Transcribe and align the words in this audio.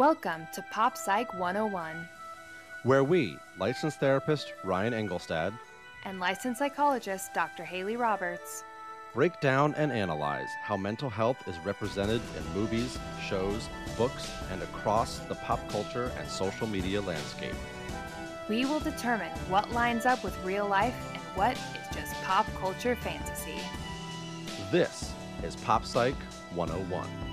Welcome 0.00 0.48
to 0.54 0.62
Pop 0.70 0.96
Psych 0.96 1.34
101 1.34 2.08
where 2.84 3.04
we, 3.04 3.36
licensed 3.58 4.00
therapist 4.00 4.54
Ryan 4.64 4.94
Engelstad, 4.94 5.52
and 6.06 6.18
licensed 6.18 6.58
psychologist 6.58 7.34
Dr. 7.34 7.64
Haley 7.64 7.96
Roberts, 7.96 8.64
break 9.12 9.38
down 9.42 9.74
and 9.74 9.92
analyze 9.92 10.48
how 10.62 10.78
mental 10.78 11.10
health 11.10 11.36
is 11.46 11.58
represented 11.66 12.22
in 12.38 12.54
movies, 12.58 12.98
shows, 13.28 13.68
books, 13.98 14.32
and 14.50 14.62
across 14.62 15.18
the 15.18 15.34
pop 15.34 15.60
culture 15.68 16.10
and 16.18 16.26
social 16.26 16.66
media 16.66 17.02
landscape. 17.02 17.54
We 18.48 18.64
will 18.64 18.80
determine 18.80 19.32
what 19.50 19.70
lines 19.72 20.06
up 20.06 20.24
with 20.24 20.34
real 20.42 20.66
life 20.66 20.96
and 21.12 21.22
what 21.36 21.58
is 21.58 21.94
just 21.94 22.14
pop 22.22 22.46
culture 22.54 22.96
fantasy. 22.96 23.60
This 24.72 25.12
is 25.42 25.56
Pop 25.56 25.84
Psych 25.84 26.16
101. 26.54 27.29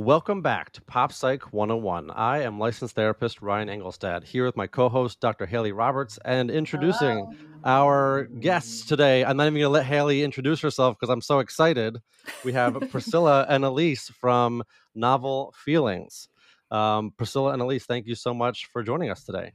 Welcome 0.00 0.40
back 0.40 0.72
to 0.72 0.80
Pop 0.80 1.12
Psych 1.12 1.52
101. 1.52 2.10
I 2.12 2.40
am 2.40 2.58
licensed 2.58 2.94
therapist 2.94 3.42
Ryan 3.42 3.68
Engelstad 3.68 4.24
here 4.24 4.46
with 4.46 4.56
my 4.56 4.66
co 4.66 4.88
host, 4.88 5.20
Dr. 5.20 5.44
Haley 5.44 5.72
Roberts, 5.72 6.18
and 6.24 6.50
introducing 6.50 7.18
Hello. 7.18 7.34
our 7.66 8.24
guests 8.24 8.86
today. 8.86 9.26
I'm 9.26 9.36
not 9.36 9.42
even 9.42 9.56
going 9.56 9.64
to 9.64 9.68
let 9.68 9.84
Haley 9.84 10.22
introduce 10.22 10.58
herself 10.62 10.96
because 10.98 11.12
I'm 11.12 11.20
so 11.20 11.40
excited. 11.40 11.98
We 12.46 12.54
have 12.54 12.80
Priscilla 12.90 13.44
and 13.46 13.62
Elise 13.62 14.08
from 14.18 14.62
Novel 14.94 15.54
Feelings. 15.54 16.28
Um, 16.70 17.12
Priscilla 17.18 17.52
and 17.52 17.60
Elise, 17.60 17.84
thank 17.84 18.06
you 18.06 18.14
so 18.14 18.32
much 18.32 18.70
for 18.72 18.82
joining 18.82 19.10
us 19.10 19.24
today. 19.24 19.52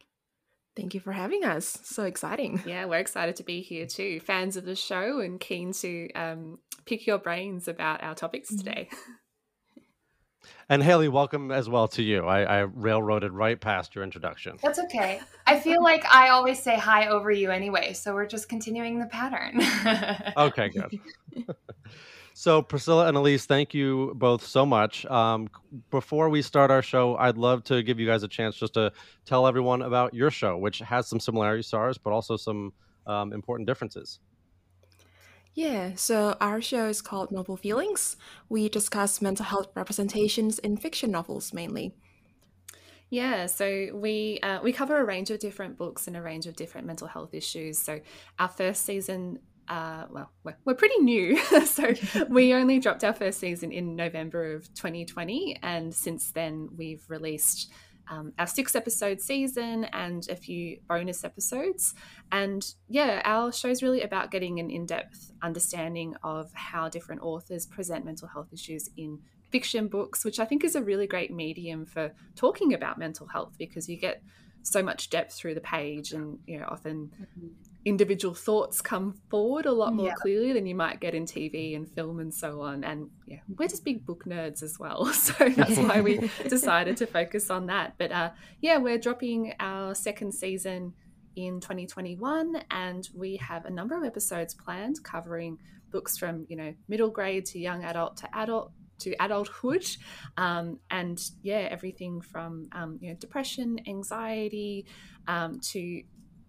Thank 0.76 0.94
you 0.94 1.00
for 1.00 1.12
having 1.12 1.44
us. 1.44 1.80
So 1.86 2.04
exciting. 2.04 2.62
Yeah, 2.68 2.86
we're 2.86 3.00
excited 3.00 3.36
to 3.38 3.44
be 3.44 3.62
here 3.62 3.88
too. 3.88 4.20
Fans 4.20 4.58
of 4.58 4.66
the 4.66 4.76
show 4.76 5.22
and 5.22 5.40
keen 5.40 5.74
to 5.74 6.12
um, 6.14 6.60
pick 6.86 7.08
your 7.08 7.18
brains 7.18 7.68
about 7.68 8.04
our 8.04 8.14
topics 8.14 8.52
mm-hmm. 8.52 8.96
And 10.70 10.82
Haley, 10.82 11.08
welcome 11.08 11.52
as 11.52 11.70
well 11.70 11.88
to 11.90 12.02
you. 12.02 12.26
I, 12.26 12.44
I, 12.44 12.60
railroaded 12.62 13.32
right 13.32 13.60
past 13.60 13.96
your 13.96 14.04
introduction. 14.04 14.58
That's 14.62 14.80
okay. 14.80 15.22
I 15.46 15.60
feel 15.60 15.84
like 15.84 16.06
I 16.06 16.30
always 16.30 16.62
say 16.62 16.76
hi 16.76 17.08
over 17.08 17.32
you 17.32 17.52
anyway, 17.52 17.94
so 17.94 18.14
we're 18.14 18.26
just 18.26 18.50
continuing 18.50 19.00
the 19.00 19.06
pattern. 19.06 19.62
okay, 20.38 20.70
good. 20.70 21.00
so, 22.34 22.62
Priscilla 22.62 23.08
and 23.08 23.18
Elise, 23.18 23.46
thank 23.46 23.74
you 23.74 24.14
both 24.16 24.46
so 24.46 24.66
much. 24.66 25.06
Um, 25.06 25.50
before 25.92 26.30
we 26.30 26.42
start 26.42 26.72
our 26.72 26.82
show, 26.82 27.16
I'd 27.18 27.38
love 27.38 27.64
to 27.66 27.84
give 27.84 28.00
you 28.00 28.08
guys 28.08 28.24
a 28.24 28.28
chance 28.28 28.56
just 28.56 28.74
to 28.74 28.92
tell 29.26 29.48
everyone 29.48 29.82
about 29.82 30.14
your 30.14 30.32
show, 30.32 30.58
which 30.58 30.80
has 30.80 31.08
some 31.08 31.20
similarities 31.20 31.70
to 31.70 31.78
ours, 31.78 31.98
but 31.98 32.12
also 32.12 32.38
some 32.38 32.74
um, 33.08 33.34
important 33.34 33.68
differences. 33.68 34.20
Yeah, 35.56 35.94
so 35.96 36.36
our 36.42 36.62
show 36.62 36.90
is 36.90 37.02
called 37.02 37.32
Novel 37.32 37.56
Feelings. 37.56 38.18
We 38.50 38.68
discuss 38.68 39.22
mental 39.22 39.46
health 39.46 39.70
representations 39.74 40.60
in 40.60 40.76
fiction 40.76 41.12
novels 41.12 41.54
mainly. 41.54 41.96
Yeah, 43.10 43.46
so 43.46 43.88
we 43.94 44.40
uh, 44.44 44.60
we 44.62 44.74
cover 44.74 44.98
a 44.98 45.06
range 45.06 45.32
of 45.32 45.40
different 45.40 45.78
books 45.78 46.08
and 46.08 46.18
a 46.18 46.22
range 46.22 46.46
of 46.46 46.58
different 46.58 46.86
mental 46.86 47.08
health 47.08 47.34
issues. 47.34 47.80
So 47.80 48.02
our 48.38 48.50
first 48.50 48.84
season, 48.86 49.40
uh, 49.70 50.08
well, 50.10 50.30
we're, 50.44 50.58
we're 50.66 50.74
pretty 50.76 50.98
new, 50.98 51.38
so 51.66 51.94
we 52.30 52.54
only 52.54 52.80
dropped 52.80 53.06
our 53.06 53.14
first 53.14 53.40
season 53.40 53.72
in 53.72 53.96
November 53.96 54.56
of 54.56 54.74
2020, 54.74 55.60
and 55.64 55.96
since 55.96 56.32
then 56.32 56.68
we've 56.76 57.06
released 57.08 57.72
um, 58.10 58.34
our 58.38 58.48
six 58.48 58.76
episode 58.76 59.22
season 59.22 59.86
and 59.86 60.28
a 60.30 60.36
few 60.36 60.80
bonus 60.88 61.24
episodes. 61.24 61.94
And 62.32 62.66
yeah, 62.88 63.22
our 63.26 63.52
show 63.52 63.70
is 63.70 63.82
really 63.84 64.02
about 64.02 64.32
getting 64.32 64.60
an 64.60 64.70
in 64.70 64.86
depth 64.86 65.32
understanding 65.42 66.16
of 66.24 66.52
how 66.54 66.90
different 66.90 67.22
authors 67.22 67.66
present 67.66 68.06
mental 68.06 68.28
health 68.28 68.50
issues 68.52 68.90
in 68.98 69.20
fiction 69.50 69.88
books, 69.88 70.26
which 70.26 70.40
I 70.40 70.46
think 70.46 70.64
is 70.64 70.76
a 70.76 70.82
really 70.82 71.08
great 71.08 71.32
medium 71.32 71.86
for 71.86 72.12
talking 72.36 72.74
about 72.74 72.98
mental 72.98 73.28
health 73.28 73.56
because 73.58 73.88
you 73.88 73.98
get 73.98 74.22
so 74.64 74.82
much 74.82 75.10
depth 75.10 75.34
through 75.34 75.54
the 75.54 75.62
page 75.62 76.12
and 76.12 76.40
you 76.48 76.60
know 76.60 76.66
often 76.68 77.12
mm-hmm 77.22 77.48
individual 77.86 78.34
thoughts 78.34 78.82
come 78.82 79.14
forward 79.30 79.68
a 79.68 79.72
lot 79.72 79.94
more 79.94 80.08
yeah. 80.08 80.14
clearly 80.16 80.52
than 80.52 80.66
you 80.66 80.74
might 80.74 81.00
get 81.00 81.14
in 81.14 81.24
TV 81.26 81.76
and 81.76 81.88
film 81.88 82.20
and 82.20 82.34
so 82.34 82.62
on. 82.62 82.84
And 82.84 83.10
yeah, 83.28 83.38
we're 83.58 83.68
just 83.68 83.86
big 83.86 84.06
book 84.06 84.26
nerds 84.26 84.64
as 84.64 84.80
well. 84.80 85.06
So 85.14 85.50
that's 85.50 85.78
why 85.78 86.02
we 86.02 86.30
decided 86.50 86.98
to 86.98 87.08
focus 87.08 87.50
on 87.50 87.68
that. 87.68 87.94
But 87.98 88.12
uh, 88.12 88.32
yeah, 88.60 88.78
we're 88.78 88.98
dropping 88.98 89.54
our 89.60 89.94
second 89.94 90.34
season 90.34 90.94
in 91.36 91.60
2021 91.60 92.64
and 92.72 93.08
we 93.14 93.38
have 93.38 93.66
a 93.66 93.70
number 93.70 93.96
of 93.96 94.04
episodes 94.04 94.54
planned 94.54 95.04
covering 95.04 95.58
books 95.92 96.18
from, 96.18 96.46
you 96.50 96.56
know, 96.56 96.74
middle 96.88 97.10
grade 97.10 97.46
to 97.48 97.60
young 97.60 97.84
adult 97.84 98.18
to 98.18 98.38
adult 98.38 98.72
to 98.98 99.14
adulthood 99.20 99.86
um, 100.38 100.80
and 100.90 101.32
yeah 101.42 101.68
everything 101.70 102.22
from 102.22 102.70
um, 102.72 102.98
you 103.02 103.10
know 103.10 103.16
depression 103.16 103.78
anxiety 103.88 104.86
um, 105.28 105.60
to 105.60 106.02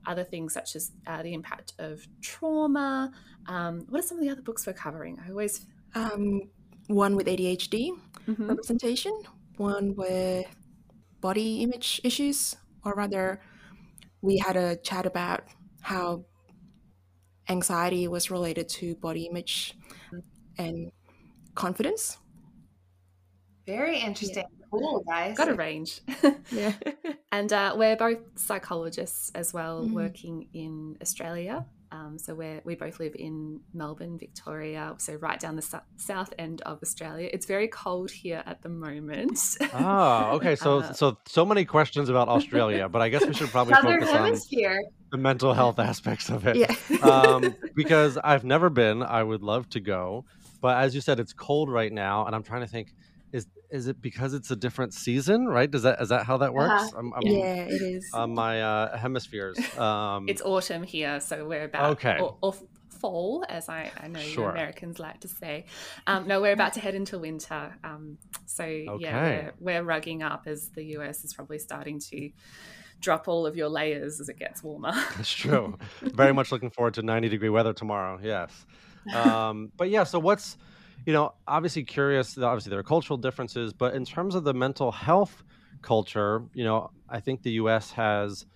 other 0.06 0.24
things 0.24 0.52
such 0.52 0.76
as 0.76 0.92
uh, 1.06 1.22
the 1.22 1.34
impact 1.34 1.72
of 1.78 2.06
trauma. 2.20 3.12
Um, 3.46 3.86
what 3.88 4.00
are 4.00 4.06
some 4.06 4.18
of 4.18 4.24
the 4.24 4.30
other 4.30 4.42
books 4.42 4.66
we're 4.66 4.72
covering? 4.72 5.18
I 5.24 5.30
always 5.30 5.66
um, 5.94 6.42
one 6.88 7.16
with 7.16 7.26
ADHD 7.26 7.90
mm-hmm. 8.26 8.48
representation, 8.48 9.22
one 9.56 9.94
with 9.96 10.46
body 11.20 11.62
image 11.62 12.00
issues, 12.04 12.56
or 12.84 12.94
rather, 12.94 13.40
we 14.22 14.38
had 14.38 14.56
a 14.56 14.76
chat 14.76 15.06
about 15.06 15.44
how 15.80 16.24
anxiety 17.48 18.08
was 18.08 18.30
related 18.30 18.68
to 18.68 18.94
body 18.96 19.26
image 19.26 19.74
and 20.58 20.90
confidence. 21.54 22.18
Very 23.66 23.98
interesting. 23.98 24.44
Yeah 24.48 24.65
cool, 24.70 25.04
guys. 25.06 25.36
Got 25.36 25.48
a 25.48 25.54
range. 25.54 26.00
yeah. 26.50 26.72
and 27.32 27.52
uh, 27.52 27.74
we're 27.76 27.96
both 27.96 28.18
psychologists 28.36 29.30
as 29.34 29.52
well, 29.52 29.84
mm. 29.84 29.92
working 29.92 30.48
in 30.52 30.96
Australia. 31.00 31.66
Um, 31.92 32.18
so 32.18 32.34
we 32.34 32.60
we 32.64 32.74
both 32.74 32.98
live 32.98 33.14
in 33.16 33.60
Melbourne, 33.72 34.18
Victoria, 34.18 34.94
so 34.98 35.14
right 35.14 35.38
down 35.38 35.56
the 35.56 35.62
su- 35.62 35.78
south 35.96 36.34
end 36.38 36.60
of 36.62 36.82
Australia. 36.82 37.30
It's 37.32 37.46
very 37.46 37.68
cold 37.68 38.10
here 38.10 38.42
at 38.44 38.62
the 38.62 38.68
moment. 38.68 39.38
oh, 39.74 40.32
okay. 40.36 40.56
So 40.66 40.80
uh, 40.80 40.92
so 40.92 41.18
so 41.26 41.44
many 41.44 41.64
questions 41.64 42.08
about 42.08 42.28
Australia, 42.28 42.88
but 42.88 43.02
I 43.02 43.08
guess 43.08 43.24
we 43.24 43.34
should 43.34 43.50
probably 43.50 43.74
focus 43.74 44.10
hemisphere. 44.10 44.78
on 44.78 44.92
the 45.12 45.18
mental 45.18 45.54
health 45.54 45.78
aspects 45.78 46.28
of 46.28 46.46
it. 46.46 46.56
Yeah. 46.56 46.74
um, 47.02 47.54
because 47.76 48.18
I've 48.22 48.44
never 48.44 48.68
been. 48.68 49.02
I 49.02 49.22
would 49.22 49.42
love 49.42 49.68
to 49.70 49.80
go, 49.80 50.24
but 50.60 50.78
as 50.78 50.94
you 50.94 51.00
said, 51.00 51.20
it's 51.20 51.32
cold 51.32 51.70
right 51.70 51.92
now, 51.92 52.26
and 52.26 52.34
I'm 52.34 52.42
trying 52.42 52.62
to 52.62 52.66
think 52.66 52.94
is 53.70 53.86
is 53.86 53.88
it 53.88 54.02
because 54.02 54.34
it's 54.34 54.50
a 54.50 54.56
different 54.56 54.94
season 54.94 55.46
right? 55.46 55.70
Does 55.70 55.82
that 55.82 56.00
is 56.00 56.08
that 56.08 56.26
how 56.26 56.38
that 56.38 56.52
works? 56.52 56.82
Uh-huh. 56.82 56.98
I'm, 56.98 57.12
I'm, 57.14 57.22
yeah 57.22 57.64
it 57.64 57.82
is. 57.82 58.10
on 58.12 58.34
my 58.34 58.62
uh, 58.62 58.96
hemispheres 58.96 59.58
um, 59.78 60.28
it's 60.28 60.42
autumn 60.42 60.82
here 60.82 61.20
so 61.20 61.46
we're 61.46 61.64
about 61.64 61.92
okay. 61.92 62.18
or, 62.20 62.36
or 62.40 62.54
fall 63.00 63.44
as 63.50 63.68
i, 63.68 63.90
I 64.00 64.08
know 64.08 64.20
sure. 64.20 64.44
you 64.44 64.50
americans 64.50 64.98
like 64.98 65.20
to 65.20 65.28
say. 65.28 65.66
Um, 66.06 66.26
no 66.26 66.40
we're 66.40 66.52
about 66.52 66.72
to 66.74 66.80
head 66.80 66.94
into 66.94 67.18
winter 67.18 67.76
um, 67.84 68.18
so 68.46 68.64
okay. 68.64 68.94
yeah 68.98 69.50
we're, 69.60 69.82
we're 69.82 69.84
rugging 69.84 70.22
up 70.22 70.44
as 70.46 70.70
the 70.70 70.82
us 70.96 71.24
is 71.24 71.34
probably 71.34 71.58
starting 71.58 72.00
to 72.00 72.30
drop 73.00 73.28
all 73.28 73.46
of 73.46 73.56
your 73.56 73.68
layers 73.68 74.20
as 74.20 74.28
it 74.30 74.38
gets 74.38 74.62
warmer. 74.62 74.92
That's 75.16 75.30
true. 75.30 75.76
Very 76.00 76.32
much 76.32 76.50
looking 76.50 76.70
forward 76.70 76.94
to 76.94 77.02
90 77.02 77.28
degree 77.28 77.50
weather 77.50 77.72
tomorrow 77.72 78.18
yes. 78.22 78.66
Um, 79.14 79.70
but 79.76 79.88
yeah 79.90 80.04
so 80.04 80.18
what's 80.18 80.56
you 81.04 81.12
know, 81.12 81.34
obviously 81.46 81.84
curious. 81.84 82.38
Obviously, 82.38 82.70
there 82.70 82.78
are 82.78 82.84
cultural 82.84 83.16
differences, 83.16 83.72
but 83.72 83.94
in 83.94 84.04
terms 84.04 84.34
of 84.34 84.44
the 84.44 84.54
mental 84.54 84.92
health 84.92 85.44
culture, 85.82 86.44
you 86.54 86.64
know, 86.64 86.90
I 87.08 87.20
think 87.20 87.42
the 87.42 87.52
U.S. 87.52 87.92
has 87.92 88.46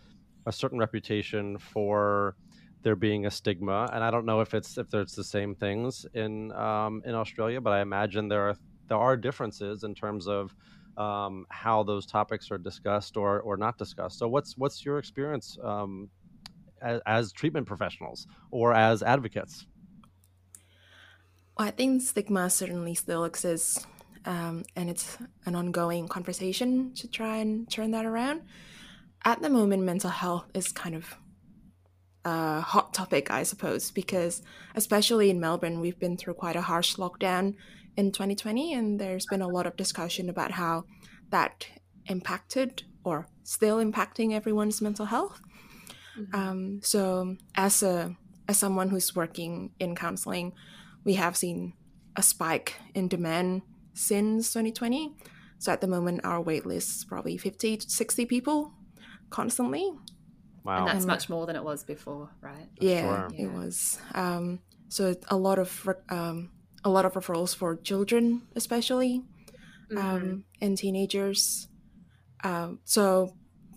a 0.47 0.53
certain 0.53 0.79
reputation 0.79 1.59
for 1.59 2.37
there 2.83 2.97
being 2.97 3.27
a 3.27 3.31
stigma, 3.31 3.89
and 3.93 4.03
I 4.03 4.11
don't 4.11 4.25
know 4.25 4.41
if 4.41 4.55
it's 4.55 4.79
if 4.79 4.91
there's 4.91 5.13
the 5.13 5.25
same 5.25 5.55
things 5.55 6.07
in 6.15 6.53
um, 6.53 7.03
in 7.05 7.15
Australia, 7.15 7.61
but 7.61 7.73
I 7.73 7.81
imagine 7.81 8.29
there 8.29 8.49
are 8.49 8.57
there 8.89 8.99
are 8.99 9.17
differences 9.17 9.85
in 9.85 9.95
terms 9.95 10.27
of 10.27 10.55
um, 10.97 11.47
how 11.51 11.83
those 11.83 12.07
topics 12.07 12.51
are 12.51 12.59
discussed 12.59 13.17
or 13.17 13.41
or 13.41 13.57
not 13.57 13.79
discussed. 13.79 14.19
So, 14.19 14.29
what's 14.29 14.57
what's 14.57 14.85
your 14.85 14.99
experience 14.99 15.59
um, 15.63 16.11
as, 16.83 17.01
as 17.07 17.33
treatment 17.33 17.67
professionals 17.67 18.27
or 18.51 18.75
as 18.75 19.03
advocates? 19.03 19.67
I 21.61 21.71
think 21.71 22.03
stigma 22.03 22.49
certainly 22.49 22.95
still 22.95 23.25
exists, 23.25 23.87
um, 24.25 24.65
and 24.77 24.89
it's 24.89 25.19
an 25.45 25.55
ongoing 25.55 26.09
conversation 26.09 26.95
to 26.95 27.09
try 27.09 27.37
and 27.37 27.71
turn 27.71 27.91
that 27.91 28.07
around. 28.07 28.43
At 29.25 29.43
the 29.43 29.51
moment, 29.51 29.83
mental 29.83 30.11
health 30.11 30.47
is 30.55 30.73
kind 30.73 30.95
of 30.95 31.15
a 32.25 32.61
hot 32.61 32.95
topic, 32.95 33.31
I 33.31 33.43
suppose, 33.43 33.91
because 33.91 34.43
especially 34.75 35.29
in 35.29 35.41
Melbourne, 35.41 35.81
we've 35.81 35.99
been 35.99 36.17
through 36.17 36.35
quite 36.35 36.57
a 36.57 36.63
harsh 36.63 36.97
lockdown 36.97 37.57
in 37.97 38.13
2020, 38.13 38.73
and 38.73 38.99
there's 38.99 39.27
been 39.27 39.43
a 39.43 39.49
lot 39.49 39.67
of 39.67 39.77
discussion 39.77 40.31
about 40.31 40.53
how 40.53 40.85
that 41.31 41.67
impacted 42.07 42.85
or 43.05 43.27
still 43.43 43.77
impacting 43.77 44.33
everyone's 44.33 44.81
mental 44.81 45.07
health. 45.07 45.41
Mm-hmm. 46.19 46.35
Um, 46.35 46.81
so, 46.83 47.37
as 47.55 47.83
a 47.83 48.17
as 48.49 48.59
someone 48.59 48.89
who's 48.89 49.15
working 49.15 49.71
in 49.79 49.95
counseling, 49.95 50.53
we 51.05 51.15
have 51.15 51.37
seen 51.37 51.75
a 52.17 52.23
spike 52.23 52.77
in 52.95 53.09
demand 53.09 53.63
since 53.95 54.49
2020. 54.53 55.15
So 55.59 55.73
at 55.73 55.81
the 55.81 55.87
moment, 55.87 56.21
our 56.25 56.41
wait 56.41 56.65
list 56.67 56.97
is 56.99 57.05
probably 57.05 57.37
50 57.37 57.77
to 57.79 57.91
60 57.91 58.27
people 58.27 58.73
constantly. 59.31 59.93
Wow. 60.65 60.79
And 60.79 60.89
that's 60.89 60.99
And- 60.99 61.07
much 61.07 61.29
more 61.29 61.47
than 61.47 61.57
it 61.57 61.65
was 61.65 61.85
before, 61.85 62.31
right? 62.41 62.69
Yeah, 62.81 63.29
Sure. 63.29 63.29
it 63.39 63.53
was. 63.53 63.99
Um, 64.15 64.61
so 64.89 65.15
a 65.29 65.37
lot 65.37 65.59
of 65.59 65.89
um, 66.09 66.51
a 66.85 66.89
lot 66.91 67.05
of 67.05 67.13
referrals 67.15 67.55
for 67.55 67.77
children, 67.77 68.43
especially 68.57 69.23
Mm-hmm. 69.93 69.99
um, 69.99 70.45
and 70.61 70.79
teenagers. 70.79 71.67
Um, 72.45 72.79
so 72.85 73.35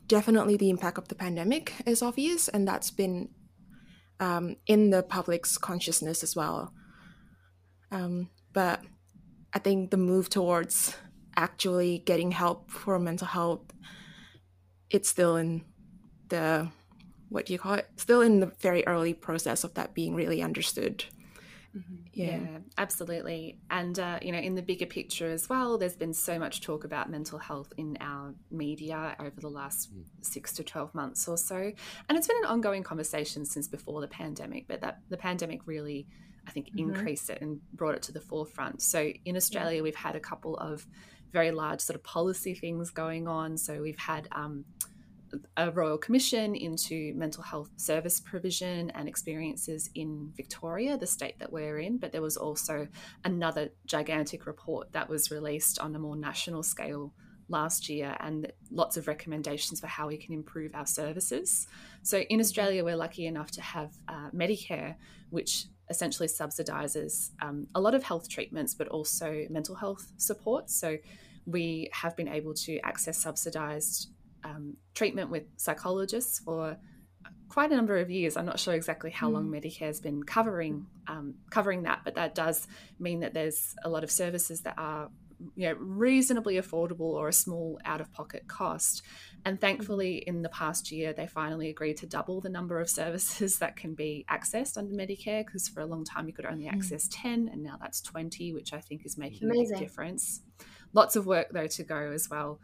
definitely 0.07 0.57
the 0.57 0.69
impact 0.69 0.97
of 0.99 1.07
the 1.07 1.15
pandemic 1.15 1.73
is 1.87 2.01
obvious, 2.03 2.47
and 2.47 2.67
that's 2.67 2.91
been 2.91 3.29
um, 4.19 4.55
in 4.67 4.91
the 4.91 5.01
public's 5.03 5.57
consciousness 5.57 6.21
as 6.23 6.35
well. 6.35 6.71
Um, 7.93 8.29
but 8.53 8.81
I 9.53 9.59
think 9.59 9.91
the 9.91 9.97
move 9.97 10.29
towards 10.29 10.95
actually 11.35 11.99
getting 11.99 12.31
help 12.31 12.69
for 12.69 12.99
mental 12.99 13.27
health, 13.27 13.61
it's 14.89 15.07
still 15.07 15.37
in 15.37 15.63
the 16.29 16.69
what 17.29 17.47
do 17.47 17.53
you 17.53 17.59
call 17.59 17.73
it? 17.73 17.87
Still 17.95 18.21
in 18.21 18.39
the 18.41 18.51
very 18.59 18.85
early 18.85 19.13
process 19.13 19.63
of 19.63 19.73
that 19.73 19.95
being 19.95 20.13
really 20.13 20.41
understood. 20.43 21.05
Yeah. 22.13 22.41
Yeah, 22.41 22.59
absolutely. 22.77 23.57
And, 23.71 23.97
uh, 23.97 24.19
you 24.21 24.31
know, 24.31 24.37
in 24.37 24.53
the 24.53 24.61
bigger 24.61 24.85
picture 24.85 25.31
as 25.31 25.49
well, 25.49 25.79
there's 25.79 25.95
been 25.95 26.13
so 26.13 26.37
much 26.37 26.61
talk 26.61 26.83
about 26.83 27.09
mental 27.09 27.39
health 27.39 27.73
in 27.77 27.97
our 27.99 28.35
media 28.51 29.15
over 29.19 29.41
the 29.41 29.49
last 29.49 29.89
six 30.21 30.53
to 30.53 30.63
12 30.63 30.93
months 30.93 31.27
or 31.27 31.35
so. 31.35 31.55
And 32.07 32.17
it's 32.17 32.27
been 32.27 32.37
an 32.37 32.45
ongoing 32.45 32.83
conversation 32.83 33.45
since 33.45 33.67
before 33.67 34.01
the 34.01 34.07
pandemic, 34.07 34.67
but 34.67 34.81
that 34.81 34.99
the 35.09 35.17
pandemic 35.17 35.61
really, 35.65 36.05
I 36.47 36.51
think, 36.51 36.71
Mhm. 36.71 36.79
increased 36.79 37.29
it 37.29 37.41
and 37.41 37.61
brought 37.73 37.95
it 37.95 38.01
to 38.03 38.11
the 38.11 38.21
forefront. 38.21 38.81
So 38.81 39.11
in 39.25 39.35
Australia, 39.35 39.81
we've 39.81 39.95
had 39.95 40.15
a 40.15 40.19
couple 40.19 40.57
of 40.57 40.87
very 41.31 41.51
large 41.51 41.81
sort 41.81 41.95
of 41.95 42.03
policy 42.03 42.53
things 42.53 42.89
going 42.91 43.27
on. 43.27 43.57
So 43.57 43.81
we've 43.81 43.97
had, 43.97 44.27
um, 44.31 44.65
a 45.57 45.71
royal 45.71 45.97
commission 45.97 46.53
into 46.55 47.11
mental 47.15 47.41
health 47.41 47.71
service 47.77 48.19
provision 48.19 48.91
and 48.91 49.07
experiences 49.09 49.89
in 49.95 50.31
Victoria, 50.35 50.95
the 50.95 51.07
state 51.07 51.39
that 51.39 51.51
we're 51.51 51.79
in. 51.79 51.97
But 51.97 52.11
there 52.11 52.21
was 52.21 52.37
also 52.37 52.87
another 53.23 53.71
gigantic 53.87 54.45
report 54.45 54.91
that 54.91 55.09
was 55.09 55.31
released 55.31 55.79
on 55.79 55.95
a 55.95 55.99
more 55.99 56.15
national 56.15 56.61
scale 56.61 57.15
last 57.49 57.89
year 57.89 58.15
and 58.19 58.51
lots 58.71 58.95
of 58.95 59.07
recommendations 59.07 59.79
for 59.79 59.87
how 59.87 60.07
we 60.07 60.17
can 60.17 60.33
improve 60.33 60.75
our 60.75 60.85
services. 60.85 61.67
So 62.03 62.19
in 62.19 62.39
Australia, 62.39 62.83
we're 62.83 62.95
lucky 62.95 63.25
enough 63.25 63.51
to 63.51 63.61
have 63.61 63.97
uh, 64.07 64.29
Medicare, 64.31 64.95
which 65.29 65.65
essentially 65.89 66.27
subsidizes 66.27 67.31
um, 67.41 67.68
a 67.75 67.81
lot 67.81 67.94
of 67.94 68.03
health 68.03 68.30
treatments, 68.30 68.74
but 68.74 68.88
also 68.88 69.45
mental 69.50 69.75
health 69.75 70.12
support. 70.18 70.69
So 70.69 70.97
we 71.45 71.89
have 71.91 72.15
been 72.15 72.27
able 72.27 72.53
to 72.53 72.80
access 72.80 73.18
subsidized 73.18 74.09
um, 74.44 74.77
treatment 74.94 75.30
with 75.30 75.44
psychologists 75.57 76.39
for 76.39 76.77
quite 77.50 77.71
a 77.71 77.75
number 77.75 77.97
of 77.97 78.09
years. 78.09 78.35
I'm 78.35 78.45
not 78.45 78.59
sure 78.59 78.74
exactly 78.74 79.12
how 79.12 79.30
long 79.30 79.50
Medicare 79.50 79.88
has 79.88 80.00
been 80.00 80.24
covering 80.24 80.88
um, 81.07 81.35
covering 81.50 81.83
that, 81.83 82.01
but 82.03 82.15
that 82.15 82.33
does 82.33 82.68
mean 83.00 83.19
that 83.19 83.33
there's 83.33 83.75
a 83.83 83.89
lot 83.89 84.03
of 84.03 84.09
services 84.12 84.62
that 84.62 84.75
are 84.77 85.09
you 85.55 85.67
know 85.67 85.75
reasonably 85.79 86.55
affordable 86.55 87.13
or 87.13 87.27
a 87.27 87.33
small 87.33 87.79
out 87.85 88.01
of 88.01 88.11
pocket 88.11 88.47
cost. 88.47 89.03
And 89.45 89.59
thankfully, 89.59 90.23
in 90.25 90.41
the 90.41 90.49
past 90.49 90.91
year, 90.91 91.13
they 91.13 91.27
finally 91.27 91.69
agreed 91.69 91.97
to 91.97 92.05
double 92.05 92.41
the 92.41 92.49
number 92.49 92.79
of 92.79 92.89
services 93.01 93.59
that 93.59 93.75
can 93.75 93.93
be 93.93 94.25
accessed 94.29 94.77
under 94.77 94.93
Medicare 94.93 95.45
because 95.45 95.67
for 95.67 95.81
a 95.81 95.85
long 95.85 96.05
time 96.05 96.27
you 96.27 96.33
could 96.33 96.45
only 96.45 96.67
access 96.67 97.07
10, 97.11 97.49
and 97.51 97.63
now 97.63 97.77
that's 97.79 98.01
20, 98.01 98.53
which 98.53 98.73
I 98.73 98.79
think 98.79 99.05
is 99.05 99.17
making 99.17 99.49
a 99.49 99.53
big 99.53 99.77
difference. 99.77 100.41
Lots 100.93 101.15
of 101.15 101.25
work 101.25 101.47
though 101.51 101.67
to 101.67 101.83
go 101.83 102.11
as 102.13 102.29
well. 102.29 102.59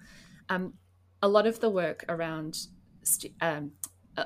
Um, 0.49 0.73
a 1.21 1.27
lot 1.27 1.47
of 1.47 1.59
the 1.59 1.69
work 1.69 2.05
around 2.07 2.57
st- 3.03 3.33
um, 3.41 3.71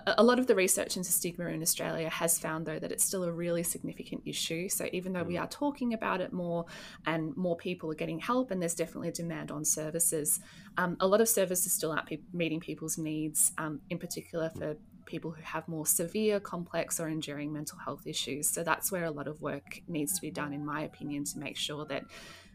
a, 0.05 0.15
a 0.17 0.23
lot 0.23 0.39
of 0.39 0.47
the 0.47 0.55
research 0.55 0.97
into 0.97 1.11
stigma 1.11 1.45
in 1.47 1.61
Australia 1.61 2.09
has 2.09 2.39
found 2.39 2.65
though 2.65 2.79
that 2.79 2.91
it's 2.91 3.03
still 3.03 3.23
a 3.23 3.31
really 3.31 3.63
significant 3.63 4.21
issue. 4.25 4.69
So 4.69 4.87
even 4.91 5.13
though 5.13 5.23
we 5.23 5.37
are 5.37 5.47
talking 5.47 5.93
about 5.93 6.21
it 6.21 6.33
more 6.33 6.65
and 7.05 7.35
more 7.35 7.55
people 7.55 7.91
are 7.91 7.95
getting 7.95 8.19
help 8.19 8.51
and 8.51 8.61
there's 8.61 8.75
definitely 8.75 9.09
a 9.09 9.13
demand 9.13 9.51
on 9.51 9.65
services, 9.65 10.39
um, 10.77 10.97
a 10.99 11.07
lot 11.07 11.21
of 11.21 11.29
services 11.29 11.73
still 11.73 11.91
aren't 11.91 12.07
pe- 12.07 12.19
meeting 12.33 12.59
people's 12.59 12.97
needs, 12.97 13.51
um, 13.57 13.81
in 13.89 13.97
particular 13.97 14.49
for 14.57 14.75
people 15.05 15.31
who 15.31 15.41
have 15.41 15.67
more 15.67 15.85
severe, 15.85 16.39
complex, 16.39 16.99
or 16.99 17.07
enduring 17.07 17.51
mental 17.51 17.77
health 17.77 18.07
issues. 18.07 18.49
So 18.49 18.63
that's 18.63 18.91
where 18.91 19.05
a 19.05 19.11
lot 19.11 19.27
of 19.27 19.41
work 19.41 19.81
needs 19.87 20.13
to 20.13 20.21
be 20.21 20.31
done, 20.31 20.53
in 20.53 20.65
my 20.65 20.81
opinion, 20.81 21.25
to 21.25 21.39
make 21.39 21.57
sure 21.57 21.85
that 21.85 22.03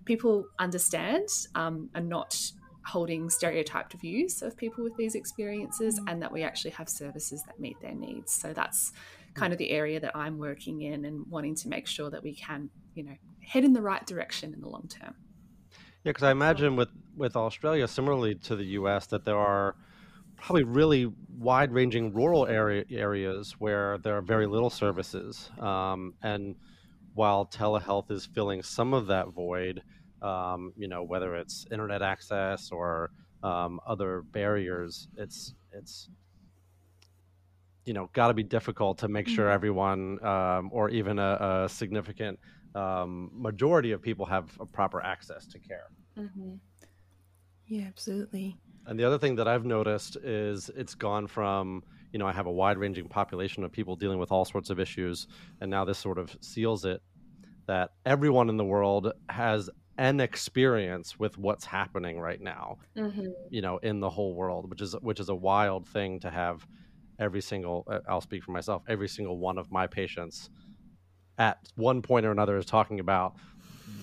people 0.04 0.46
understand 0.58 1.28
um, 1.54 1.90
and 1.94 2.08
not 2.08 2.52
holding 2.88 3.28
stereotyped 3.30 3.92
views 3.94 4.42
of 4.42 4.56
people 4.56 4.82
with 4.82 4.96
these 4.96 5.14
experiences 5.14 6.00
and 6.06 6.22
that 6.22 6.32
we 6.32 6.42
actually 6.42 6.70
have 6.70 6.88
services 6.88 7.42
that 7.46 7.60
meet 7.60 7.76
their 7.80 7.94
needs. 7.94 8.32
So 8.32 8.52
that's 8.52 8.92
kind 9.34 9.52
of 9.52 9.58
the 9.58 9.70
area 9.70 10.00
that 10.00 10.16
I'm 10.16 10.38
working 10.38 10.80
in 10.82 11.04
and 11.04 11.26
wanting 11.28 11.54
to 11.56 11.68
make 11.68 11.86
sure 11.86 12.10
that 12.10 12.22
we 12.22 12.34
can, 12.34 12.70
you 12.94 13.04
know, 13.04 13.16
head 13.46 13.64
in 13.64 13.72
the 13.72 13.82
right 13.82 14.04
direction 14.06 14.54
in 14.54 14.60
the 14.60 14.68
long 14.68 14.88
term. 14.88 15.14
Yeah, 16.04 16.12
because 16.12 16.22
I 16.22 16.30
imagine 16.30 16.76
with 16.76 16.88
with 17.16 17.36
Australia, 17.36 17.88
similarly 17.88 18.36
to 18.36 18.56
the 18.56 18.64
U.S., 18.80 19.06
that 19.08 19.24
there 19.24 19.36
are 19.36 19.74
probably 20.36 20.62
really 20.62 21.12
wide-ranging 21.36 22.14
rural 22.14 22.46
area 22.46 22.84
areas 22.90 23.56
where 23.58 23.98
there 23.98 24.16
are 24.16 24.22
very 24.22 24.46
little 24.46 24.70
services, 24.70 25.50
um, 25.58 26.14
and 26.22 26.54
while 27.14 27.44
telehealth 27.44 28.10
is 28.10 28.26
filling 28.26 28.62
some 28.62 28.94
of 28.94 29.08
that 29.08 29.28
void, 29.28 29.82
um, 30.22 30.72
you 30.76 30.88
know, 30.88 31.02
whether 31.02 31.36
it's 31.36 31.66
internet 31.70 32.02
access 32.02 32.70
or 32.70 33.10
um, 33.42 33.80
other 33.86 34.22
barriers, 34.32 35.08
it's 35.16 35.54
it's 35.72 36.08
you 37.84 37.94
know 37.94 38.10
got 38.12 38.28
to 38.28 38.34
be 38.34 38.42
difficult 38.42 38.98
to 38.98 39.08
make 39.08 39.28
sure 39.28 39.48
everyone 39.48 40.22
um, 40.24 40.70
or 40.72 40.90
even 40.90 41.18
a, 41.18 41.64
a 41.64 41.68
significant 41.68 42.38
um, 42.74 43.30
majority 43.32 43.92
of 43.92 44.02
people 44.02 44.26
have 44.26 44.50
a 44.60 44.66
proper 44.66 45.02
access 45.02 45.46
to 45.46 45.58
care. 45.58 45.90
Mm-hmm. 46.18 46.54
Yeah, 47.66 47.84
absolutely. 47.86 48.56
And 48.86 48.98
the 48.98 49.04
other 49.04 49.18
thing 49.18 49.36
that 49.36 49.46
I've 49.46 49.66
noticed 49.66 50.16
is 50.16 50.70
it's 50.74 50.94
gone 50.94 51.26
from, 51.26 51.82
you 52.12 52.18
know, 52.18 52.26
I 52.26 52.32
have 52.32 52.46
a 52.46 52.50
wide 52.50 52.78
ranging 52.78 53.06
population 53.06 53.62
of 53.62 53.70
people 53.70 53.96
dealing 53.96 54.18
with 54.18 54.32
all 54.32 54.46
sorts 54.46 54.70
of 54.70 54.80
issues. 54.80 55.26
And 55.60 55.70
now 55.70 55.84
this 55.84 55.98
sort 55.98 56.18
of 56.18 56.34
seals 56.40 56.86
it 56.86 57.02
that 57.66 57.90
everyone 58.06 58.48
in 58.48 58.56
the 58.56 58.64
world 58.64 59.12
has 59.28 59.68
an 59.98 60.20
experience 60.20 61.18
with 61.18 61.36
what's 61.38 61.64
happening 61.64 62.20
right 62.20 62.40
now, 62.40 62.78
Mm-hmm. 62.96 63.26
you 63.50 63.60
know, 63.62 63.78
in 63.78 64.00
the 64.00 64.10
whole 64.10 64.34
world, 64.34 64.70
which 64.70 64.80
is, 64.80 64.94
which 65.02 65.20
is 65.20 65.28
a 65.28 65.34
wild 65.34 65.86
thing 65.88 66.20
to 66.20 66.30
have 66.30 66.66
every 67.18 67.40
single, 67.40 67.84
uh, 67.90 67.98
I'll 68.08 68.20
speak 68.20 68.44
for 68.44 68.52
myself, 68.52 68.82
every 68.88 69.08
single 69.08 69.38
one 69.38 69.58
of 69.58 69.70
my 69.70 69.86
patients 69.86 70.50
at 71.36 71.58
one 71.76 72.02
point 72.02 72.26
or 72.26 72.32
another 72.32 72.56
is 72.56 72.66
talking 72.66 73.00
about 73.00 73.34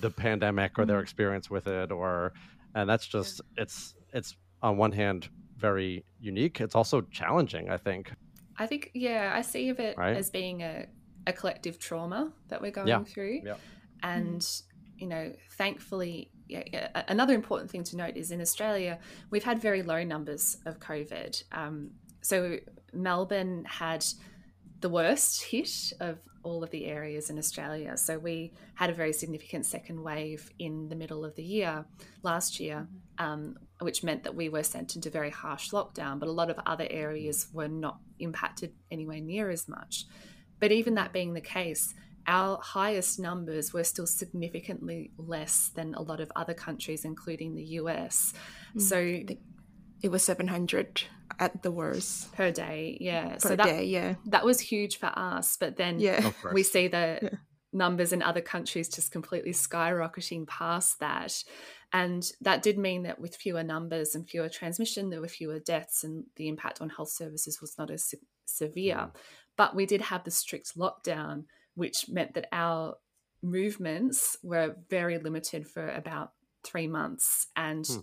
the 0.01 0.09
pandemic 0.11 0.77
or 0.77 0.85
their 0.85 0.99
experience 0.99 1.49
with 1.49 1.67
it 1.67 1.91
or, 1.91 2.33
and 2.73 2.89
that's 2.89 3.07
just, 3.07 3.41
it's, 3.57 3.95
it's 4.13 4.35
on 4.61 4.77
one 4.77 4.91
hand 4.91 5.29
very 5.57 6.03
unique. 6.19 6.59
It's 6.59 6.75
also 6.75 7.01
challenging, 7.01 7.69
I 7.69 7.77
think. 7.77 8.11
I 8.57 8.67
think, 8.67 8.91
yeah, 8.93 9.31
I 9.33 9.41
see 9.41 9.69
of 9.69 9.79
it 9.79 9.97
Right. 9.97 10.17
as 10.17 10.29
being 10.29 10.61
a, 10.61 10.87
a 11.27 11.33
collective 11.33 11.79
trauma 11.79 12.33
that 12.49 12.61
we're 12.61 12.71
going 12.71 12.87
Yeah. 12.87 13.03
through. 13.03 13.41
Yeah. 13.45 13.55
And, 14.03 14.45
you 14.97 15.07
know, 15.07 15.33
thankfully, 15.51 16.31
yeah, 16.47 16.89
another 17.07 17.33
important 17.33 17.71
thing 17.71 17.83
to 17.85 17.97
note 17.97 18.15
is 18.15 18.31
in 18.31 18.41
Australia, 18.41 18.99
we've 19.29 19.43
had 19.43 19.59
very 19.59 19.83
low 19.83 20.03
numbers 20.03 20.57
of 20.65 20.79
COVID. 20.79 21.43
Um, 21.51 21.91
so 22.21 22.57
Melbourne 22.93 23.65
had 23.65 24.05
the 24.81 24.89
worst 24.89 25.43
hit 25.43 25.93
of 25.99 26.19
all 26.43 26.63
of 26.63 26.69
the 26.69 26.85
areas 26.85 27.29
in 27.29 27.39
Australia. 27.39 27.97
So 27.97 28.19
we 28.19 28.53
had 28.75 28.89
a 28.89 28.93
very 28.93 29.11
significant 29.13 29.65
second 29.65 30.01
wave 30.01 30.51
in 30.59 30.87
the 30.89 30.95
middle 30.95 31.25
of 31.25 31.35
the 31.35 31.43
year 31.43 31.85
last 32.21 32.59
year, 32.59 32.87
um, 33.17 33.57
which 33.79 34.03
meant 34.03 34.23
that 34.23 34.35
we 34.35 34.47
were 34.47 34.63
sent 34.63 34.95
into 34.95 35.09
very 35.09 35.31
harsh 35.31 35.71
lockdown. 35.71 36.19
But 36.19 36.29
a 36.29 36.31
lot 36.31 36.51
of 36.51 36.59
other 36.65 36.87
areas 36.89 37.47
were 37.51 37.67
not 37.67 37.97
impacted 38.19 38.73
anywhere 38.91 39.19
near 39.19 39.49
as 39.49 39.67
much. 39.67 40.05
But 40.59 40.71
even 40.71 40.95
that 40.95 41.11
being 41.11 41.33
the 41.33 41.41
case, 41.41 41.93
our 42.27 42.59
highest 42.61 43.19
numbers 43.19 43.73
were 43.73 43.83
still 43.83 44.07
significantly 44.07 45.11
less 45.17 45.69
than 45.75 45.93
a 45.95 46.01
lot 46.01 46.19
of 46.19 46.31
other 46.35 46.53
countries, 46.53 47.05
including 47.05 47.55
the 47.55 47.63
US. 47.81 48.33
Mm, 48.75 48.81
so 48.81 49.35
It 50.01 50.09
was 50.09 50.23
700 50.23 51.03
at 51.39 51.63
the 51.63 51.71
worst 51.71 52.31
per 52.33 52.51
day, 52.51 52.97
yeah. 53.01 53.29
per 53.33 53.39
so 53.39 53.55
that 53.55 53.65
day. 53.65 53.85
Yeah. 53.85 54.15
that 54.27 54.45
was 54.45 54.59
huge 54.59 54.97
for 54.97 55.11
us. 55.15 55.57
But 55.57 55.77
then 55.77 55.99
Yeah. 55.99 56.27
Of 56.27 56.53
we 56.53 56.63
see 56.63 56.87
the 56.87 57.19
Yeah. 57.21 57.29
numbers 57.73 58.11
in 58.13 58.21
other 58.21 58.41
countries 58.41 58.87
just 58.89 59.11
completely 59.11 59.51
skyrocketing 59.51 60.47
past 60.47 60.99
that. 60.99 61.43
And 61.93 62.29
that 62.41 62.61
did 62.61 62.77
mean 62.77 63.03
that 63.03 63.19
with 63.19 63.35
fewer 63.35 63.63
numbers 63.63 64.15
and 64.15 64.27
fewer 64.29 64.49
transmission, 64.49 65.09
there 65.09 65.21
were 65.21 65.27
fewer 65.27 65.59
deaths, 65.59 66.03
and 66.03 66.25
the 66.35 66.47
impact 66.47 66.81
on 66.81 66.89
health 66.89 67.09
services 67.11 67.61
was 67.61 67.77
not 67.77 67.89
as 67.89 68.03
se- 68.09 68.19
severe. 68.45 68.95
Mm. 68.95 69.15
But 69.55 69.75
we 69.75 69.85
did 69.85 70.01
have 70.01 70.23
the 70.25 70.31
strict 70.31 70.75
lockdown, 70.77 71.45
which 71.75 72.05
meant 72.09 72.33
that 72.33 72.47
our 72.51 72.95
movements 73.41 74.37
were 74.41 74.75
very 74.89 75.17
limited 75.19 75.67
for 75.67 75.87
about 75.87 76.31
three 76.63 76.87
months. 76.87 77.47
And, 77.55 77.85
Hmm. 77.85 77.99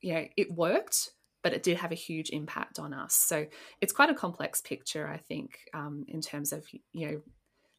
you 0.00 0.14
know, 0.14 0.26
it 0.36 0.50
worked, 0.52 1.10
but 1.42 1.52
it 1.52 1.62
did 1.62 1.76
have 1.78 1.92
a 1.92 1.96
huge 1.96 2.30
impact 2.30 2.78
on 2.78 2.94
us. 2.94 3.14
So 3.14 3.46
it's 3.80 3.92
quite 3.92 4.10
a 4.10 4.14
complex 4.14 4.60
picture, 4.60 5.06
I 5.06 5.18
think, 5.18 5.58
um, 5.74 6.04
in 6.08 6.20
terms 6.20 6.52
of, 6.52 6.66
you 6.92 7.10
know, 7.10 7.22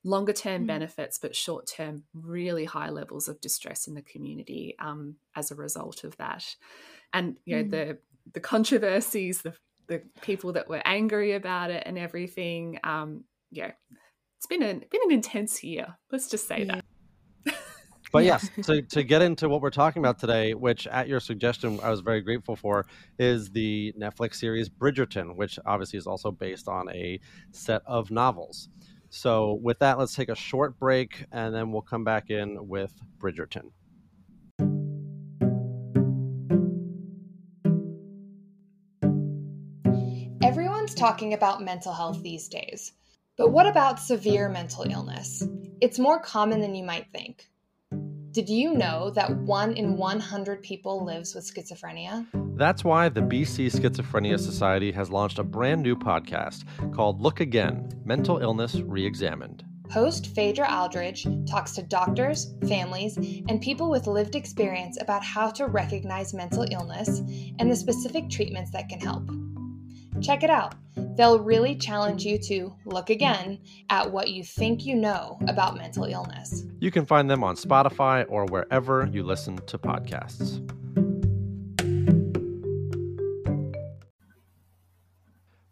longer 0.03 0.33
term 0.33 0.63
Mm. 0.63 0.67
benefits, 0.67 1.19
but 1.19 1.35
short 1.35 1.67
term, 1.67 2.03
really 2.13 2.65
high 2.65 2.89
levels 2.89 3.27
of 3.27 3.39
distress 3.39 3.87
in 3.87 3.93
the 3.93 4.01
community 4.01 4.75
um, 4.79 5.15
as 5.35 5.51
a 5.51 5.55
result 5.55 6.03
of 6.03 6.17
that. 6.17 6.55
And, 7.13 7.37
you 7.45 7.57
know, 7.57 7.63
Mm. 7.63 7.69
the, 7.71 7.97
the 8.33 8.39
controversies, 8.39 9.41
the, 9.41 9.53
the 9.87 10.01
people 10.21 10.53
that 10.53 10.67
were 10.67 10.81
angry 10.85 11.33
about 11.33 11.69
it 11.71 11.83
and 11.85 11.97
everything, 11.97 12.79
um, 12.83 13.25
yeah, 13.51 13.73
it's 14.41 14.47
been 14.47 14.63
an, 14.63 14.83
been 14.89 15.01
an 15.05 15.11
intense 15.11 15.63
year. 15.63 15.97
Let's 16.11 16.27
just 16.27 16.47
say 16.47 16.63
Yeah. 16.63 16.81
that. 17.45 17.55
But 18.11 18.23
Yeah. 18.23 18.39
yes, 18.41 18.49
to, 18.63 18.81
to 18.81 19.03
get 19.03 19.21
into 19.21 19.47
what 19.47 19.61
we're 19.61 19.69
talking 19.69 20.01
about 20.01 20.17
today, 20.17 20.55
which 20.55 20.87
at 20.87 21.07
your 21.07 21.19
suggestion 21.19 21.79
I 21.83 21.91
was 21.91 21.99
very 21.99 22.21
grateful 22.21 22.55
for, 22.55 22.87
is 23.19 23.51
the 23.51 23.93
Netflix 23.99 24.35
series 24.37 24.67
Bridgerton, 24.67 25.35
which 25.35 25.59
obviously 25.67 25.99
is 25.99 26.07
also 26.07 26.31
based 26.31 26.67
on 26.67 26.89
a 26.89 27.19
set 27.51 27.83
of 27.85 28.09
novels. 28.09 28.67
So, 29.11 29.59
with 29.61 29.77
that, 29.77 29.99
let's 29.99 30.15
take 30.15 30.29
a 30.29 30.35
short 30.35 30.79
break 30.79 31.23
and 31.31 31.53
then 31.53 31.71
we'll 31.71 31.83
come 31.83 32.03
back 32.03 32.31
in 32.31 32.67
with 32.67 32.93
Bridgerton. 33.19 33.69
Everyone's 40.43 40.95
talking 40.95 41.35
about 41.35 41.61
mental 41.61 41.93
health 41.93 42.23
these 42.23 42.47
days. 42.47 42.93
But 43.41 43.53
what 43.53 43.65
about 43.65 43.99
severe 43.99 44.49
mental 44.49 44.85
illness? 44.87 45.43
It's 45.81 45.97
more 45.97 46.19
common 46.19 46.61
than 46.61 46.75
you 46.75 46.83
might 46.83 47.07
think. 47.11 47.49
Did 48.29 48.47
you 48.47 48.75
know 48.75 49.09
that 49.15 49.35
1 49.35 49.73
in 49.73 49.97
100 49.97 50.61
people 50.61 51.03
lives 51.03 51.33
with 51.33 51.51
schizophrenia? 51.51 52.27
That's 52.55 52.83
why 52.83 53.09
the 53.09 53.21
BC 53.21 53.71
Schizophrenia 53.71 54.39
Society 54.39 54.91
has 54.91 55.09
launched 55.09 55.39
a 55.39 55.43
brand 55.43 55.81
new 55.81 55.95
podcast 55.95 56.65
called 56.93 57.19
Look 57.19 57.39
Again 57.39 57.89
Mental 58.05 58.37
Illness 58.37 58.75
Reexamined. 58.75 59.63
Host 59.89 60.27
Phaedra 60.35 60.67
Aldridge 60.71 61.25
talks 61.49 61.71
to 61.71 61.81
doctors, 61.81 62.53
families, 62.67 63.17
and 63.17 63.59
people 63.59 63.89
with 63.89 64.05
lived 64.05 64.35
experience 64.35 65.01
about 65.01 65.23
how 65.23 65.49
to 65.49 65.65
recognize 65.65 66.31
mental 66.31 66.67
illness 66.69 67.23
and 67.57 67.71
the 67.71 67.75
specific 67.75 68.29
treatments 68.29 68.69
that 68.69 68.87
can 68.87 68.99
help. 68.99 69.27
Check 70.21 70.43
it 70.43 70.51
out. 70.51 70.75
They'll 71.15 71.39
really 71.39 71.75
challenge 71.75 72.23
you 72.23 72.37
to 72.39 72.75
look 72.85 73.09
again 73.09 73.59
at 73.89 74.11
what 74.11 74.29
you 74.29 74.43
think 74.43 74.85
you 74.85 74.95
know 74.95 75.37
about 75.47 75.77
mental 75.77 76.05
illness. 76.05 76.65
You 76.79 76.91
can 76.91 77.05
find 77.05 77.29
them 77.29 77.43
on 77.43 77.55
Spotify 77.55 78.25
or 78.29 78.45
wherever 78.45 79.07
you 79.11 79.23
listen 79.23 79.57
to 79.67 79.77
podcasts. 79.77 80.65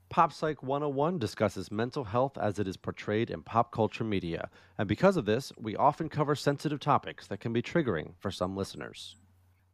Pop 0.09 0.33
Psych 0.33 0.61
101 0.61 1.19
discusses 1.19 1.71
mental 1.71 2.03
health 2.03 2.37
as 2.37 2.59
it 2.59 2.67
is 2.67 2.75
portrayed 2.75 3.29
in 3.29 3.41
pop 3.41 3.71
culture 3.71 4.03
media, 4.03 4.49
and 4.77 4.87
because 4.87 5.15
of 5.15 5.25
this, 5.25 5.53
we 5.57 5.75
often 5.77 6.09
cover 6.09 6.35
sensitive 6.35 6.79
topics 6.79 7.27
that 7.27 7.39
can 7.39 7.53
be 7.53 7.61
triggering 7.61 8.13
for 8.19 8.29
some 8.31 8.57
listeners. 8.57 9.15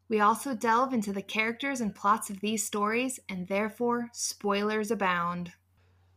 We 0.07 0.19
also 0.19 0.53
delve 0.53 0.93
into 0.93 1.11
the 1.11 1.23
characters 1.23 1.81
and 1.81 1.95
plots 1.95 2.29
of 2.29 2.39
these 2.39 2.63
stories, 2.63 3.19
and 3.27 3.47
therefore, 3.47 4.09
spoilers 4.13 4.91
abound. 4.91 5.53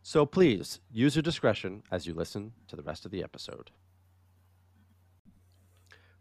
So 0.02 0.26
please 0.26 0.80
use 0.92 1.16
your 1.16 1.22
discretion 1.22 1.82
as 1.90 2.06
you 2.06 2.14
listen 2.14 2.52
to 2.68 2.76
the 2.76 2.82
rest 2.82 3.06
of 3.06 3.10
the 3.10 3.22
episode. 3.22 3.70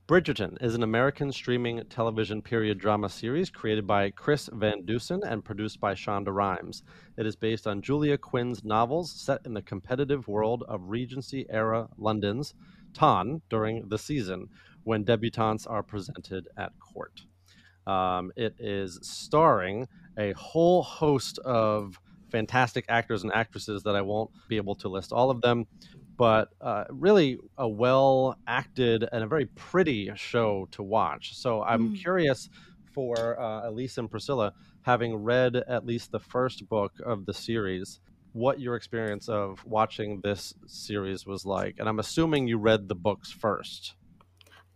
Bridgerton 0.07 0.55
is 0.63 0.73
an 0.73 0.83
American 0.83 1.33
streaming 1.33 1.83
television 1.89 2.41
period 2.41 2.79
drama 2.79 3.09
series 3.09 3.49
created 3.49 3.85
by 3.85 4.09
Chris 4.11 4.49
Van 4.53 4.85
Dusen 4.85 5.21
and 5.25 5.43
produced 5.43 5.81
by 5.81 5.93
Shonda 5.93 6.33
Rhimes. 6.33 6.83
It 7.17 7.25
is 7.25 7.35
based 7.35 7.67
on 7.67 7.81
Julia 7.81 8.17
Quinn's 8.17 8.63
novels 8.63 9.11
set 9.11 9.41
in 9.45 9.53
the 9.53 9.61
competitive 9.61 10.29
world 10.29 10.63
of 10.69 10.89
Regency 10.89 11.45
era 11.49 11.89
London's 11.97 12.53
Ton 12.93 13.41
during 13.49 13.89
the 13.89 13.97
season 13.97 14.47
when 14.85 15.03
debutantes 15.03 15.67
are 15.67 15.83
presented 15.83 16.47
at 16.55 16.71
court. 16.79 17.23
Um, 17.87 18.31
it 18.35 18.55
is 18.59 18.99
starring 19.01 19.87
a 20.17 20.33
whole 20.33 20.83
host 20.83 21.39
of 21.39 21.99
fantastic 22.29 22.85
actors 22.89 23.23
and 23.23 23.31
actresses 23.33 23.83
that 23.83 23.95
I 23.95 24.01
won't 24.01 24.31
be 24.47 24.57
able 24.57 24.75
to 24.77 24.89
list 24.89 25.13
all 25.13 25.31
of 25.31 25.41
them, 25.41 25.65
but 26.17 26.49
uh, 26.61 26.85
really 26.89 27.37
a 27.57 27.67
well 27.67 28.39
acted 28.47 29.07
and 29.11 29.23
a 29.23 29.27
very 29.27 29.47
pretty 29.55 30.11
show 30.15 30.67
to 30.71 30.83
watch. 30.83 31.35
So 31.35 31.63
I'm 31.63 31.89
Mm. 31.89 31.91
curious 31.91 32.49
for 32.85 33.39
uh, 33.39 33.69
Elise 33.69 33.97
and 33.97 34.09
Priscilla, 34.09 34.53
having 34.81 35.15
read 35.15 35.55
at 35.55 35.85
least 35.85 36.11
the 36.11 36.19
first 36.19 36.67
book 36.67 36.93
of 37.05 37.25
the 37.25 37.33
series, 37.33 37.99
what 38.31 38.59
your 38.59 38.75
experience 38.75 39.29
of 39.29 39.63
watching 39.65 40.21
this 40.21 40.53
series 40.65 41.25
was 41.25 41.45
like. 41.45 41.75
And 41.77 41.87
I'm 41.87 41.99
assuming 41.99 42.47
you 42.47 42.57
read 42.57 42.87
the 42.87 42.95
books 42.95 43.31
first. 43.31 43.96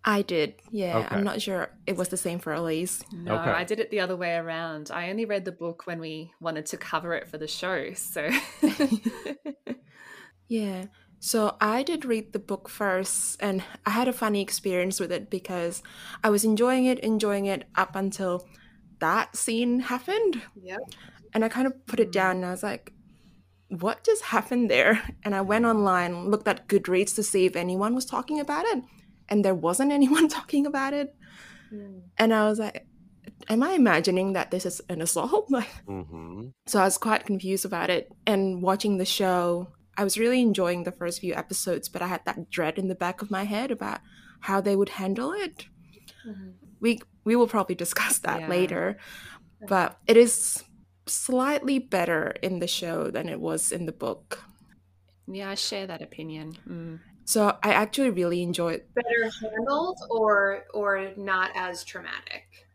I 0.03 0.24
did. 0.24 0.55
Yeah, 0.72 0.98
Okay. 0.98 1.15
I'm 1.15 1.24
not 1.24 1.41
sure 1.41 1.70
it 1.86 1.96
was 1.96 2.10
the 2.10 2.17
same 2.17 2.39
for 2.39 2.53
Elise. 2.53 3.03
No, 3.12 3.36
Okay. 3.36 3.51
I 3.51 3.63
did 3.63 3.79
it 3.79 3.91
the 3.91 4.00
other 4.00 4.15
way 4.15 4.36
around. 4.36 4.89
I 4.91 5.10
only 5.10 5.25
read 5.25 5.46
the 5.46 5.51
book 5.51 5.86
when 5.86 6.00
we 6.00 6.31
wanted 6.39 6.65
to 6.67 6.77
cover 6.77 7.13
it 7.13 7.27
for 7.27 7.38
the 7.38 7.48
show. 7.48 7.93
So, 7.93 8.29
Yeah. 10.51 10.88
So 11.20 11.55
I 11.62 11.81
did 11.84 12.03
read 12.03 12.34
the 12.34 12.39
book 12.39 12.67
first, 12.67 13.38
and 13.39 13.63
I 13.86 13.91
had 13.91 14.08
a 14.08 14.13
funny 14.13 14.41
experience 14.41 15.00
with 15.00 15.12
it 15.12 15.29
because 15.29 15.81
I 16.24 16.29
was 16.29 16.43
enjoying 16.43 16.86
it, 16.86 17.00
enjoying 17.00 17.46
it 17.46 17.70
up 17.75 17.96
until 17.96 18.48
that 19.00 19.36
scene 19.38 19.79
happened. 19.81 20.41
Yeah. 20.62 20.77
And 21.34 21.46
I 21.46 21.48
kind 21.48 21.67
of 21.67 21.86
put 21.86 22.00
it 22.01 22.10
mm. 22.10 22.13
down 22.13 22.38
and 22.38 22.46
I 22.46 22.51
was 22.51 22.63
like, 22.63 22.91
what 23.70 24.03
just 24.03 24.24
happened 24.24 24.70
there? 24.70 25.01
And 25.24 25.34
I 25.34 25.41
went 25.41 25.63
online, 25.63 26.29
looked 26.29 26.48
at 26.48 26.67
Goodreads 26.67 27.15
to 27.15 27.24
see 27.24 27.46
if 27.46 27.55
anyone 27.55 27.96
was 27.96 28.05
talking 28.05 28.39
about 28.39 28.65
it. 28.65 28.84
And 29.31 29.43
there 29.43 29.55
wasn't 29.55 29.91
anyone 30.00 30.27
talking 30.27 30.67
about 30.67 30.93
it. 30.93 31.15
And 32.17 32.33
I 32.33 32.47
was 32.50 32.59
like, 32.59 32.85
am 33.50 33.63
I 33.63 33.71
imagining 33.73 34.33
that 34.33 34.51
this 34.51 34.65
is 34.65 34.81
an 34.89 35.01
assault? 35.01 35.47
Like, 35.50 35.69
hmm 35.88 36.50
so 36.67 36.79
I 36.79 36.83
was 36.83 36.97
quite 36.97 37.25
confused 37.25 37.65
about 37.65 37.89
it. 37.89 38.07
And 38.27 38.61
watching 38.61 38.97
the 38.97 39.05
show, 39.05 39.69
I 39.97 40.03
was 40.03 40.17
really 40.17 40.41
enjoying 40.41 40.83
the 40.83 40.91
first 40.91 41.19
few 41.19 41.33
episodes, 41.33 41.89
but 41.89 42.01
I 42.01 42.07
had 42.07 42.23
that 42.25 42.50
dread 42.51 42.77
in 42.77 42.88
the 42.88 42.95
back 42.95 43.21
of 43.21 43.31
my 43.31 43.43
head 43.43 43.71
about 43.71 44.00
how 44.41 44.61
they 44.61 44.75
would 44.75 44.89
handle 44.89 45.31
it. 45.31 45.65
We 46.79 47.00
we 47.25 47.35
will 47.35 47.47
probably 47.47 47.75
discuss 47.75 48.19
that 48.19 48.41
Yeah. 48.41 48.50
later. 48.50 48.97
But 49.67 49.97
it 50.07 50.17
is 50.17 50.63
slightly 51.07 51.79
better 51.79 52.33
in 52.41 52.59
the 52.59 52.67
show 52.67 53.11
than 53.11 53.29
it 53.29 53.39
was 53.39 53.71
in 53.71 53.85
the 53.85 53.91
book. 53.91 54.43
Yeah, 55.27 55.50
I 55.50 55.55
share 55.55 55.88
that 55.88 56.01
opinion. 56.01 56.57
Mm. 56.67 57.00
So 57.31 57.57
I 57.63 57.71
actually 57.73 58.09
really 58.09 58.41
enjoyed 58.43 58.83
Better 58.93 59.31
handled 59.41 60.00
or 60.09 60.65
or 60.73 61.13
not 61.15 61.51
as 61.55 61.83
traumatic? 61.85 62.67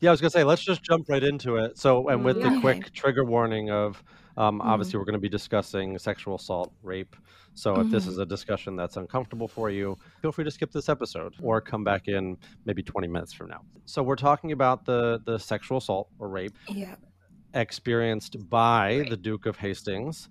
Yeah, 0.00 0.08
I 0.10 0.12
was 0.12 0.20
gonna 0.22 0.30
say 0.30 0.44
let's 0.44 0.62
just 0.62 0.82
jump 0.82 1.06
right 1.10 1.22
into 1.22 1.56
it. 1.56 1.76
So, 1.78 2.08
and 2.08 2.24
with 2.24 2.40
the 2.40 2.50
quick 2.50 2.90
trigger 2.94 3.22
warning 3.24 3.70
of, 3.70 4.02
um, 4.38 4.62
Mm-hmm. 4.62 4.62
obviously 4.62 4.98
we're 4.98 5.04
going 5.04 5.12
to 5.14 5.18
be 5.20 5.28
discussing 5.28 5.98
sexual 5.98 6.36
assault, 6.36 6.72
rape. 6.82 7.14
So, 7.54 7.80
if 7.80 7.90
this 7.90 8.06
Mhm. 8.06 8.08
is 8.08 8.16
a 8.16 8.24
discussion 8.24 8.76
that's 8.76 8.96
uncomfortable 8.96 9.46
for 9.48 9.68
you, 9.68 9.98
feel 10.22 10.32
free 10.32 10.44
to 10.44 10.50
skip 10.50 10.70
this 10.72 10.88
episode 10.88 11.34
or 11.38 11.60
come 11.60 11.84
back 11.84 12.08
in 12.08 12.38
maybe 12.64 12.82
20 12.82 13.08
minutes 13.08 13.34
from 13.34 13.48
now. 13.48 13.60
So, 13.84 14.02
we're 14.02 14.16
talking 14.16 14.52
about 14.52 14.86
the 14.86 15.20
the 15.26 15.38
sexual 15.38 15.78
assault 15.78 16.08
or 16.18 16.30
rape 16.30 16.56
yeah. 16.68 16.96
experienced 17.54 18.36
by 18.48 19.02
Right. 19.02 19.08
the 19.08 19.16
Duke 19.16 19.46
of 19.46 19.58
Hastings 19.58 20.28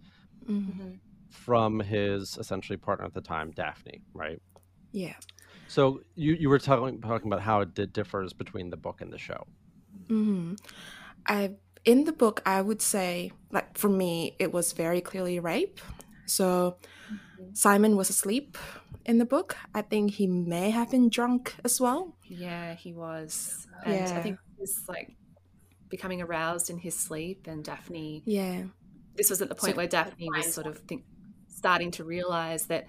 Mhm. 0.48 1.00
From 1.30 1.80
his 1.80 2.38
essentially 2.38 2.78
partner 2.78 3.06
at 3.06 3.14
the 3.14 3.22
time, 3.22 3.52
Daphne. 3.52 4.02
Right. 4.14 4.42
Yeah. 4.92 5.16
So, 5.68 6.02
you 6.16 6.34
you 6.34 6.50
were 6.50 6.60
talking 6.60 7.00
talking 7.02 7.28
about 7.28 7.42
how 7.42 7.62
it 7.62 7.74
did 7.76 7.94
differs 7.94 8.34
between 8.34 8.70
the 8.70 8.78
book 8.78 9.02
and 9.02 9.12
the 9.14 9.18
show. 9.20 9.46
hmm 10.08 10.56
I 11.28 11.52
in 11.86 12.04
the 12.06 12.12
book, 12.12 12.42
I 12.46 12.62
would 12.62 12.82
say, 12.82 13.32
like 13.52 13.78
for 13.78 13.90
me, 13.90 14.36
it 14.40 14.52
was 14.52 14.74
very 14.74 15.02
clearly 15.02 15.40
rape. 15.40 15.80
So 16.26 16.78
Simon 17.54 17.96
was 17.96 18.10
asleep 18.10 18.58
in 19.06 19.18
the 19.18 19.26
book. 19.26 19.56
I 19.74 19.82
think 19.82 20.12
he 20.12 20.28
may 20.28 20.70
have 20.72 20.92
been 20.92 21.10
drunk 21.10 21.56
as 21.64 21.80
well. 21.80 22.16
Yeah, 22.28 22.74
he 22.76 22.94
was. 22.94 23.68
And 23.86 24.04
I 24.18 24.22
think 24.22 24.38
he 24.56 24.62
was 24.62 24.84
like 24.88 25.16
becoming 25.90 26.22
aroused 26.22 26.70
in 26.70 26.78
his 26.78 26.96
sleep. 26.96 27.48
And 27.48 27.64
Daphne, 27.64 28.24
Yeah. 28.26 28.64
this 29.16 29.30
was 29.30 29.42
at 29.42 29.50
the 29.50 29.56
point 29.56 29.74
So- 29.74 29.78
where 29.78 29.88
Daphne 29.88 30.30
was 30.36 30.54
sort 30.54 30.68
of 30.68 30.80
think, 30.80 31.04
starting 31.60 31.92
to 31.92 32.04
realize 32.06 32.64
that, 32.68 32.88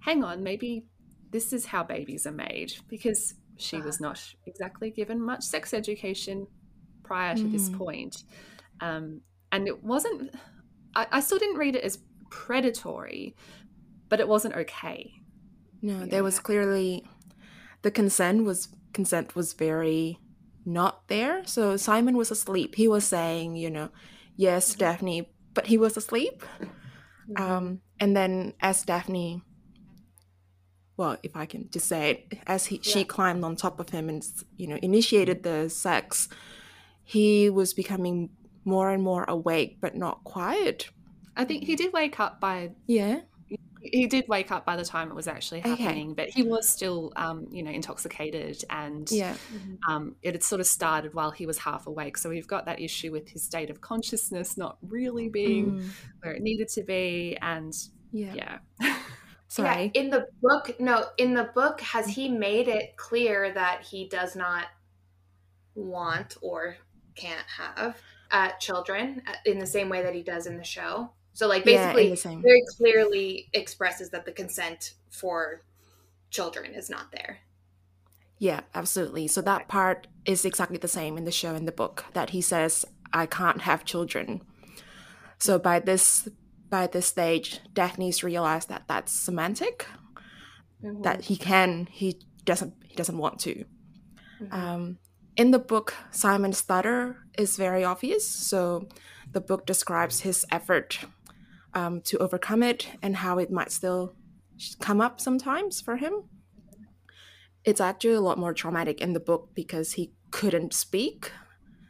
hang 0.00 0.22
on, 0.22 0.42
maybe 0.42 0.84
this 1.30 1.52
is 1.52 1.64
how 1.66 1.82
babies 1.82 2.26
are 2.26 2.38
made 2.48 2.70
because 2.88 3.34
she 3.56 3.80
was 3.80 4.00
not 4.00 4.18
exactly 4.46 4.90
given 4.90 5.18
much 5.32 5.42
sex 5.42 5.72
education 5.72 6.46
prior 7.02 7.34
to 7.34 7.48
this 7.48 7.68
Mhm. 7.70 7.78
point. 7.78 8.14
Um, 8.80 9.22
and 9.50 9.66
it 9.66 9.82
wasn't, 9.82 10.34
I, 10.94 11.06
I 11.16 11.20
still 11.20 11.38
didn't 11.38 11.56
read 11.64 11.74
it 11.74 11.84
as 11.84 11.98
predatory, 12.30 13.34
but 14.10 14.20
it 14.20 14.28
wasn't 14.28 14.54
okay. 14.56 15.10
No, 15.80 16.04
there 16.06 16.22
was 16.22 16.38
clearly 16.38 17.04
the 17.82 17.90
consent 17.90 18.44
was 18.44 18.68
consent 18.92 19.34
was 19.34 19.52
very 19.54 20.18
not 20.66 21.08
there. 21.08 21.44
So 21.46 21.76
Simon 21.76 22.16
was 22.16 22.30
asleep. 22.30 22.74
He 22.74 22.88
was 22.88 23.04
saying, 23.06 23.56
you 23.56 23.70
know, 23.70 23.88
yes, 24.36 24.70
Mm-hmm. 24.70 24.80
Daphne, 24.80 25.18
but 25.54 25.66
he 25.66 25.78
was 25.78 25.96
asleep. 25.96 26.42
Mm-hmm. 26.60 27.42
Um, 27.42 27.80
and 28.00 28.16
then 28.16 28.54
as 28.60 28.82
Daphne, 28.82 29.42
well, 30.96 31.18
if 31.22 31.36
I 31.36 31.46
can 31.46 31.68
just 31.70 31.86
say 31.86 32.10
it, 32.10 32.38
as 32.46 32.66
he, 32.66 32.80
she 32.82 33.04
climbed 33.04 33.44
on 33.44 33.56
top 33.56 33.80
of 33.80 33.90
him 33.90 34.08
and 34.08 34.26
you 34.56 34.66
know 34.66 34.78
initiated 34.82 35.42
the 35.42 35.68
sex, 35.68 36.28
he 37.04 37.50
was 37.50 37.74
becoming 37.74 38.30
more 38.64 38.90
and 38.90 39.02
more 39.02 39.24
awake, 39.28 39.78
but 39.80 39.94
not 39.94 40.24
quiet. 40.24 40.88
I 41.36 41.44
think 41.44 41.64
he 41.64 41.76
did 41.76 41.92
wake 41.92 42.18
up 42.18 42.40
by 42.40 42.70
Yeah. 42.86 43.20
He 43.92 44.06
did 44.06 44.26
wake 44.28 44.50
up 44.52 44.64
by 44.66 44.76
the 44.76 44.84
time 44.84 45.10
it 45.10 45.14
was 45.14 45.28
actually 45.28 45.60
Okay. 45.64 45.94
happening, 45.94 46.14
but 46.14 46.28
he 46.34 46.42
was 46.42 46.68
still, 46.68 47.12
um, 47.16 47.46
you 47.50 47.62
know, 47.62 47.70
intoxicated, 47.70 48.62
and 48.70 49.10
Yeah. 49.10 49.38
um, 49.88 50.16
it 50.22 50.34
had 50.34 50.42
sort 50.44 50.60
of 50.60 50.66
started 50.66 51.14
while 51.14 51.30
he 51.32 51.46
was 51.46 51.58
half 51.58 51.86
awake. 51.86 52.18
So 52.18 52.30
we've 52.30 52.46
got 52.46 52.66
that 52.66 52.80
issue 52.80 53.12
with 53.12 53.28
his 53.30 53.44
state 53.44 53.70
of 53.70 53.80
consciousness 53.80 54.56
not 54.56 54.78
really 54.82 55.28
being 55.28 55.76
Mm, 55.76 55.96
where 56.22 56.34
it 56.34 56.42
needed 56.42 56.68
to 56.70 56.82
be, 56.84 57.36
and 57.42 57.74
yeah. 58.12 58.34
yeah, 58.34 58.58
Sorry. 59.48 59.94
Yeah, 59.94 60.00
in 60.02 60.10
the 60.10 60.26
book, 60.42 60.78
no, 60.80 61.10
in 61.18 61.34
the 61.34 61.44
book, 61.44 61.80
has 61.80 62.08
he 62.08 62.28
made 62.28 62.68
it 62.68 62.96
clear 62.96 63.52
that 63.52 63.82
he 63.82 64.08
does 64.08 64.36
not 64.36 64.66
want 65.74 66.36
or 66.42 66.76
can't 67.14 67.46
have 67.46 68.00
uh, 68.30 68.50
children 68.58 69.22
uh, 69.26 69.34
in 69.44 69.58
the 69.58 69.66
same 69.66 69.88
way 69.88 70.02
that 70.02 70.14
he 70.14 70.22
does 70.22 70.46
in 70.46 70.56
the 70.56 70.64
show? 70.64 71.12
So, 71.36 71.46
like, 71.46 71.64
basically, 71.64 72.16
same. 72.16 72.40
very 72.40 72.64
clearly 72.78 73.50
expresses 73.52 74.08
that 74.08 74.24
the 74.24 74.32
consent 74.32 74.94
for 75.10 75.64
children 76.30 76.72
is 76.72 76.88
not 76.88 77.12
there. 77.12 77.40
Yeah, 78.38 78.60
absolutely. 78.74 79.28
So 79.28 79.42
that 79.42 79.68
part 79.68 80.06
is 80.24 80.46
exactly 80.46 80.78
the 80.78 80.88
same 80.88 81.18
in 81.18 81.24
the 81.24 81.30
show 81.30 81.54
and 81.54 81.68
the 81.68 81.72
book 81.72 82.06
that 82.14 82.30
he 82.30 82.40
says 82.40 82.86
I 83.12 83.26
can't 83.26 83.60
have 83.60 83.84
children. 83.84 84.40
So 85.36 85.58
by 85.58 85.78
this 85.78 86.26
by 86.70 86.86
this 86.86 87.04
stage, 87.04 87.60
Daphne's 87.74 88.24
realized 88.24 88.70
that 88.70 88.84
that's 88.88 89.12
semantic. 89.12 89.86
That 91.02 91.24
he 91.24 91.36
can, 91.36 91.86
he 91.90 92.22
doesn't, 92.44 92.72
he 92.88 92.94
doesn't 92.94 93.18
want 93.18 93.40
to. 93.40 93.64
Um, 94.50 94.98
in 95.36 95.50
the 95.50 95.58
book, 95.58 95.94
Simon's 96.10 96.58
stutter 96.58 97.26
is 97.36 97.58
very 97.58 97.84
obvious. 97.84 98.26
So 98.26 98.88
the 99.32 99.42
book 99.42 99.66
describes 99.66 100.20
his 100.20 100.46
effort 100.50 101.00
um, 101.76 102.00
to 102.00 102.18
overcome 102.18 102.64
it 102.64 102.88
and 103.02 103.16
how 103.16 103.38
it 103.38 103.52
might 103.52 103.70
still 103.70 104.16
come 104.80 105.00
up 105.00 105.20
sometimes 105.20 105.80
for 105.80 105.96
him 105.96 106.24
it's 107.66 107.80
actually 107.80 108.14
a 108.14 108.20
lot 108.20 108.38
more 108.38 108.54
traumatic 108.54 109.00
in 109.00 109.12
the 109.12 109.20
book 109.20 109.50
because 109.52 109.92
he 109.92 110.12
couldn't 110.30 110.72
speak 110.72 111.32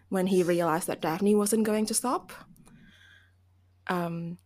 when 0.09 0.26
he 0.28 0.43
realized 0.43 0.87
that 0.87 1.02
Daphne 1.02 1.35
wasn't 1.35 1.64
going 1.64 1.85
to 1.87 1.95
stop. 1.95 2.33
Um, 3.88 4.38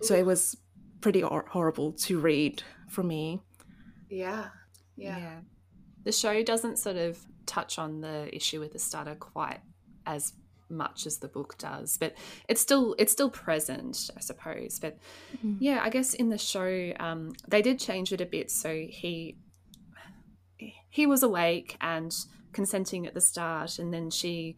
so 0.00 0.14
it 0.14 0.24
was 0.24 0.56
pretty 1.02 1.20
hor- 1.20 1.46
horrible 1.50 1.92
to 1.92 2.18
read 2.18 2.62
for 2.88 3.02
me. 3.02 3.42
Yeah. 4.08 4.46
Yeah. 4.96 5.40
The 6.04 6.12
show 6.12 6.42
doesn't 6.42 6.78
sort 6.78 6.96
of 6.96 7.18
touch 7.44 7.78
on 7.78 8.00
the 8.00 8.34
issue 8.34 8.58
with 8.58 8.72
the 8.72 8.78
stutter 8.78 9.16
quite 9.16 9.60
as 10.06 10.32
much 10.76 11.06
as 11.06 11.18
the 11.18 11.28
book 11.28 11.56
does, 11.58 11.96
but 11.96 12.14
it's 12.48 12.60
still 12.60 12.94
it's 12.98 13.12
still 13.12 13.30
present, 13.30 14.10
I 14.16 14.20
suppose. 14.20 14.78
But 14.78 14.98
Mhm. 15.44 15.56
yeah, 15.60 15.80
I 15.82 15.90
guess 15.90 16.14
in 16.14 16.28
the 16.28 16.38
show 16.38 16.92
um, 17.00 17.32
they 17.48 17.62
did 17.62 17.78
change 17.78 18.12
it 18.12 18.20
a 18.20 18.26
bit, 18.26 18.50
so 18.50 18.86
he 18.88 19.36
he 20.90 21.06
was 21.06 21.22
awake 21.22 21.76
and 21.80 22.14
consenting 22.52 23.06
at 23.06 23.14
the 23.14 23.20
start, 23.20 23.78
and 23.78 23.92
then 23.92 24.10
she, 24.10 24.56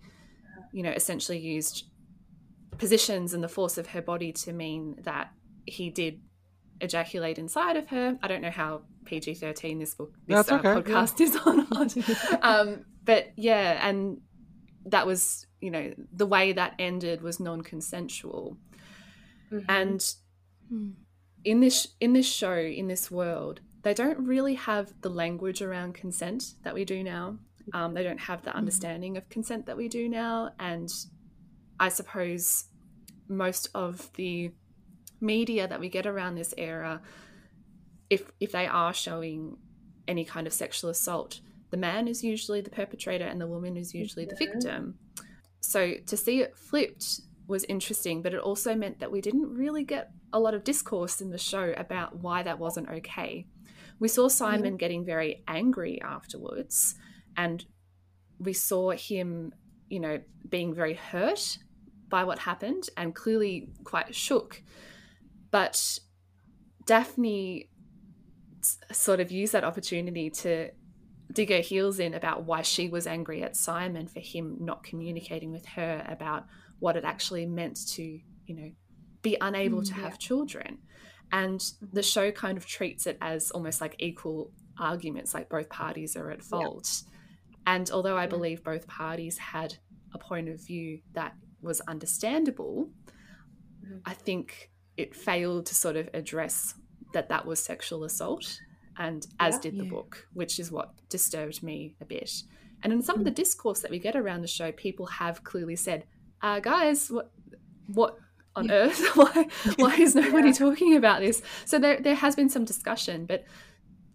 you 0.73 0.83
know, 0.83 0.91
essentially 0.93 1.39
used 1.39 1.85
positions 2.79 3.33
and 3.33 3.43
the 3.43 3.49
force 3.49 3.79
of 3.79 3.89
her 3.89 4.03
body 4.03 4.33
to 4.33 4.53
mean 4.53 4.97
that 5.03 5.31
he 5.65 5.89
did 5.91 6.21
ejaculate 6.81 7.39
inside 7.39 7.77
of 7.77 7.89
her. 7.89 8.19
I 8.23 8.29
don't 8.29 8.43
know 8.43 8.51
how 8.51 8.83
PG 9.07 9.35
thirteen 9.35 9.79
this 9.79 9.95
book 9.95 10.13
this 10.27 10.49
uh, 10.51 10.57
okay, 10.57 10.69
yeah. 10.69 10.75
podcast 10.75 11.21
is 11.21 11.37
or 11.47 11.57
not. 11.57 12.43
um, 12.43 12.85
but 13.05 13.33
yeah, 13.37 13.89
and 13.89 14.21
that 14.87 15.07
was 15.07 15.46
you 15.61 15.71
know 15.71 15.93
the 16.13 16.27
way 16.27 16.53
that 16.53 16.75
ended 16.79 17.23
was 17.23 17.41
non-consensual, 17.41 18.57
Mhm. 19.51 19.65
and 19.69 20.15
Mm. 20.73 20.95
in 21.45 21.61
this 21.61 21.89
in 22.01 22.13
this 22.13 22.27
show 22.27 22.59
in 22.59 22.89
this 22.89 23.09
world 23.11 23.61
they 23.83 23.95
don't 23.95 24.27
really 24.27 24.55
have 24.55 24.93
the 25.03 25.09
language 25.09 25.63
around 25.63 25.95
consent 25.95 26.55
that 26.65 26.75
we 26.75 26.85
do 26.85 27.05
now. 27.05 27.39
Um, 27.73 27.95
they 27.95 28.03
don't 28.03 28.19
have 28.19 28.43
the 28.43 28.53
understanding 28.55 29.17
of 29.17 29.29
consent 29.29 29.67
that 29.67 29.77
we 29.77 29.89
do 29.89 30.09
now. 30.09 30.51
And 30.59 30.93
i 31.79 31.89
suppose 31.89 32.65
most 33.29 33.69
of 33.75 34.11
the 34.15 34.51
media 35.21 35.69
that 35.69 35.79
we 35.79 35.89
get 35.89 36.07
around 36.07 36.35
this 36.35 36.53
era 36.59 37.01
if 38.11 38.31
if 38.41 38.51
they 38.53 38.67
are 38.67 38.93
showing 38.95 39.57
any 40.09 40.25
kind 40.25 40.47
of 40.47 40.53
sexual 40.53 40.91
assault 40.91 41.41
the 41.71 41.77
man 41.77 42.09
is 42.09 42.23
usually 42.25 42.61
the 42.61 42.71
perpetrator 42.71 43.25
and 43.27 43.41
the 43.41 43.47
woman 43.47 43.77
is 43.77 43.95
usually 43.95 44.25
the 44.25 44.37
victim 44.37 44.99
so 45.67 45.95
to 46.07 46.17
see 46.17 46.41
it 46.41 46.57
flipped 46.57 47.21
was 47.47 47.65
interesting, 47.65 48.23
but 48.23 48.35
it 48.35 48.41
also 48.41 48.75
meant 48.75 49.01
that 49.01 49.11
we 49.11 49.21
didn't 49.21 49.55
really 49.55 49.85
get 49.85 50.11
a 50.33 50.41
lot 50.41 50.55
of 50.55 50.65
discourse 50.65 51.21
in 51.21 51.31
the 51.31 51.39
show 51.39 51.75
about 51.77 52.17
why 52.17 52.43
that 52.43 52.59
wasn't 52.59 52.89
okay. 52.89 53.47
We 53.99 54.09
saw 54.09 54.29
Simon 54.29 54.77
getting 54.77 55.05
very 55.05 55.43
angry 55.49 56.01
afterwards, 56.03 56.97
and 57.37 57.65
we 58.39 58.53
saw 58.53 58.91
him, 58.91 59.53
you 59.89 60.01
know, 60.01 60.21
being 60.49 60.75
very 60.75 60.95
hurt 60.95 61.59
by 62.09 62.25
what 62.25 62.39
happened 62.39 62.89
and 62.97 63.15
clearly 63.15 63.71
quite 63.85 64.15
shook. 64.15 64.63
But 65.51 65.99
Daphne 66.85 67.71
sort 68.93 69.21
of 69.21 69.31
used 69.31 69.53
that 69.53 69.65
opportunity 69.65 70.31
to 70.31 70.71
dig 71.37 71.51
her 71.51 71.61
heels 71.61 71.99
in 71.99 72.15
about 72.15 72.45
why 72.45 72.63
she 72.63 72.89
was 72.89 73.07
angry 73.07 73.43
at 73.43 73.55
Simon 73.55 74.07
for 74.09 74.21
him 74.21 74.57
not 74.59 74.83
communicating 74.83 75.53
with 75.53 75.67
her 75.67 76.03
about 76.09 76.47
what 76.79 76.97
it 76.97 77.05
actually 77.05 77.45
meant 77.45 77.87
to, 77.89 78.03
you 78.03 78.55
know, 78.57 78.71
be 79.21 79.37
unable 79.41 79.83
to 79.83 79.93
have 79.95 80.19
children. 80.19 80.79
And 81.31 81.63
the 81.93 82.03
show 82.03 82.31
kind 82.33 82.57
of 82.57 82.65
treats 82.67 83.07
it 83.07 83.19
as 83.21 83.51
almost 83.51 83.83
like 83.83 83.97
equal 83.99 84.51
arguments, 84.79 85.35
like 85.35 85.51
both 85.51 85.69
parties 85.69 86.17
are 86.17 86.31
at 86.31 86.43
fault. 86.43 87.03
And 87.67 87.91
although 87.91 88.17
I 88.17 88.27
believe 88.27 88.65
both 88.65 88.87
parties 88.87 89.37
had 89.37 89.77
a 90.15 90.19
point 90.19 90.49
of 90.49 90.65
view 90.65 91.01
that 91.13 91.35
was 91.61 91.81
understandable, 91.83 92.91
Mhm. 93.85 94.01
I 94.07 94.15
think 94.15 94.71
it 94.97 95.15
failed 95.15 95.67
to 95.67 95.75
sort 95.75 95.97
of 95.97 96.09
address 96.15 96.75
that 97.13 97.29
that 97.29 97.45
was 97.47 97.63
sexual 97.63 98.05
assault, 98.05 98.61
and 98.99 99.27
as 99.39 99.55
Yeah. 99.55 99.61
did 99.61 99.79
the 99.79 99.85
Yeah. 99.85 99.91
book, 99.91 100.29
which 100.33 100.59
is 100.59 100.71
what 100.71 100.95
disturbed 101.09 101.63
me 101.63 101.97
a 102.01 102.05
bit. 102.05 102.43
And 102.83 102.93
in 102.93 103.03
some 103.03 103.19
of 103.19 103.25
the 103.25 103.31
discourse 103.31 103.81
that 103.81 103.91
we 103.91 103.99
get 103.99 104.15
around 104.17 104.43
the 104.43 104.49
show, 104.49 104.71
people 104.71 105.07
have 105.07 105.43
clearly 105.45 105.77
said, 105.77 106.07
uh, 106.43 106.61
"Guys, 106.61 107.11
what, 107.11 107.33
what 107.87 108.19
on 108.55 108.71
earth? 108.71 109.01
why, 109.17 109.49
why 109.77 109.97
is 109.97 110.15
nobody 110.25 110.53
talking 110.53 110.95
about 110.95 111.21
this?" 111.21 111.43
So 111.65 111.79
there, 111.79 112.01
there 112.01 112.15
has 112.15 112.37
been 112.37 112.49
some 112.49 112.65
discussion, 112.65 113.27
but 113.27 113.45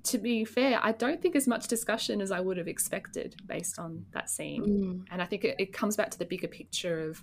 to 0.04 0.18
be 0.18 0.46
fair, 0.46 0.80
I 0.82 0.94
don't 0.94 1.22
think 1.22 1.36
as 1.36 1.48
much 1.48 1.68
discussion 1.68 2.22
as 2.22 2.32
I 2.32 2.40
would 2.40 2.58
have 2.58 2.68
expected 2.68 3.36
based 3.46 3.78
on 3.78 4.06
that 4.14 4.30
scene. 4.30 4.64
Mm. 4.64 5.06
And 5.12 5.22
I 5.22 5.26
think 5.26 5.44
it, 5.44 5.56
it 5.60 5.74
comes 5.74 5.96
back 5.96 6.10
to 6.12 6.18
the 6.20 6.26
bigger 6.26 6.48
picture 6.48 7.10
of, 7.10 7.22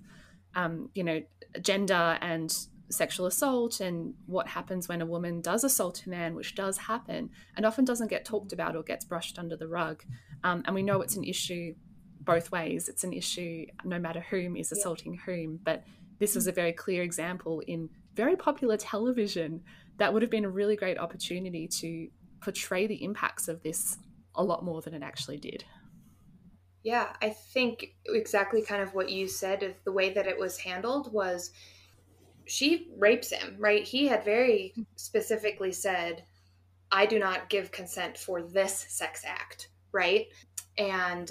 um, 0.54 0.90
you 0.94 1.02
know, 1.02 1.22
gender 1.60 2.18
and 2.20 2.54
sexual 2.90 3.26
assault 3.26 3.80
and 3.80 4.14
what 4.26 4.48
happens 4.48 4.88
when 4.88 5.02
a 5.02 5.06
woman 5.06 5.40
does 5.40 5.64
assault 5.64 6.02
a 6.06 6.08
man, 6.08 6.34
which 6.34 6.54
does 6.54 6.78
happen 6.78 7.30
and 7.56 7.66
often 7.66 7.84
doesn't 7.84 8.08
get 8.08 8.24
talked 8.24 8.52
about 8.52 8.76
or 8.76 8.82
gets 8.82 9.04
brushed 9.04 9.38
under 9.38 9.56
the 9.56 9.68
rug. 9.68 10.02
Um, 10.44 10.62
and 10.66 10.74
we 10.74 10.82
know 10.82 11.00
it's 11.02 11.16
an 11.16 11.24
issue 11.24 11.74
both 12.20 12.50
ways. 12.50 12.88
It's 12.88 13.04
an 13.04 13.12
issue 13.12 13.66
no 13.84 13.98
matter 13.98 14.20
whom 14.20 14.56
is 14.56 14.72
assaulting 14.72 15.14
whom. 15.24 15.60
But 15.62 15.84
this 16.18 16.34
was 16.34 16.46
a 16.46 16.52
very 16.52 16.72
clear 16.72 17.02
example 17.02 17.60
in 17.66 17.90
very 18.14 18.36
popular 18.36 18.76
television 18.76 19.62
that 19.98 20.12
would 20.12 20.22
have 20.22 20.30
been 20.30 20.44
a 20.44 20.50
really 20.50 20.76
great 20.76 20.98
opportunity 20.98 21.68
to 21.68 22.08
portray 22.40 22.86
the 22.86 23.02
impacts 23.02 23.48
of 23.48 23.62
this 23.62 23.98
a 24.34 24.42
lot 24.42 24.64
more 24.64 24.80
than 24.80 24.94
it 24.94 25.02
actually 25.02 25.38
did. 25.38 25.64
Yeah, 26.82 27.12
I 27.20 27.30
think 27.30 27.94
exactly 28.06 28.62
kind 28.62 28.82
of 28.82 28.94
what 28.94 29.10
you 29.10 29.28
said 29.28 29.62
of 29.62 29.74
the 29.84 29.92
way 29.92 30.10
that 30.10 30.26
it 30.26 30.38
was 30.38 30.58
handled 30.58 31.12
was 31.12 31.50
she 32.48 32.88
rapes 32.96 33.30
him, 33.30 33.56
right? 33.58 33.84
He 33.84 34.06
had 34.06 34.24
very 34.24 34.74
specifically 34.96 35.72
said, 35.72 36.24
I 36.90 37.06
do 37.06 37.18
not 37.18 37.50
give 37.50 37.70
consent 37.70 38.16
for 38.16 38.42
this 38.42 38.86
sex 38.88 39.22
act, 39.26 39.68
right? 39.92 40.26
And 40.76 41.30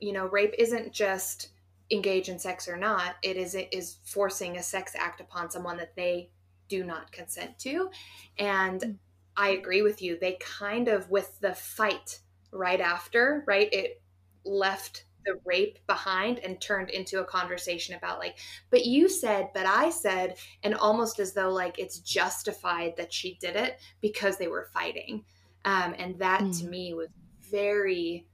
you 0.00 0.12
know, 0.12 0.26
rape 0.26 0.54
isn't 0.58 0.92
just 0.92 1.48
engage 1.90 2.28
in 2.28 2.38
sex 2.38 2.68
or 2.68 2.76
not. 2.76 3.16
It 3.22 3.36
is 3.36 3.54
it 3.54 3.68
is 3.72 3.98
forcing 4.04 4.56
a 4.56 4.62
sex 4.62 4.92
act 4.98 5.20
upon 5.20 5.50
someone 5.50 5.76
that 5.78 5.96
they 5.96 6.30
do 6.68 6.84
not 6.84 7.12
consent 7.12 7.58
to. 7.60 7.90
And 8.38 8.80
mm. 8.80 8.96
I 9.36 9.50
agree 9.50 9.82
with 9.82 10.02
you. 10.02 10.18
They 10.18 10.38
kind 10.40 10.88
of, 10.88 11.10
with 11.10 11.38
the 11.40 11.54
fight 11.54 12.20
right 12.52 12.80
after, 12.80 13.44
right, 13.46 13.72
it 13.72 14.00
left 14.44 15.04
the 15.24 15.38
rape 15.44 15.78
behind 15.86 16.38
and 16.40 16.60
turned 16.60 16.90
into 16.90 17.20
a 17.20 17.24
conversation 17.24 17.94
about 17.94 18.18
like 18.18 18.38
but 18.70 18.84
you 18.84 19.08
said 19.08 19.48
but 19.54 19.66
i 19.66 19.90
said 19.90 20.36
and 20.62 20.74
almost 20.74 21.18
as 21.18 21.32
though 21.32 21.50
like 21.50 21.78
it's 21.78 21.98
justified 21.98 22.94
that 22.96 23.12
she 23.12 23.36
did 23.40 23.56
it 23.56 23.78
because 24.00 24.36
they 24.36 24.48
were 24.48 24.68
fighting 24.72 25.24
um, 25.66 25.94
and 25.98 26.18
that 26.18 26.42
mm. 26.42 26.58
to 26.60 26.66
me 26.66 26.94
was 26.94 27.08
very 27.50 28.26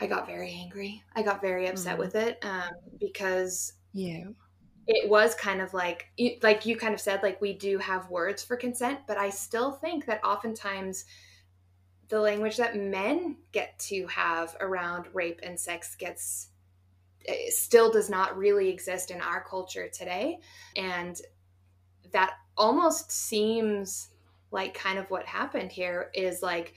i 0.00 0.06
got 0.06 0.26
very 0.26 0.52
angry 0.52 1.02
i 1.14 1.22
got 1.22 1.40
very 1.40 1.66
upset 1.66 1.96
mm. 1.96 2.00
with 2.00 2.14
it 2.14 2.38
um, 2.44 2.70
because 2.98 3.74
yeah 3.92 4.24
it 4.86 5.08
was 5.08 5.34
kind 5.36 5.60
of 5.60 5.72
like 5.72 6.08
like 6.42 6.66
you 6.66 6.76
kind 6.76 6.94
of 6.94 7.00
said 7.00 7.22
like 7.22 7.40
we 7.40 7.52
do 7.52 7.78
have 7.78 8.10
words 8.10 8.42
for 8.42 8.56
consent 8.56 8.98
but 9.06 9.16
i 9.16 9.30
still 9.30 9.72
think 9.72 10.06
that 10.06 10.22
oftentimes 10.24 11.04
the 12.10 12.20
language 12.20 12.56
that 12.56 12.76
men 12.76 13.36
get 13.52 13.78
to 13.78 14.06
have 14.08 14.56
around 14.60 15.06
rape 15.14 15.40
and 15.42 15.58
sex 15.58 15.94
gets 15.94 16.48
still 17.48 17.90
does 17.90 18.10
not 18.10 18.36
really 18.36 18.68
exist 18.68 19.10
in 19.10 19.20
our 19.20 19.44
culture 19.44 19.88
today 19.88 20.38
and 20.76 21.20
that 22.12 22.32
almost 22.56 23.12
seems 23.12 24.08
like 24.50 24.74
kind 24.74 24.98
of 24.98 25.08
what 25.10 25.24
happened 25.24 25.70
here 25.70 26.10
is 26.14 26.42
like 26.42 26.74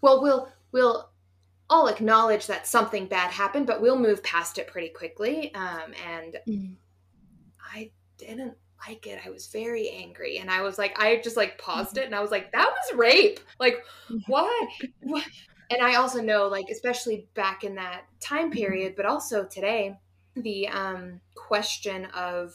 well 0.00 0.20
we'll 0.22 0.50
we'll 0.72 1.10
all 1.70 1.86
acknowledge 1.86 2.46
that 2.46 2.66
something 2.66 3.06
bad 3.06 3.30
happened 3.30 3.66
but 3.66 3.80
we'll 3.80 3.98
move 3.98 4.22
past 4.22 4.58
it 4.58 4.66
pretty 4.66 4.88
quickly 4.88 5.54
um, 5.54 5.92
and 6.10 6.38
mm. 6.48 6.74
i 7.74 7.90
didn't 8.16 8.56
like 8.86 9.06
it. 9.06 9.20
I 9.24 9.30
was 9.30 9.46
very 9.48 9.90
angry. 9.90 10.38
And 10.38 10.50
I 10.50 10.62
was 10.62 10.78
like, 10.78 10.98
I 11.00 11.20
just 11.22 11.36
like 11.36 11.58
paused 11.58 11.90
mm-hmm. 11.90 11.98
it 11.98 12.06
and 12.06 12.14
I 12.14 12.20
was 12.20 12.30
like, 12.30 12.52
that 12.52 12.70
was 12.70 12.98
rape. 12.98 13.40
Like, 13.58 13.84
what? 14.26 14.68
what? 15.00 15.24
And 15.70 15.82
I 15.82 15.96
also 15.96 16.22
know, 16.22 16.48
like, 16.48 16.68
especially 16.70 17.28
back 17.34 17.64
in 17.64 17.74
that 17.74 18.02
time 18.20 18.50
mm-hmm. 18.50 18.58
period, 18.58 18.94
but 18.96 19.06
also 19.06 19.44
today, 19.44 19.98
the 20.34 20.68
um, 20.68 21.20
question 21.34 22.06
of 22.06 22.54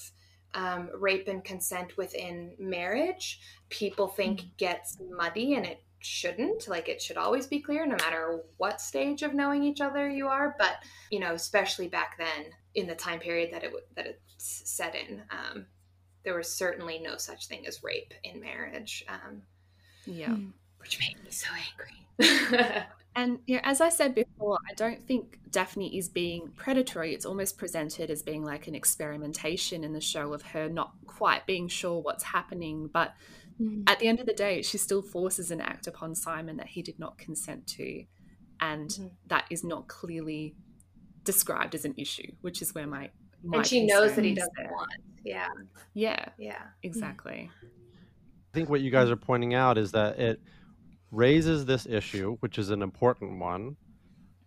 um, 0.53 0.89
rape 0.97 1.27
and 1.27 1.43
consent 1.43 1.97
within 1.97 2.55
marriage, 2.57 3.39
people 3.69 4.07
think 4.07 4.39
mm-hmm. 4.39 4.49
gets 4.57 4.97
muddy 5.11 5.55
and 5.55 5.65
it 5.65 5.83
shouldn't. 5.99 6.67
Like, 6.67 6.89
it 6.89 7.01
should 7.01 7.17
always 7.17 7.47
be 7.47 7.61
clear 7.61 7.85
no 7.85 7.97
matter 7.97 8.41
what 8.57 8.81
stage 8.81 9.21
of 9.21 9.33
knowing 9.33 9.63
each 9.63 9.81
other 9.81 10.09
you 10.09 10.27
are. 10.27 10.55
But, 10.57 10.77
you 11.11 11.19
know, 11.19 11.33
especially 11.33 11.87
back 11.87 12.17
then 12.17 12.51
in 12.75 12.87
the 12.87 12.95
time 12.95 13.19
period 13.19 13.53
that 13.53 13.63
it, 13.63 13.73
that 13.95 14.07
it's 14.07 14.63
set 14.65 14.95
in. 14.95 15.21
Um, 15.29 15.65
there 16.23 16.35
was 16.35 16.49
certainly 16.49 16.99
no 16.99 17.17
such 17.17 17.47
thing 17.47 17.67
as 17.67 17.83
rape 17.83 18.13
in 18.23 18.39
marriage. 18.39 19.05
Um, 19.07 19.41
yeah, 20.05 20.29
hmm. 20.29 20.49
which 20.79 20.99
made 20.99 21.23
me 21.23 21.31
so 21.31 21.47
angry. 21.53 22.83
and 23.15 23.39
yeah, 23.47 23.61
as 23.63 23.81
I 23.81 23.89
said 23.89 24.15
before, 24.15 24.57
I 24.69 24.73
don't 24.75 25.05
think 25.05 25.39
Daphne 25.49 25.97
is 25.97 26.09
being 26.09 26.49
predatory. 26.55 27.13
It's 27.13 27.25
almost 27.25 27.57
presented 27.57 28.09
as 28.09 28.21
being 28.21 28.43
like 28.43 28.67
an 28.67 28.75
experimentation 28.75 29.83
in 29.83 29.93
the 29.93 30.01
show 30.01 30.33
of 30.33 30.41
her 30.41 30.69
not 30.69 30.93
quite 31.07 31.45
being 31.45 31.67
sure 31.67 32.01
what's 32.01 32.23
happening, 32.23 32.89
but 32.91 33.13
mm. 33.61 33.83
at 33.87 33.99
the 33.99 34.07
end 34.07 34.19
of 34.19 34.25
the 34.25 34.33
day, 34.33 34.61
she 34.61 34.77
still 34.77 35.01
forces 35.01 35.51
an 35.51 35.61
act 35.61 35.87
upon 35.87 36.15
Simon 36.15 36.57
that 36.57 36.67
he 36.67 36.81
did 36.81 36.99
not 36.99 37.17
consent 37.17 37.65
to, 37.67 38.03
and 38.59 38.89
mm. 38.89 39.11
that 39.27 39.45
is 39.49 39.63
not 39.63 39.87
clearly 39.87 40.55
described 41.23 41.75
as 41.75 41.85
an 41.85 41.93
issue, 41.97 42.31
which 42.41 42.61
is 42.61 42.75
where 42.75 42.87
my 42.87 43.09
and 43.51 43.67
she 43.67 43.85
knows 43.85 44.15
that 44.15 44.23
he 44.23 44.33
doesn't 44.33 44.71
want. 44.71 44.91
Yeah. 45.23 45.47
Yeah. 45.93 46.25
Yeah. 46.37 46.53
Mm-hmm. 46.53 46.67
Exactly. 46.83 47.49
I 47.63 48.53
think 48.53 48.69
what 48.69 48.81
you 48.81 48.91
guys 48.91 49.09
are 49.09 49.15
pointing 49.15 49.53
out 49.53 49.77
is 49.77 49.91
that 49.93 50.19
it 50.19 50.39
raises 51.11 51.65
this 51.65 51.85
issue, 51.85 52.37
which 52.39 52.57
is 52.57 52.69
an 52.69 52.81
important 52.81 53.39
one, 53.39 53.75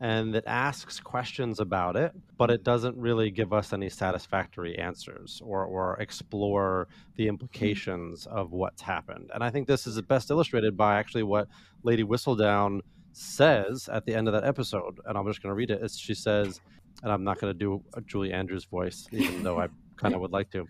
and 0.00 0.34
it 0.36 0.44
asks 0.46 1.00
questions 1.00 1.58
about 1.58 1.96
it, 1.96 2.12
but 2.36 2.50
it 2.50 2.62
doesn't 2.62 2.96
really 2.96 3.30
give 3.30 3.52
us 3.52 3.72
any 3.72 3.88
satisfactory 3.88 4.76
answers 4.78 5.40
or, 5.42 5.64
or 5.64 5.96
explore 6.00 6.88
the 7.16 7.28
implications 7.28 8.26
mm-hmm. 8.26 8.36
of 8.36 8.52
what's 8.52 8.82
happened. 8.82 9.30
And 9.34 9.42
I 9.42 9.50
think 9.50 9.66
this 9.66 9.86
is 9.86 10.00
best 10.02 10.30
illustrated 10.30 10.76
by 10.76 10.98
actually 10.98 11.22
what 11.22 11.48
Lady 11.82 12.04
Whistledown 12.04 12.80
says 13.12 13.88
at 13.90 14.04
the 14.04 14.14
end 14.14 14.28
of 14.28 14.34
that 14.34 14.44
episode. 14.44 15.00
And 15.06 15.16
I'm 15.16 15.26
just 15.26 15.42
going 15.42 15.50
to 15.50 15.56
read 15.56 15.70
it. 15.70 15.82
It's, 15.82 15.98
she 15.98 16.14
says, 16.14 16.60
and 17.02 17.10
I'm 17.10 17.24
not 17.24 17.40
going 17.40 17.52
to 17.52 17.58
do 17.58 17.82
a 17.94 18.02
Julie 18.02 18.32
Andrews 18.32 18.64
voice, 18.64 19.06
even 19.12 19.42
though 19.42 19.58
I 19.58 19.68
kind 19.96 20.14
of 20.14 20.20
would 20.20 20.32
like 20.32 20.50
to. 20.52 20.66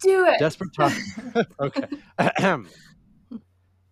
Do 0.00 0.26
it. 0.26 0.38
Desperate 0.38 0.74
times. 0.74 1.18
okay. 1.60 1.86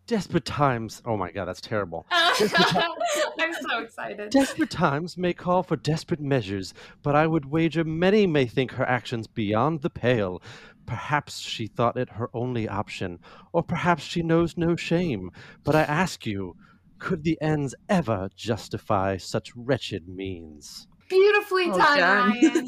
Desperate 0.06 0.44
times. 0.44 1.02
Oh 1.04 1.16
my 1.16 1.30
God, 1.30 1.44
that's 1.44 1.61
terrible. 1.61 2.04
I'm 2.11 3.54
so 3.54 3.78
excited. 3.80 4.30
Desperate 4.30 4.70
times 4.70 5.16
may 5.16 5.33
call 5.33 5.62
for 5.62 5.76
desperate 5.76 6.20
measures, 6.20 6.74
but 7.02 7.14
I 7.14 7.28
would 7.28 7.44
wager 7.44 7.85
many 7.85 8.26
may 8.26 8.46
think 8.46 8.72
her 8.72 8.88
actions 8.88 9.28
beyond 9.28 9.83
the 9.83 9.90
pale. 9.90 10.42
Perhaps 10.85 11.38
she 11.38 11.68
thought 11.68 11.96
it 11.96 12.11
her 12.11 12.28
only 12.35 12.68
option, 12.68 13.20
or 13.52 13.62
perhaps 13.62 14.02
she 14.02 14.22
knows 14.22 14.56
no 14.56 14.74
shame. 14.74 15.30
But 15.62 15.76
I 15.76 15.83
ask 15.83 16.26
you, 16.26 16.56
could 16.98 17.22
the 17.22 17.40
ends 17.40 17.76
ever 17.88 18.30
justify 18.35 19.16
such 19.16 19.54
wretched 19.54 20.09
means? 20.09 20.88
Beautifully 21.11 21.64
oh, 21.70 21.77
done, 21.77 21.99
Ryan. 21.99 22.66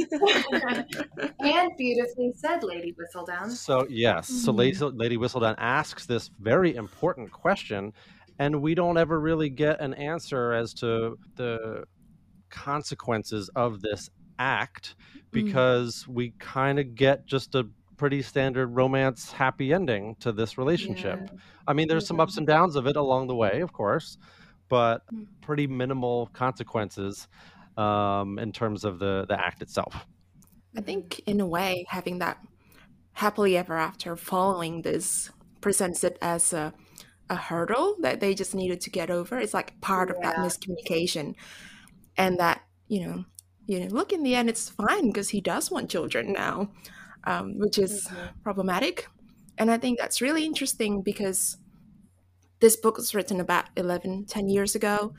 and 1.41 1.71
beautifully 1.79 2.33
said, 2.35 2.63
Lady 2.65 2.93
Whistledown. 2.93 3.49
So 3.51 3.87
yes, 3.89 4.29
mm-hmm. 4.29 4.39
so 4.39 4.53
Lady, 4.53 4.77
Lady 4.79 5.17
Whistledown 5.17 5.55
asks 5.59 6.07
this 6.07 6.29
very 6.41 6.75
important 6.75 7.31
question, 7.31 7.93
and 8.41 8.61
we 8.61 8.75
don't 8.75 8.99
ever 8.99 9.21
really 9.21 9.49
get 9.49 9.81
an 9.81 9.95
answer 9.95 10.53
as 10.53 10.75
to 10.75 11.17
the 11.37 11.85
consequences 12.51 13.49
of 13.55 13.81
this 13.81 14.11
act 14.39 14.97
mm. 15.15 15.21
because 15.31 16.05
mm. 16.05 16.15
we 16.15 16.31
kind 16.39 16.79
of 16.81 16.95
get 16.95 17.25
just 17.27 17.55
a 17.55 17.67
pretty 17.97 18.23
standard 18.23 18.67
romance 18.69 19.31
happy 19.31 19.73
ending 19.73 20.17
to 20.19 20.33
this 20.33 20.59
relationship. 20.59 21.21
Yeah. 21.23 21.39
I 21.69 21.73
mean, 21.73 21.87
there's 21.87 22.07
some 22.07 22.19
ups 22.19 22.37
and 22.37 22.47
downs 22.47 22.75
of 22.75 22.89
it 22.89 22.97
along 22.97 23.29
the 23.29 23.37
way, 23.37 23.61
of 23.61 23.73
course, 23.73 24.19
but 24.69 25.03
mm. 25.13 25.27
pretty 25.41 25.67
minimal 25.67 26.29
consequences 26.33 27.29
um, 27.77 28.39
in 28.39 28.53
terms 28.53 28.85
of 28.85 28.99
the 28.99 29.27
the 29.29 29.39
act 29.39 29.63
itself. 29.63 30.07
I 30.77 30.81
think, 30.81 31.21
in 31.27 31.41
a 31.41 31.47
way, 31.47 31.85
having 31.89 32.19
that 32.19 32.39
happily 33.15 33.57
ever 33.57 33.77
after 33.77 34.17
following 34.17 34.83
this 34.83 35.31
presents 35.61 36.03
it 36.05 36.19
as 36.21 36.53
a 36.53 36.73
a 37.31 37.37
hurdle 37.37 37.97
that 38.01 38.21
they 38.21 38.35
just 38.35 38.55
needed 38.55 38.81
to 38.83 38.91
get 38.91 39.11
over. 39.11 39.39
It's 39.39 39.55
like 39.55 39.81
part 39.81 40.09
yeah. 40.09 40.15
of 40.15 40.23
that 40.23 40.37
miscommunication, 40.37 41.35
and 42.17 42.39
that 42.39 42.63
you 42.89 43.07
know, 43.07 43.25
you 43.67 43.81
know, 43.81 43.87
look 43.87 44.13
in 44.13 44.23
the 44.23 44.35
end, 44.35 44.49
it's 44.49 44.69
fine 44.69 45.09
because 45.09 45.31
he 45.31 45.41
does 45.41 45.71
want 45.71 45.91
children 45.91 46.33
now, 46.33 46.71
um, 47.25 47.59
which 47.59 47.79
is 47.79 48.07
mm-hmm. 48.07 48.41
problematic. 48.43 49.09
And 49.59 49.71
I 49.71 49.79
think 49.79 49.99
that's 49.99 50.21
really 50.21 50.45
interesting 50.45 51.03
because 51.03 51.57
this 52.61 52.77
book 52.77 52.97
was 52.97 53.15
written 53.15 53.41
about 53.41 53.67
11, 53.77 54.27
10 54.27 54.49
years 54.49 54.75
ago. 54.75 55.15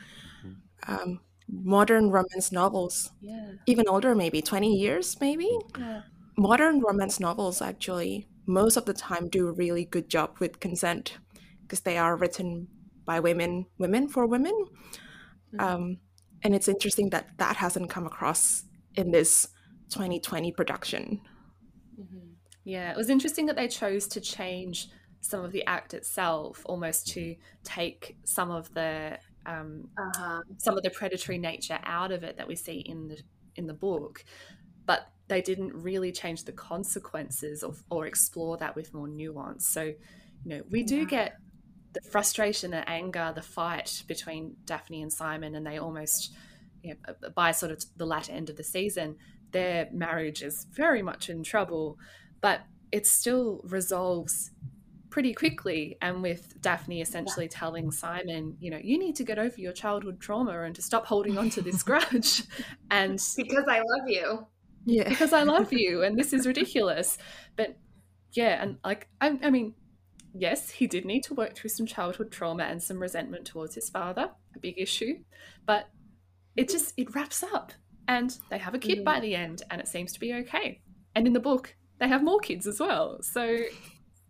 Mm-hmm. 0.46 0.94
Um, 0.94 1.20
modern 1.50 2.10
romance 2.10 2.52
novels, 2.52 3.12
yeah. 3.22 3.52
even 3.66 3.88
older, 3.88 4.16
maybe 4.16 4.42
20 4.42 4.76
years, 4.76 5.20
maybe. 5.20 5.50
Yeah. 5.78 6.02
Modern 6.38 6.80
romance 6.80 7.20
novels 7.20 7.62
actually, 7.62 8.28
most 8.46 8.78
of 8.78 8.86
the 8.86 8.94
time, 8.94 9.30
do 9.30 9.48
a 9.48 9.54
really 9.54 9.86
good 9.86 10.10
job 10.10 10.38
with 10.40 10.60
consent 10.60 11.18
because 11.62 11.82
they 11.82 11.98
are 11.98 12.16
written 12.16 12.68
by 13.06 13.20
women, 13.20 13.66
women 13.78 14.08
for 14.08 14.26
women. 14.26 14.54
Mm-hmm. 15.54 15.60
Um, 15.60 15.98
and 16.44 16.56
it's 16.56 16.68
interesting 16.68 17.10
that 17.12 17.38
that 17.38 17.58
hasn't 17.58 17.90
come 17.90 18.06
across 18.06 18.64
in 18.96 19.12
this 19.12 19.48
2020 19.90 20.52
production. 20.52 21.22
Mm-hmm. 22.00 22.30
Yeah, 22.64 22.92
it 22.92 22.98
was 22.98 23.10
interesting 23.10 23.46
that 23.48 23.56
they 23.56 23.68
chose 23.68 24.08
to 24.08 24.22
change 24.22 24.90
some 25.22 25.44
of 25.44 25.52
the 25.52 25.66
act 25.66 25.94
itself 25.94 26.62
almost 26.66 27.08
to 27.08 27.36
take 27.64 28.18
some 28.26 28.52
of 28.52 28.74
the 28.74 29.18
um, 29.46 29.90
uh-huh. 29.98 30.42
some 30.58 30.78
of 30.78 30.84
the 30.84 30.90
predatory 30.90 31.38
nature 31.38 31.80
out 31.84 32.12
of 32.12 32.24
it 32.24 32.38
that 32.38 32.48
we 32.48 32.56
see 32.56 32.78
in 32.78 33.08
the 33.08 33.18
in 33.56 33.68
the 33.68 33.74
book, 33.74 34.24
but 34.86 35.08
they 35.28 35.42
didn't 35.42 35.74
really 35.74 36.12
change 36.12 36.44
the 36.46 36.52
consequences 36.52 37.64
of, 37.64 37.84
or 37.90 38.06
explore 38.06 38.58
that 38.58 38.76
with 38.76 38.94
more 38.94 39.08
nuance. 39.08 39.68
So, 39.68 39.84
you 39.84 39.96
know, 40.46 40.62
we 40.70 40.84
do 40.84 41.00
yeah. 41.00 41.06
get 41.06 41.38
the 41.94 42.02
frustration, 42.02 42.72
the 42.72 42.88
anger, 42.90 43.32
the 43.36 43.42
fight 43.42 44.04
between 44.08 44.56
Daphne 44.66 45.02
and 45.02 45.14
Simon, 45.14 45.56
and 45.56 45.66
they 45.66 45.78
almost, 45.78 46.34
you 46.82 46.96
know, 46.96 47.30
by 47.36 47.52
sort 47.52 47.72
of 47.72 47.84
the 47.96 48.06
latter 48.06 48.32
end 48.32 48.50
of 48.50 48.58
the 48.58 48.64
season, 48.64 49.16
their 49.52 49.88
marriage 49.92 50.42
is 50.42 50.66
very 50.72 51.02
much 51.02 51.30
in 51.30 51.44
trouble, 51.44 51.98
but 52.42 52.62
it 52.92 53.08
still 53.08 53.62
resolves 53.64 54.52
pretty 55.14 55.32
quickly 55.32 55.96
and 56.02 56.24
with 56.24 56.60
daphne 56.60 57.00
essentially 57.00 57.46
yeah. 57.46 57.60
telling 57.60 57.92
simon 57.92 58.58
you 58.60 58.72
know 58.72 58.80
you 58.82 58.98
need 58.98 59.16
to 59.16 59.24
get 59.24 59.38
over 59.38 59.54
your 59.58 59.72
childhood 59.72 60.20
trauma 60.20 60.64
and 60.64 60.74
to 60.74 60.82
stop 60.82 61.06
holding 61.06 61.38
on 61.38 61.52
to 61.52 61.62
this 61.62 61.84
grudge 61.88 62.42
and 62.90 63.22
because 63.38 63.66
i 63.70 63.78
love 63.78 64.08
you 64.08 64.48
yeah 64.86 65.08
because 65.08 65.32
i 65.32 65.44
love 65.44 65.72
you 65.82 66.02
and 66.02 66.18
this 66.18 66.34
is 66.34 66.48
ridiculous 66.48 67.20
but 67.56 67.78
yeah 68.32 68.60
and 68.64 68.78
like 68.84 69.08
I, 69.22 69.38
I 69.44 69.52
mean 69.52 69.76
yes, 70.34 70.72
he 70.72 70.88
did 70.88 71.06
need 71.06 71.24
to 71.24 71.34
work 71.34 71.56
through 71.56 71.70
some 71.70 71.86
childhood 71.86 72.32
trauma 72.32 72.64
and 72.64 72.82
some 72.82 73.00
resentment 73.00 73.46
towards 73.46 73.76
his 73.76 73.90
father, 73.90 74.32
a 74.56 74.60
big 74.60 74.76
issue, 74.78 75.20
but 75.66 75.90
it 76.56 76.70
just 76.70 76.94
it 76.98 77.14
wraps 77.16 77.44
up 77.44 77.72
and 78.08 78.38
they 78.50 78.58
have 78.58 78.74
a 78.74 78.80
kid 78.80 79.00
mm. 79.00 79.04
by 79.04 79.20
the 79.20 79.36
end 79.36 79.62
and 79.70 79.80
it 79.80 79.88
seems 79.88 80.12
to 80.14 80.20
be 80.20 80.34
okay. 80.34 80.82
And 81.16 81.28
in 81.28 81.34
the 81.34 81.40
book, 81.40 81.76
they 82.00 82.08
have 82.08 82.24
more 82.24 82.40
kids 82.40 82.68
as 82.68 82.80
well. 82.80 83.20
So 83.22 83.60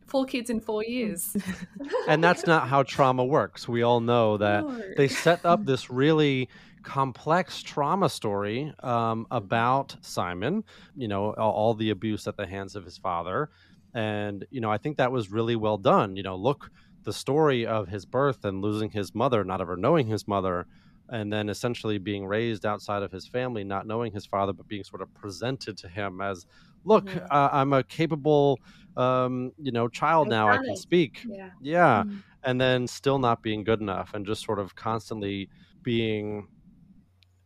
four 0.05 0.25
kids 0.25 0.49
in 0.49 0.59
four 0.59 0.83
years. 0.83 1.35
and 2.07 2.23
that's 2.23 2.45
not 2.45 2.67
how 2.67 2.83
trauma 2.83 3.23
works. 3.23 3.67
We 3.67 3.83
all 3.83 3.99
know 3.99 4.37
that 4.37 4.63
no. 4.63 4.81
they 4.97 5.07
set 5.07 5.45
up 5.45 5.65
this 5.65 5.89
really 5.89 6.49
complex 6.83 7.61
trauma 7.61 8.09
story 8.09 8.73
um, 8.83 9.25
about 9.31 9.95
Simon, 10.01 10.63
you 10.95 11.07
know, 11.07 11.33
all, 11.33 11.51
all, 11.51 11.73
the 11.73 11.89
abuse 11.89 12.27
at 12.27 12.37
the 12.37 12.45
hands 12.45 12.75
of 12.75 12.83
his 12.83 12.97
father. 12.97 13.49
And, 13.93 14.45
you 14.51 14.59
know, 14.59 14.71
I 14.71 14.77
think 14.77 14.97
that 14.97 15.11
was 15.11 15.31
really 15.31 15.55
well 15.55 15.77
done. 15.77 16.15
You 16.15 16.23
know, 16.23 16.35
look, 16.35 16.69
the 17.03 17.13
story 17.13 17.65
of 17.65 17.87
his 17.87 18.05
birth 18.05 18.43
and 18.45 18.61
losing 18.61 18.89
his 18.89 19.15
mother, 19.15 19.43
not 19.43 19.61
ever 19.61 19.77
knowing 19.77 20.07
his 20.07 20.27
mother, 20.27 20.67
and 21.09 21.31
then 21.31 21.49
essentially 21.49 21.97
being 21.97 22.25
raised 22.25 22.65
outside 22.65 23.03
of 23.03 23.11
his 23.11 23.27
family, 23.27 23.63
not 23.63 23.85
knowing 23.87 24.11
his 24.11 24.25
father, 24.25 24.53
but 24.53 24.67
being 24.67 24.83
sort 24.83 25.01
of 25.01 25.13
presented 25.13 25.77
to 25.77 25.87
him 25.87 26.21
as, 26.21 26.45
look, 26.83 27.09
uh, 27.15 27.49
I'm 27.51 27.73
a 27.73 27.83
capable, 27.83 28.59
um, 28.97 29.51
you 29.57 29.71
know, 29.71 29.87
child 29.87 30.27
now. 30.27 30.47
I 30.47 30.57
can 30.57 30.75
speak. 30.75 31.21
Yeah. 31.27 31.49
yeah. 31.61 32.03
Mm-hmm. 32.03 32.17
And 32.43 32.59
then 32.59 32.87
still 32.87 33.19
not 33.19 33.41
being 33.41 33.63
good 33.63 33.79
enough 33.79 34.13
and 34.13 34.25
just 34.25 34.43
sort 34.43 34.59
of 34.59 34.75
constantly 34.75 35.49
being 35.81 36.47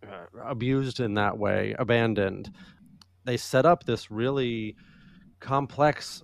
uh, 0.04 0.26
abused 0.46 1.00
in 1.00 1.14
that 1.16 1.38
way, 1.38 1.76
abandoned. 1.78 2.52
They 3.26 3.38
set 3.38 3.66
up 3.66 3.84
this 3.84 4.10
really 4.10 4.76
complex 5.40 6.24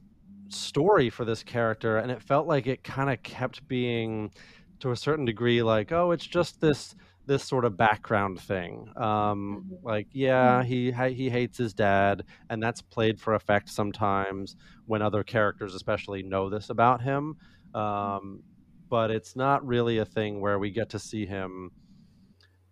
story 0.49 1.10
for 1.10 1.26
this 1.26 1.43
character, 1.43 1.97
and 1.97 2.12
it 2.12 2.21
felt 2.21 2.47
like 2.47 2.65
it 2.67 2.84
kind 2.84 3.10
of 3.10 3.21
kept 3.23 3.67
being, 3.67 4.32
to 4.80 4.91
a 4.91 4.95
certain 4.95 5.26
degree, 5.26 5.62
like, 5.62 5.91
oh, 5.91 6.12
it's 6.12 6.26
just 6.26 6.62
this 6.62 6.95
this 7.26 7.44
sort 7.44 7.66
of 7.66 7.78
background 7.78 8.40
thing. 8.40 8.88
Um, 8.96 9.66
mm-hmm. 9.66 9.86
Like, 9.86 10.08
yeah, 10.12 10.62
mm-hmm. 10.64 11.10
he 11.10 11.14
he 11.14 11.30
hates 11.30 11.58
his 11.58 11.74
dad, 11.74 12.24
and 12.50 12.62
that's 12.62 12.82
played 12.82 13.20
for 13.20 13.36
effect 13.36 13.70
sometimes 13.70 14.56
when 14.86 15.02
other 15.02 15.24
characters, 15.24 15.76
especially, 15.76 16.24
know 16.24 16.50
this 16.50 16.70
about 16.70 17.02
him. 17.02 17.38
Mm-hmm. 17.74 17.80
Um, 17.80 18.44
but 18.90 19.10
it's 19.10 19.36
not 19.36 19.66
really 19.66 19.98
a 19.98 20.06
thing 20.06 20.40
where 20.40 20.60
we 20.60 20.70
get 20.70 20.90
to 20.90 21.00
see 21.00 21.26
him 21.26 21.72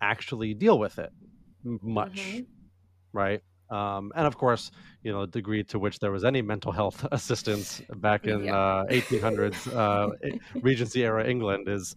actually 0.02 0.54
deal 0.54 0.78
with 0.78 1.00
it 1.00 1.12
much, 1.64 2.22
mm-hmm. 2.22 2.42
right? 3.12 3.42
Um, 3.72 4.12
and 4.16 4.28
of 4.28 4.38
course, 4.38 4.70
you 5.02 5.12
know, 5.12 5.26
the 5.26 5.32
degree 5.32 5.64
to 5.64 5.80
which 5.80 6.00
there 6.00 6.12
was 6.12 6.26
any 6.26 6.42
mental 6.42 6.72
health 6.72 7.08
assistance 7.12 7.82
back 7.96 8.28
in 8.28 8.46
yeah. 8.46 8.56
uh, 8.56 8.86
1800s 8.88 9.74
uh, 9.76 10.10
Regency 10.62 11.06
era 11.06 11.28
England 11.28 11.70
is 11.70 11.96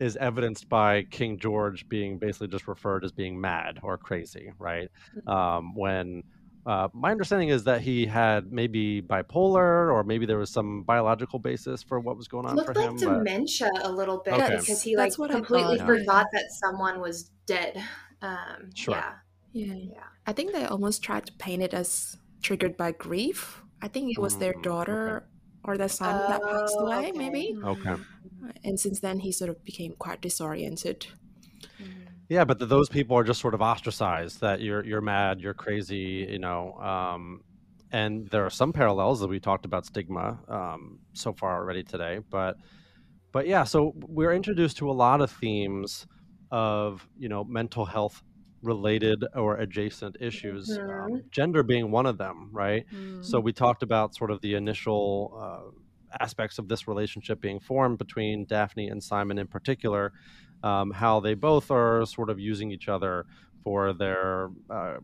is 0.00 0.16
evidenced 0.16 0.68
by 0.68 1.02
King 1.04 1.38
George 1.38 1.88
being 1.88 2.18
basically 2.18 2.48
just 2.48 2.66
referred 2.66 3.04
as 3.04 3.12
being 3.12 3.40
mad 3.40 3.78
or 3.82 3.96
crazy, 3.96 4.52
right? 4.58 4.90
Mm-hmm. 5.16 5.28
Um, 5.28 5.74
when 5.74 6.22
uh, 6.66 6.88
my 6.92 7.10
understanding 7.10 7.50
is 7.50 7.64
that 7.64 7.82
he 7.82 8.06
had 8.06 8.50
maybe 8.50 9.02
bipolar, 9.02 9.92
or 9.92 10.02
maybe 10.02 10.24
there 10.24 10.38
was 10.38 10.50
some 10.50 10.82
biological 10.82 11.38
basis 11.38 11.82
for 11.82 12.00
what 12.00 12.16
was 12.16 12.26
going 12.26 12.46
on 12.46 12.56
for 12.56 12.72
him. 12.72 12.92
Looked 12.92 13.04
like 13.04 13.18
dementia 13.18 13.70
but... 13.74 13.86
a 13.86 13.90
little 13.90 14.18
bit 14.24 14.34
okay. 14.34 14.56
because 14.58 14.82
he 14.82 14.96
like 14.96 15.14
completely 15.14 15.78
forgot 15.78 16.26
that 16.32 16.50
someone 16.50 17.00
was 17.00 17.30
dead. 17.46 17.82
Um, 18.22 18.70
sure. 18.74 18.94
Yeah. 18.94 19.14
yeah, 19.52 19.74
yeah. 19.74 20.04
I 20.26 20.32
think 20.32 20.52
they 20.52 20.64
almost 20.64 21.02
tried 21.02 21.26
to 21.26 21.32
paint 21.34 21.62
it 21.62 21.74
as 21.74 22.16
triggered 22.42 22.76
by 22.76 22.92
grief. 22.92 23.62
I 23.82 23.88
think 23.88 24.10
it 24.10 24.18
was 24.18 24.36
mm, 24.36 24.40
their 24.40 24.54
daughter 24.62 25.16
okay. 25.16 25.26
Or 25.64 25.76
their 25.76 25.88
son 25.88 26.30
that 26.30 26.42
passed 26.42 26.76
oh, 26.78 26.86
away, 26.86 27.08
okay. 27.08 27.12
maybe. 27.12 27.56
Okay. 27.62 27.94
And 28.62 28.78
since 28.78 29.00
then, 29.00 29.20
he 29.20 29.32
sort 29.32 29.50
of 29.50 29.64
became 29.64 29.94
quite 29.98 30.20
disoriented. 30.20 31.06
Yeah, 32.28 32.44
but 32.44 32.58
the, 32.58 32.66
those 32.66 32.88
people 32.88 33.16
are 33.16 33.24
just 33.24 33.40
sort 33.40 33.54
of 33.54 33.60
ostracized 33.60 34.40
that 34.40 34.60
you're 34.60 34.84
you're 34.84 35.00
mad, 35.00 35.40
you're 35.40 35.54
crazy, 35.54 36.26
you 36.30 36.38
know. 36.38 36.74
Um, 36.74 37.42
and 37.92 38.28
there 38.28 38.44
are 38.44 38.50
some 38.50 38.72
parallels 38.72 39.20
that 39.20 39.28
we 39.28 39.38
talked 39.40 39.64
about 39.64 39.86
stigma 39.86 40.38
um, 40.48 40.98
so 41.12 41.32
far 41.32 41.56
already 41.56 41.82
today, 41.82 42.20
but 42.30 42.56
but 43.32 43.46
yeah, 43.46 43.64
so 43.64 43.92
we're 43.96 44.32
introduced 44.32 44.78
to 44.78 44.90
a 44.90 44.92
lot 44.92 45.20
of 45.20 45.30
themes 45.30 46.06
of 46.50 47.06
you 47.18 47.28
know 47.28 47.44
mental 47.44 47.84
health 47.84 48.22
related 48.64 49.24
or 49.34 49.56
adjacent 49.56 50.16
issues, 50.20 50.70
mm-hmm. 50.70 51.14
um, 51.14 51.22
gender 51.30 51.62
being 51.62 51.90
one 51.90 52.06
of 52.06 52.18
them, 52.18 52.48
right? 52.52 52.84
Mm-hmm. 52.92 53.22
So 53.22 53.40
we 53.40 53.52
talked 53.52 53.82
about 53.82 54.14
sort 54.14 54.30
of 54.30 54.40
the 54.40 54.54
initial. 54.54 55.38
Uh, 55.40 55.70
aspects 56.20 56.60
of 56.60 56.68
this 56.68 56.86
relationship 56.86 57.40
being 57.40 57.58
formed 57.58 57.98
between 57.98 58.44
Daphne 58.44 58.86
and 58.86 59.02
Simon 59.02 59.36
in 59.36 59.48
particular, 59.48 60.12
um, 60.62 60.92
how 60.92 61.18
they 61.18 61.34
both 61.34 61.72
are 61.72 62.06
sort 62.06 62.30
of 62.30 62.38
using 62.38 62.70
each 62.70 62.88
other 62.88 63.26
for 63.64 63.92
their 63.92 64.50
uh, 64.70 64.98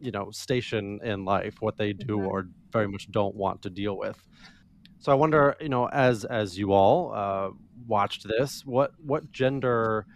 you 0.00 0.10
know 0.10 0.30
station 0.30 1.00
in 1.02 1.24
life 1.24 1.56
what 1.60 1.76
they 1.76 1.92
do 1.92 2.18
mm-hmm. 2.18 2.26
or 2.26 2.48
very 2.72 2.88
much 2.88 3.10
don't 3.10 3.34
want 3.34 3.62
to 3.62 3.70
deal 3.70 3.96
with 3.96 4.18
so 4.98 5.10
i 5.10 5.14
wonder 5.14 5.56
you 5.60 5.68
know 5.68 5.88
as 5.88 6.24
as 6.24 6.58
you 6.58 6.72
all 6.72 7.12
uh, 7.14 7.48
watched 7.86 8.26
this 8.28 8.64
what 8.66 8.92
what 8.98 9.30
gender 9.32 10.06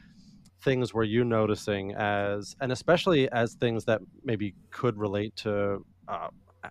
things 0.63 0.93
were 0.93 1.05
you 1.05 1.25
noticing 1.25 1.95
as 1.95 2.57
and 2.61 2.73
especially 2.73 3.31
as 3.33 3.55
things 3.55 3.85
that 3.85 4.01
maybe 4.25 4.55
could 4.71 4.97
relate 4.99 5.35
to 5.37 5.85
uh, 6.09 6.29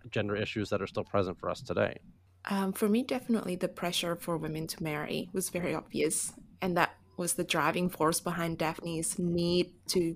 gender 0.10 0.36
issues 0.36 0.70
that 0.70 0.82
are 0.82 0.88
still 0.88 1.04
present 1.04 1.40
for 1.40 1.50
us 1.50 1.62
today 1.62 1.98
um, 2.46 2.74
for 2.74 2.88
me 2.90 3.04
definitely 3.04 3.56
the 3.56 3.68
pressure 3.68 4.16
for 4.16 4.38
women 4.38 4.68
to 4.68 4.82
marry 4.84 5.30
was 5.34 5.50
very 5.50 5.74
obvious 5.74 6.34
and 6.62 6.76
that 6.78 6.96
was 7.18 7.34
the 7.34 7.44
driving 7.44 7.90
force 7.90 8.20
behind 8.20 8.58
Daphne's 8.58 9.18
need 9.18 9.72
to 9.88 10.16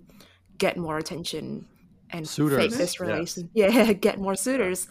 get 0.57 0.77
more 0.77 0.97
attention 0.97 1.67
and 2.11 2.27
suitors. 2.27 2.59
fake 2.59 2.77
this 2.77 2.99
relation. 2.99 3.49
Yes. 3.53 3.73
Yeah, 3.75 3.93
get 3.93 4.19
more 4.19 4.35
suitors 4.35 4.87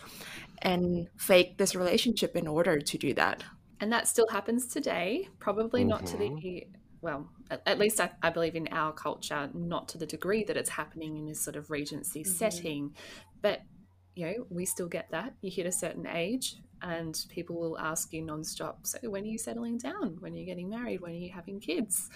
and 0.63 1.09
fake 1.17 1.57
this 1.57 1.75
relationship 1.75 2.37
in 2.37 2.47
order 2.47 2.81
to 2.81 2.99
do 2.99 3.15
that. 3.15 3.45
And 3.81 3.93
that 3.93 4.09
still 4.09 4.27
happens 4.29 4.67
today, 4.67 5.29
probably 5.39 5.83
mm-hmm. 5.83 5.91
not 5.91 6.07
to 6.07 6.17
the 6.17 6.25
mm-hmm. 6.25 6.73
Well, 7.03 7.29
at, 7.51 7.63
at 7.67 7.79
least 7.79 8.01
I, 8.01 8.11
I, 8.23 8.31
believe 8.31 8.55
in 8.55 8.69
our 8.73 8.93
culture, 8.93 9.49
not 9.55 9.89
to 9.91 9.99
the 9.99 10.07
degree 10.07 10.45
that 10.45 10.57
it's 10.57 10.71
happening 10.71 11.17
in 11.17 11.27
this 11.27 11.41
sort 11.41 11.57
of 11.57 11.71
regency 11.71 12.21
mm-hmm. 12.23 12.33
setting. 12.33 12.95
But 13.41 13.63
you 14.15 14.27
know, 14.27 14.47
we 14.51 14.67
still 14.67 14.89
get 14.89 15.11
that. 15.11 15.35
You 15.41 15.51
hit 15.51 15.67
a 15.67 15.73
certain 15.73 16.07
age, 16.07 16.57
and 16.83 17.19
people 17.29 17.57
will 17.57 17.79
ask 17.79 18.13
you 18.13 18.23
nonstop, 18.23 18.87
so 18.87 18.99
when 19.09 19.25
are 19.25 19.27
you 19.27 19.39
settling 19.39 19.79
down? 19.79 20.17
When 20.21 20.35
are 20.35 20.37
you 20.37 20.47
getting 20.47 20.69
married? 20.69 21.01
When 21.01 21.13
are 21.13 21.19
you 21.19 21.31
having 21.31 21.61
kids? 21.61 22.09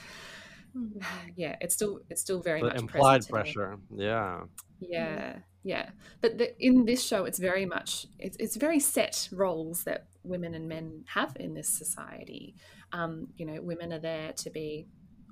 Mm-hmm. 0.77 1.01
Yeah, 1.37 1.57
it's 1.61 1.75
still 1.75 2.01
it's 2.11 2.20
still 2.20 2.40
very 2.40 2.61
the 2.61 2.66
much 2.66 2.79
implied 2.79 3.29
pressure. 3.29 3.79
Yeah. 3.94 4.42
Yeah, 4.81 5.37
yeah. 5.62 5.90
But 6.20 6.38
the, 6.38 6.64
in 6.64 6.85
this 6.85 7.05
show, 7.05 7.25
it's 7.25 7.38
very 7.38 7.64
much 7.64 8.07
it's 8.18 8.37
it's 8.38 8.57
very 8.57 8.81
set 8.81 9.29
roles 9.33 9.85
that 9.85 10.07
women 10.23 10.55
and 10.55 10.68
men 10.68 11.05
have 11.14 11.37
in 11.38 11.55
this 11.55 11.68
society. 11.68 12.55
Um, 12.92 13.29
you 13.37 13.47
know, 13.47 13.61
women 13.61 13.92
are 13.92 13.99
there 13.99 14.33
to 14.33 14.51
be 14.51 14.87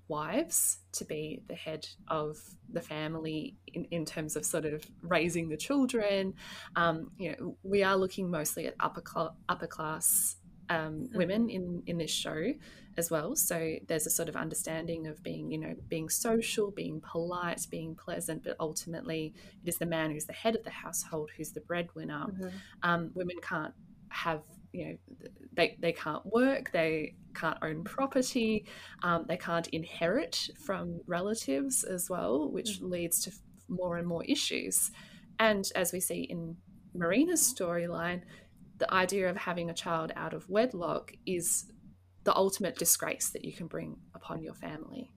wives 0.09 0.79
to 0.93 1.05
be 1.05 1.43
the 1.49 1.55
head 1.55 1.87
of 2.09 2.37
the 2.71 2.83
family 2.83 3.57
in, 3.69 3.85
in 3.87 4.05
terms 4.05 4.37
of 4.37 4.45
sort 4.45 4.65
of 4.65 4.85
raising 5.03 5.49
the 5.49 5.57
children. 5.57 6.35
Um, 6.77 7.13
you 7.19 7.31
know, 7.31 7.57
we 7.63 7.83
are 7.83 7.97
looking 7.97 8.31
mostly 8.31 8.67
at 8.67 8.75
upper 8.81 9.03
cl- 9.07 9.37
upper 9.49 9.67
class 9.67 10.37
um, 10.69 10.79
mm-hmm. 10.79 11.17
women 11.17 11.51
in 11.51 11.83
in 11.87 11.99
this 11.99 12.11
show 12.11 12.53
as 12.99 13.11
well. 13.11 13.35
So 13.37 13.77
there's 13.89 14.07
a 14.07 14.11
sort 14.11 14.29
of 14.29 14.37
understanding 14.37 15.07
of 15.07 15.23
being, 15.23 15.51
you 15.51 15.59
know, 15.59 15.75
being 15.89 16.11
social, 16.11 16.71
being 16.71 17.01
polite, 17.01 17.67
being 17.71 17.95
pleasant, 17.95 18.45
but 18.45 18.57
ultimately 18.61 19.33
it 19.65 19.69
is 19.69 19.79
the 19.79 19.87
man 19.87 20.11
who's 20.11 20.27
the 20.27 20.35
head 20.35 20.55
of 20.55 20.65
the 20.65 20.71
household 20.71 21.31
who's 21.37 21.53
the 21.53 21.61
breadwinner. 21.61 22.27
Mm-hmm. 22.27 22.49
Um, 22.83 23.11
women 23.15 23.37
can't 23.41 23.73
have 24.11 24.43
you 24.73 24.87
know 24.87 24.97
they, 25.53 25.77
they 25.81 25.93
can't 25.93 26.25
work 26.27 26.73
they 26.73 27.15
can't 27.35 27.59
own 27.63 27.85
property 27.85 28.67
um, 29.03 29.25
they 29.29 29.37
can't 29.37 29.69
inherit 29.69 30.49
from 30.65 31.01
relatives 31.07 31.85
as 31.85 32.09
well 32.09 32.51
which 32.51 32.79
mm-hmm. 32.79 32.91
leads 32.91 33.23
to 33.23 33.31
more 33.73 33.97
and 33.97 34.07
more 34.07 34.25
issues. 34.25 34.91
And 35.39 35.69
as 35.75 35.93
we 35.93 36.01
see 36.01 36.23
in 36.23 36.57
marina's 36.95 37.41
storyline 37.41 38.21
the 38.79 38.93
idea 38.93 39.31
of 39.31 39.37
having 39.37 39.71
a 39.71 39.75
child 39.75 40.13
out 40.15 40.35
of 40.35 40.49
wedlock 40.49 41.13
is 41.27 41.71
the 42.25 42.37
ultimate 42.37 42.77
disgrace 42.77 43.31
that 43.31 43.45
you 43.45 43.53
can 43.53 43.67
bring 43.67 43.97
upon 44.15 44.43
your 44.43 44.55
family. 44.55 45.11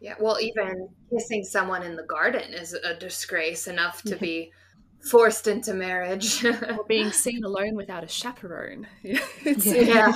Yeah 0.00 0.14
well 0.20 0.38
even 0.40 0.88
kissing 1.10 1.44
someone 1.44 1.82
in 1.82 1.96
the 1.96 2.04
garden 2.04 2.52
is 2.52 2.74
a 2.74 2.94
disgrace 2.94 3.66
enough 3.66 4.02
to 4.02 4.16
be 4.16 4.52
forced 5.10 5.46
into 5.46 5.74
marriage 5.74 6.44
or 6.44 6.84
being 6.88 7.10
seen 7.12 7.44
alone 7.44 7.74
without 7.74 8.04
a 8.04 8.08
chaperone. 8.08 8.86
yeah. 9.02 10.12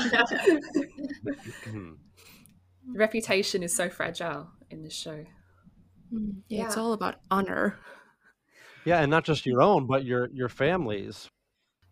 Hmm. 1.65 1.93
reputation 2.95 3.63
is 3.63 3.75
so 3.75 3.89
fragile 3.89 4.49
in 4.71 4.83
this 4.83 4.95
show. 4.95 5.25
Mm, 6.13 6.43
yeah, 6.49 6.61
yeah, 6.61 6.67
it's 6.67 6.77
all 6.77 6.93
about 6.93 7.17
honor. 7.31 7.79
Yeah, 8.85 9.01
and 9.01 9.11
not 9.11 9.25
just 9.25 9.47
your 9.47 9.63
own, 9.63 9.87
but 9.87 10.05
your 10.05 10.29
your 10.33 10.49
family's. 10.49 11.29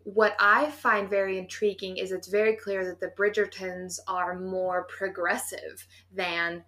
what 0.05 0.35
I 0.41 0.71
find 0.71 1.09
very 1.09 1.39
intriguing 1.39 1.99
is 1.99 2.13
it's 2.13 2.29
very 2.29 2.57
clear 2.57 2.85
that 2.87 2.99
the 2.99 3.13
Bridgertons 3.19 3.99
are 4.09 4.39
more 4.39 4.85
progressive 4.85 5.87
than 6.13 6.65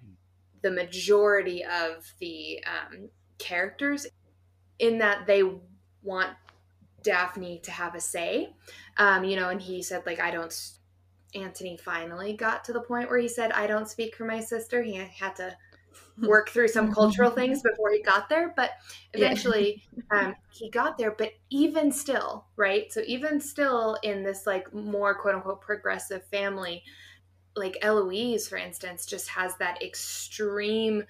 the 0.62 0.70
majority 0.70 1.64
of 1.64 2.12
the 2.20 2.62
um, 2.66 3.08
characters, 3.38 4.06
in 4.78 4.98
that 4.98 5.26
they 5.26 5.42
want 6.02 6.30
Daphne 7.02 7.60
to 7.60 7.70
have 7.70 7.94
a 7.94 8.00
say. 8.00 8.54
Um, 8.96 9.24
you 9.24 9.36
know, 9.36 9.48
and 9.48 9.60
he 9.60 9.82
said, 9.82 10.04
like, 10.06 10.20
I 10.20 10.30
don't. 10.30 10.54
Anthony 11.32 11.76
finally 11.76 12.32
got 12.32 12.64
to 12.64 12.72
the 12.72 12.80
point 12.80 13.08
where 13.08 13.18
he 13.20 13.28
said, 13.28 13.52
I 13.52 13.68
don't 13.68 13.88
speak 13.88 14.16
for 14.16 14.24
my 14.24 14.40
sister. 14.40 14.82
He 14.82 14.94
had 14.94 15.36
to 15.36 15.56
work 16.18 16.50
through 16.50 16.68
some 16.68 16.92
cultural 16.94 17.30
things 17.30 17.62
before 17.62 17.90
he 17.90 18.02
got 18.02 18.28
there 18.28 18.52
but 18.56 18.72
eventually 19.14 19.82
yeah. 20.12 20.18
um, 20.26 20.34
he 20.52 20.70
got 20.70 20.98
there 20.98 21.12
but 21.12 21.32
even 21.50 21.90
still 21.90 22.46
right 22.56 22.92
so 22.92 23.00
even 23.06 23.40
still 23.40 23.96
in 24.02 24.22
this 24.22 24.46
like 24.46 24.72
more 24.74 25.14
quote 25.14 25.34
unquote 25.34 25.60
progressive 25.60 26.24
family 26.26 26.82
like 27.56 27.76
eloise 27.82 28.48
for 28.48 28.56
instance 28.56 29.06
just 29.06 29.28
has 29.28 29.56
that 29.56 29.82
extreme 29.82 31.02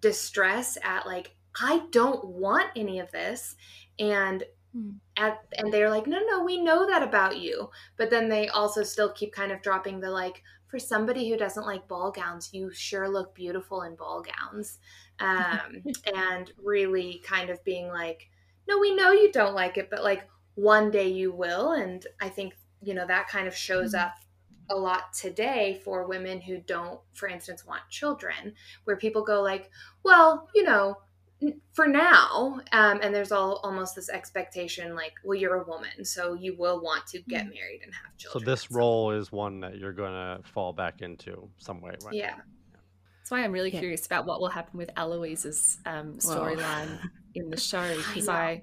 distress 0.00 0.78
at 0.82 1.06
like 1.06 1.34
i 1.60 1.82
don't 1.90 2.24
want 2.26 2.68
any 2.76 2.98
of 2.98 3.10
this 3.12 3.56
and 3.98 4.44
hmm. 4.72 4.90
at 5.16 5.38
and 5.58 5.72
they're 5.72 5.90
like 5.90 6.06
no 6.06 6.18
no 6.26 6.42
we 6.42 6.60
know 6.60 6.86
that 6.86 7.02
about 7.02 7.38
you 7.38 7.70
but 7.96 8.10
then 8.10 8.28
they 8.28 8.48
also 8.48 8.82
still 8.82 9.12
keep 9.12 9.32
kind 9.32 9.52
of 9.52 9.62
dropping 9.62 10.00
the 10.00 10.10
like 10.10 10.42
for 10.74 10.80
somebody 10.80 11.28
who 11.28 11.36
doesn't 11.36 11.66
like 11.66 11.86
ball 11.86 12.10
gowns, 12.10 12.50
you 12.52 12.68
sure 12.72 13.08
look 13.08 13.32
beautiful 13.32 13.82
in 13.82 13.94
ball 13.94 14.24
gowns. 14.24 14.80
Um, 15.20 15.84
and 16.16 16.50
really 16.60 17.22
kind 17.24 17.48
of 17.48 17.62
being 17.62 17.86
like, 17.86 18.28
no, 18.66 18.80
we 18.80 18.92
know 18.92 19.12
you 19.12 19.30
don't 19.30 19.54
like 19.54 19.78
it, 19.78 19.88
but 19.88 20.02
like 20.02 20.28
one 20.56 20.90
day 20.90 21.06
you 21.06 21.32
will. 21.32 21.74
And 21.74 22.04
I 22.20 22.28
think, 22.28 22.54
you 22.82 22.92
know, 22.92 23.06
that 23.06 23.28
kind 23.28 23.46
of 23.46 23.54
shows 23.54 23.94
mm-hmm. 23.94 24.04
up 24.04 24.14
a 24.68 24.74
lot 24.74 25.12
today 25.12 25.80
for 25.84 26.08
women 26.08 26.40
who 26.40 26.58
don't, 26.58 26.98
for 27.12 27.28
instance, 27.28 27.64
want 27.64 27.82
children, 27.88 28.54
where 28.82 28.96
people 28.96 29.22
go 29.22 29.42
like, 29.42 29.70
well, 30.02 30.48
you 30.56 30.64
know, 30.64 30.98
for 31.72 31.86
now 31.86 32.60
um, 32.72 33.00
and 33.02 33.14
there's 33.14 33.32
all 33.32 33.60
almost 33.62 33.94
this 33.94 34.08
expectation 34.08 34.94
like 34.94 35.12
well 35.24 35.38
you're 35.38 35.62
a 35.62 35.64
woman 35.64 36.04
so 36.04 36.34
you 36.34 36.56
will 36.58 36.80
want 36.80 37.06
to 37.06 37.20
get 37.22 37.46
mm. 37.46 37.54
married 37.54 37.80
and 37.82 37.92
have 37.94 38.16
children 38.16 38.44
so 38.44 38.50
this 38.50 38.70
role 38.70 39.10
is 39.10 39.32
one 39.32 39.60
that 39.60 39.78
you're 39.78 39.92
going 39.92 40.12
to 40.12 40.40
fall 40.48 40.72
back 40.72 41.00
into 41.00 41.48
some 41.58 41.80
way 41.80 41.92
right 42.04 42.14
yeah 42.14 42.34
that's 43.18 43.30
why 43.30 43.42
i'm 43.42 43.52
really 43.52 43.72
yeah. 43.72 43.80
curious 43.80 44.06
about 44.06 44.26
what 44.26 44.40
will 44.40 44.48
happen 44.48 44.76
with 44.78 44.90
eloise's 44.96 45.78
um, 45.86 46.14
storyline 46.18 46.98
in 47.34 47.50
the 47.50 47.56
show 47.60 47.96
because 47.96 48.28
i 48.28 48.62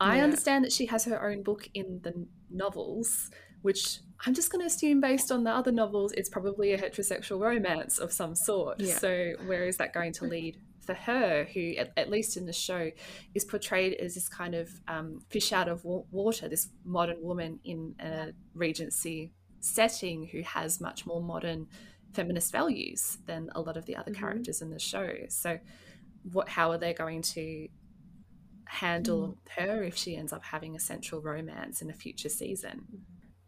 i, 0.00 0.16
yeah. 0.16 0.24
understand 0.24 0.64
that 0.64 0.72
she 0.72 0.86
has 0.86 1.04
her 1.04 1.28
own 1.28 1.42
book 1.42 1.68
in 1.74 2.00
the 2.02 2.26
novels 2.50 3.30
which 3.62 4.00
I'm 4.24 4.34
just 4.34 4.52
going 4.52 4.60
to 4.60 4.66
assume, 4.66 5.00
based 5.00 5.32
on 5.32 5.42
the 5.42 5.50
other 5.50 5.72
novels, 5.72 6.12
it's 6.12 6.28
probably 6.28 6.72
a 6.72 6.78
heterosexual 6.78 7.40
romance 7.40 7.98
of 7.98 8.12
some 8.12 8.36
sort. 8.36 8.80
Yeah. 8.80 8.96
So, 8.98 9.32
where 9.46 9.64
is 9.64 9.78
that 9.78 9.92
going 9.92 10.12
to 10.14 10.24
lead 10.26 10.58
for 10.84 10.94
her, 10.94 11.46
who 11.52 11.74
at, 11.76 11.92
at, 11.96 12.10
least 12.10 12.36
in 12.36 12.46
the 12.46 12.52
show 12.52 12.90
is 13.34 13.44
portrayed 13.44 13.94
as 13.94 14.14
this 14.14 14.28
kind 14.28 14.54
of 14.54 14.70
um, 14.88 15.20
fish 15.28 15.52
out 15.52 15.68
of 15.68 15.84
water, 15.84 16.48
this 16.48 16.68
modern 16.84 17.22
woman 17.22 17.60
in 17.64 17.94
a 18.00 18.32
Regency 18.54 19.32
setting 19.60 20.26
who 20.26 20.42
has 20.42 20.80
much 20.80 21.06
more 21.06 21.22
modern 21.22 21.68
feminist 22.12 22.52
values 22.52 23.18
than 23.26 23.48
a 23.54 23.60
lot 23.60 23.76
of 23.76 23.86
the 23.86 23.96
other 23.96 24.10
mm-hmm. 24.10 24.20
characters 24.20 24.60
in 24.60 24.70
the 24.70 24.78
show. 24.78 25.08
So, 25.28 25.58
what 26.30 26.48
how 26.48 26.70
are 26.70 26.78
they 26.78 26.92
going 26.92 27.22
to 27.22 27.68
handle 28.64 29.28
mm. 29.28 29.62
her 29.62 29.82
if 29.82 29.96
she 29.96 30.16
ends 30.16 30.32
up 30.32 30.44
having 30.44 30.76
a 30.76 30.80
central 30.80 31.20
romance 31.20 31.82
in 31.82 31.90
a 31.90 31.94
future 31.94 32.28
season? 32.28 32.86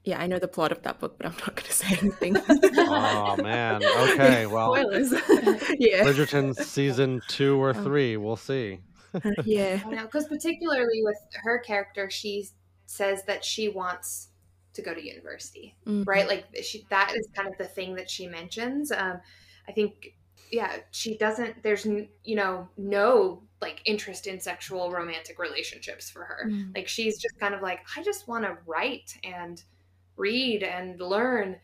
Yeah, 0.04 0.20
I 0.20 0.26
know 0.26 0.38
the 0.38 0.48
plot 0.48 0.70
of 0.70 0.82
that 0.82 1.00
book, 1.00 1.16
but 1.16 1.26
I'm 1.26 1.32
not 1.32 1.54
going 1.56 1.66
to 1.66 1.72
say 1.72 1.98
anything. 2.00 2.36
oh 2.76 3.36
man. 3.42 3.82
Okay. 4.14 4.46
Well, 4.46 4.74
spoilers. 4.74 5.12
yeah. 5.78 6.04
Bridgerton 6.04 6.54
season 6.54 7.22
two 7.28 7.60
or 7.60 7.70
oh. 7.70 7.72
three. 7.72 8.16
We'll 8.16 8.36
see. 8.36 8.80
yeah. 9.44 9.82
because 10.02 10.28
particularly 10.28 11.02
with 11.02 11.16
her 11.42 11.58
character, 11.58 12.10
she 12.10 12.46
says 12.86 13.24
that 13.24 13.44
she 13.44 13.68
wants 13.68 14.28
to 14.74 14.82
go 14.82 14.92
to 14.92 15.02
university, 15.04 15.74
mm-hmm. 15.86 16.02
right? 16.02 16.28
Like 16.28 16.44
she, 16.62 16.84
that 16.90 17.14
is 17.16 17.26
kind 17.34 17.48
of 17.48 17.56
the 17.56 17.64
thing 17.64 17.94
that 17.94 18.10
she 18.10 18.26
mentions. 18.26 18.92
Um, 18.92 19.20
I 19.66 19.72
think, 19.72 20.14
yeah, 20.52 20.76
she 20.90 21.16
doesn't. 21.16 21.62
There's 21.62 21.86
you 21.86 22.36
know 22.36 22.68
no 22.76 23.42
like 23.62 23.80
interest 23.86 24.26
in 24.26 24.38
sexual 24.38 24.90
romantic 24.90 25.38
relationships 25.38 26.10
for 26.10 26.24
her. 26.24 26.50
Mm. 26.50 26.76
Like 26.76 26.86
she's 26.88 27.20
just 27.20 27.38
kind 27.40 27.54
of 27.54 27.62
like 27.62 27.80
I 27.96 28.02
just 28.02 28.28
want 28.28 28.44
to 28.44 28.58
write 28.66 29.16
and 29.24 29.62
read 30.16 30.62
and 30.62 31.00
learn. 31.00 31.56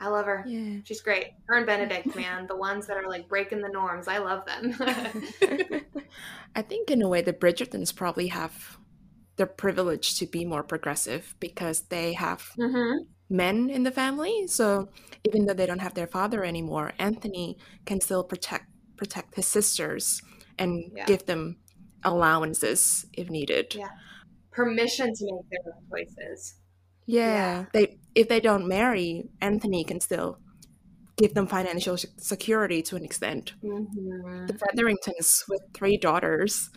I 0.00 0.08
love 0.08 0.26
her. 0.26 0.44
Yeah. 0.46 0.80
She's 0.84 1.00
great. 1.00 1.32
Her 1.46 1.56
and 1.56 1.66
Benedict, 1.66 2.14
man, 2.14 2.46
the 2.46 2.56
ones 2.56 2.86
that 2.86 2.96
are 2.96 3.08
like 3.08 3.28
breaking 3.28 3.60
the 3.60 3.68
norms. 3.68 4.06
I 4.06 4.18
love 4.18 4.44
them. 4.46 4.76
I 6.54 6.62
think 6.62 6.90
in 6.90 7.02
a 7.02 7.08
way 7.08 7.20
the 7.20 7.32
Bridgertons 7.32 7.94
probably 7.94 8.28
have 8.28 8.78
the 9.36 9.46
privilege 9.46 10.18
to 10.18 10.26
be 10.26 10.44
more 10.44 10.62
progressive 10.62 11.34
because 11.40 11.82
they 11.82 12.12
have 12.12 12.52
mm-hmm. 12.58 13.04
men 13.28 13.70
in 13.70 13.82
the 13.82 13.90
family. 13.90 14.46
So 14.46 14.88
even 15.24 15.46
though 15.46 15.54
they 15.54 15.66
don't 15.66 15.78
have 15.80 15.94
their 15.94 16.06
father 16.06 16.44
anymore, 16.44 16.92
Anthony 16.98 17.58
can 17.86 18.00
still 18.00 18.22
protect 18.24 18.66
protect 18.96 19.36
his 19.36 19.46
sisters 19.46 20.20
and 20.58 20.90
yeah. 20.94 21.06
give 21.06 21.24
them 21.26 21.56
allowances 22.04 23.06
if 23.12 23.30
needed. 23.30 23.74
Yeah. 23.74 23.88
Permission 24.50 25.14
to 25.14 25.24
make 25.24 25.50
their 25.50 25.72
own 25.72 25.82
choices. 25.88 26.54
Yeah, 27.08 27.64
they 27.72 27.98
if 28.14 28.28
they 28.28 28.38
don't 28.38 28.68
marry, 28.68 29.30
Anthony 29.40 29.82
can 29.82 29.98
still 30.00 30.38
give 31.16 31.34
them 31.34 31.46
financial 31.46 31.96
security 31.96 32.82
to 32.82 32.96
an 32.96 33.04
extent. 33.04 33.54
Mm-hmm. 33.64 34.46
The 34.46 34.52
Featheringtons 34.52 35.44
with 35.48 35.62
three 35.72 35.96
daughters, 35.96 36.70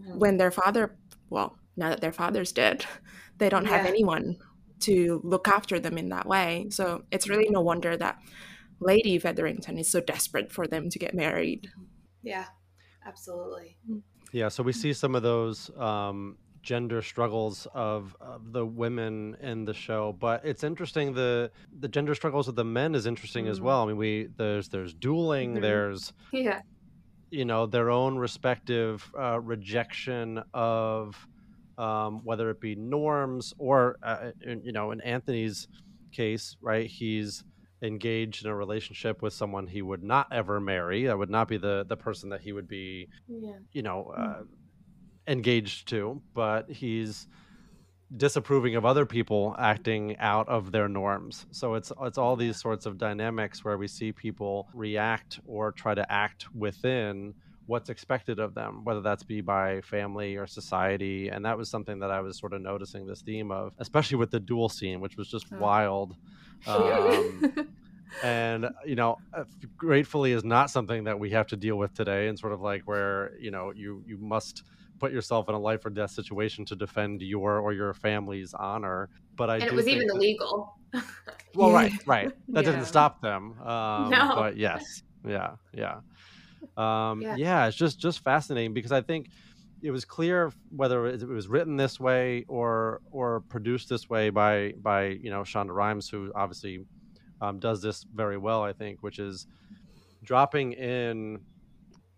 mm-hmm. 0.00 0.18
when 0.18 0.36
their 0.36 0.52
father, 0.52 0.96
well, 1.28 1.58
now 1.76 1.90
that 1.90 2.00
their 2.00 2.12
father's 2.12 2.52
dead, 2.52 2.86
they 3.38 3.48
don't 3.48 3.64
yeah. 3.64 3.76
have 3.76 3.86
anyone 3.86 4.36
to 4.80 5.20
look 5.24 5.48
after 5.48 5.80
them 5.80 5.98
in 5.98 6.10
that 6.10 6.26
way. 6.26 6.66
So 6.70 7.02
it's 7.10 7.28
really 7.28 7.48
no 7.50 7.60
wonder 7.60 7.96
that 7.96 8.18
Lady 8.80 9.18
Featherington 9.18 9.76
is 9.76 9.90
so 9.90 10.00
desperate 10.00 10.52
for 10.52 10.68
them 10.68 10.88
to 10.90 10.98
get 11.00 11.14
married. 11.14 11.68
Yeah, 12.22 12.46
absolutely. 13.04 13.76
Yeah, 14.32 14.48
so 14.48 14.62
we 14.62 14.72
see 14.72 14.92
some 14.92 15.14
of 15.14 15.22
those 15.22 15.70
um, 15.76 16.38
gender 16.64 17.02
struggles 17.02 17.68
of, 17.74 18.16
of, 18.20 18.52
the 18.52 18.64
women 18.64 19.36
in 19.40 19.64
the 19.64 19.74
show 19.74 20.16
but 20.18 20.44
it's 20.44 20.64
interesting 20.64 21.12
the 21.12 21.50
the 21.80 21.88
gender 21.88 22.14
struggles 22.14 22.48
of 22.48 22.54
the 22.54 22.64
men 22.64 22.94
is 22.94 23.06
interesting 23.06 23.44
mm. 23.44 23.50
as 23.50 23.60
well 23.60 23.82
i 23.82 23.86
mean 23.86 23.96
we 23.96 24.28
there's 24.38 24.68
there's 24.68 24.94
dueling 24.94 25.52
mm-hmm. 25.52 25.62
there's 25.62 26.12
yeah 26.32 26.60
you 27.30 27.44
know 27.44 27.66
their 27.66 27.90
own 27.90 28.16
respective 28.16 29.10
uh, 29.18 29.38
rejection 29.40 30.42
of 30.54 31.14
um, 31.76 32.20
whether 32.24 32.48
it 32.50 32.60
be 32.60 32.74
norms 32.74 33.52
or 33.58 33.98
uh, 34.02 34.30
in, 34.42 34.62
you 34.64 34.72
know 34.72 34.90
in 34.90 35.00
anthony's 35.02 35.68
case 36.12 36.56
right 36.62 36.86
he's 36.86 37.44
engaged 37.82 38.44
in 38.44 38.50
a 38.50 38.56
relationship 38.56 39.20
with 39.20 39.34
someone 39.34 39.66
he 39.66 39.82
would 39.82 40.02
not 40.02 40.26
ever 40.32 40.60
marry 40.60 41.04
that 41.04 41.18
would 41.18 41.30
not 41.30 41.46
be 41.46 41.58
the 41.58 41.84
the 41.88 41.96
person 41.96 42.30
that 42.30 42.40
he 42.40 42.52
would 42.52 42.68
be 42.68 43.06
yeah. 43.28 43.52
you 43.72 43.82
know 43.82 44.14
uh, 44.16 44.38
mm 44.38 44.46
engaged 45.26 45.88
to, 45.88 46.20
but 46.34 46.70
he's 46.70 47.26
disapproving 48.16 48.76
of 48.76 48.84
other 48.84 49.06
people 49.06 49.56
acting 49.58 50.16
out 50.18 50.48
of 50.48 50.70
their 50.70 50.88
norms. 50.88 51.46
So 51.50 51.74
it's 51.74 51.92
it's 52.02 52.18
all 52.18 52.36
these 52.36 52.60
sorts 52.60 52.86
of 52.86 52.98
dynamics 52.98 53.64
where 53.64 53.78
we 53.78 53.88
see 53.88 54.12
people 54.12 54.68
react 54.74 55.40
or 55.46 55.72
try 55.72 55.94
to 55.94 56.12
act 56.12 56.46
within 56.54 57.34
what's 57.66 57.88
expected 57.88 58.38
of 58.38 58.54
them, 58.54 58.84
whether 58.84 59.00
that's 59.00 59.22
be 59.22 59.40
by 59.40 59.80
family 59.80 60.36
or 60.36 60.46
society. 60.46 61.28
And 61.28 61.44
that 61.46 61.56
was 61.56 61.70
something 61.70 61.98
that 62.00 62.10
I 62.10 62.20
was 62.20 62.38
sort 62.38 62.52
of 62.52 62.60
noticing 62.60 63.06
this 63.06 63.22
theme 63.22 63.50
of, 63.50 63.72
especially 63.78 64.18
with 64.18 64.30
the 64.30 64.40
duel 64.40 64.68
scene, 64.68 65.00
which 65.00 65.16
was 65.16 65.28
just 65.28 65.46
oh. 65.52 65.56
wild. 65.58 66.14
Um, 66.66 67.68
and 68.22 68.68
you 68.84 68.94
know 68.94 69.18
uh, 69.32 69.44
gratefully 69.76 70.32
is 70.32 70.44
not 70.44 70.70
something 70.70 71.04
that 71.04 71.18
we 71.18 71.30
have 71.30 71.46
to 71.48 71.56
deal 71.56 71.76
with 71.76 71.92
today 71.94 72.28
and 72.28 72.38
sort 72.38 72.52
of 72.52 72.60
like 72.60 72.82
where 72.82 73.32
you 73.40 73.50
know 73.50 73.72
you 73.74 74.04
you 74.06 74.16
must 74.18 74.62
put 74.98 75.12
yourself 75.12 75.48
in 75.48 75.54
a 75.54 75.58
life 75.58 75.84
or 75.84 75.90
death 75.90 76.10
situation 76.10 76.64
to 76.66 76.76
defend 76.76 77.22
your 77.22 77.58
or 77.58 77.72
your 77.72 77.94
family's 77.94 78.54
honor. 78.54 79.08
But 79.36 79.50
I 79.50 79.54
and 79.56 79.64
it 79.64 79.72
was 79.72 79.88
even 79.88 80.06
that, 80.06 80.14
illegal. 80.14 80.78
well, 81.54 81.72
right, 81.72 81.92
right. 82.06 82.32
That 82.48 82.64
yeah. 82.64 82.70
didn't 82.70 82.86
stop 82.86 83.20
them. 83.20 83.60
Um, 83.62 84.10
no. 84.10 84.32
But 84.34 84.56
yes, 84.56 85.02
yeah, 85.26 85.52
yeah, 85.72 86.00
um, 86.76 87.20
yeah. 87.20 87.36
Yeah, 87.36 87.66
it's 87.66 87.76
just 87.76 87.98
just 87.98 88.20
fascinating 88.20 88.74
because 88.74 88.92
I 88.92 89.00
think 89.00 89.28
it 89.82 89.90
was 89.90 90.04
clear 90.04 90.52
whether 90.74 91.06
it 91.06 91.26
was 91.28 91.48
written 91.48 91.76
this 91.76 92.00
way 92.00 92.44
or 92.48 93.00
or 93.10 93.40
produced 93.40 93.88
this 93.88 94.08
way 94.08 94.30
by 94.30 94.72
by 94.80 95.06
you 95.06 95.30
know 95.30 95.42
Shonda 95.42 95.74
Rhimes, 95.74 96.08
who 96.08 96.32
obviously 96.34 96.84
um, 97.40 97.58
does 97.58 97.82
this 97.82 98.04
very 98.14 98.38
well, 98.38 98.62
I 98.62 98.72
think, 98.72 99.02
which 99.02 99.18
is 99.18 99.46
dropping 100.22 100.72
in 100.72 101.40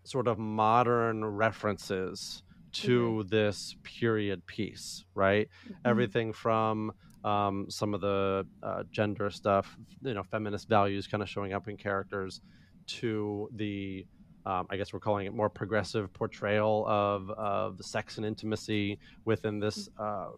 sort 0.03 0.27
of 0.27 0.39
modern 0.39 1.25
references 1.25 2.43
to 2.83 2.99
mm-hmm. 2.99 3.29
this 3.29 3.75
period 3.83 4.45
piece, 4.45 5.05
right? 5.15 5.49
Mm-hmm. 5.65 5.73
Everything 5.85 6.33
from 6.33 6.91
um, 7.23 7.65
some 7.69 7.93
of 7.93 8.01
the 8.01 8.45
uh, 8.63 8.83
gender 8.91 9.29
stuff, 9.29 9.77
you 10.01 10.13
know, 10.13 10.23
feminist 10.23 10.69
values 10.69 11.07
kind 11.07 11.23
of 11.23 11.29
showing 11.29 11.53
up 11.53 11.67
in 11.67 11.77
characters, 11.77 12.41
to 12.87 13.49
the 13.55 14.05
um, 14.45 14.65
I 14.69 14.77
guess 14.77 14.93
we're 14.93 15.01
calling 15.01 15.25
it 15.25 15.33
more 15.33 15.49
progressive 15.49 16.13
portrayal 16.13 16.85
of 16.87 17.29
of 17.31 17.83
sex 17.83 18.17
and 18.17 18.25
intimacy 18.25 18.97
within 19.25 19.59
this 19.59 19.89
uh, 19.99 20.29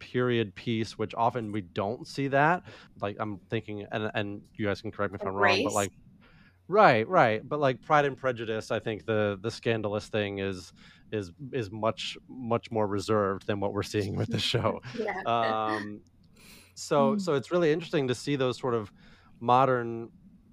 period 0.00 0.52
piece, 0.56 0.98
which 0.98 1.14
often 1.14 1.52
we 1.52 1.60
don't 1.60 2.06
see 2.06 2.26
that. 2.28 2.64
Like 3.00 3.16
I'm 3.20 3.38
thinking, 3.48 3.86
and 3.92 4.10
and 4.14 4.42
you 4.54 4.66
guys 4.66 4.80
can 4.80 4.90
correct 4.90 5.12
me 5.12 5.18
if 5.20 5.26
I'm 5.26 5.34
Race? 5.34 5.58
wrong, 5.58 5.64
but 5.66 5.74
like 5.74 5.92
Right, 6.68 7.06
right. 7.08 7.46
But 7.46 7.60
like 7.60 7.82
Pride 7.82 8.04
and 8.04 8.16
Prejudice, 8.16 8.70
I 8.70 8.78
think 8.78 9.04
the 9.04 9.38
the 9.40 9.50
scandalous 9.50 10.08
thing 10.08 10.38
is 10.38 10.72
is 11.10 11.30
is 11.52 11.70
much 11.70 12.16
much 12.28 12.70
more 12.70 12.86
reserved 12.86 13.46
than 13.46 13.60
what 13.60 13.72
we're 13.72 13.82
seeing 13.82 14.16
with 14.16 14.30
the 14.30 14.38
show. 14.38 14.80
Yeah. 14.98 15.12
Um, 15.26 16.00
so 16.74 17.16
Mm. 17.16 17.20
so 17.20 17.34
it's 17.34 17.50
really 17.50 17.72
interesting 17.72 18.08
to 18.08 18.14
see 18.14 18.36
those 18.36 18.58
sort 18.58 18.74
of 18.74 18.90
modern 19.40 20.10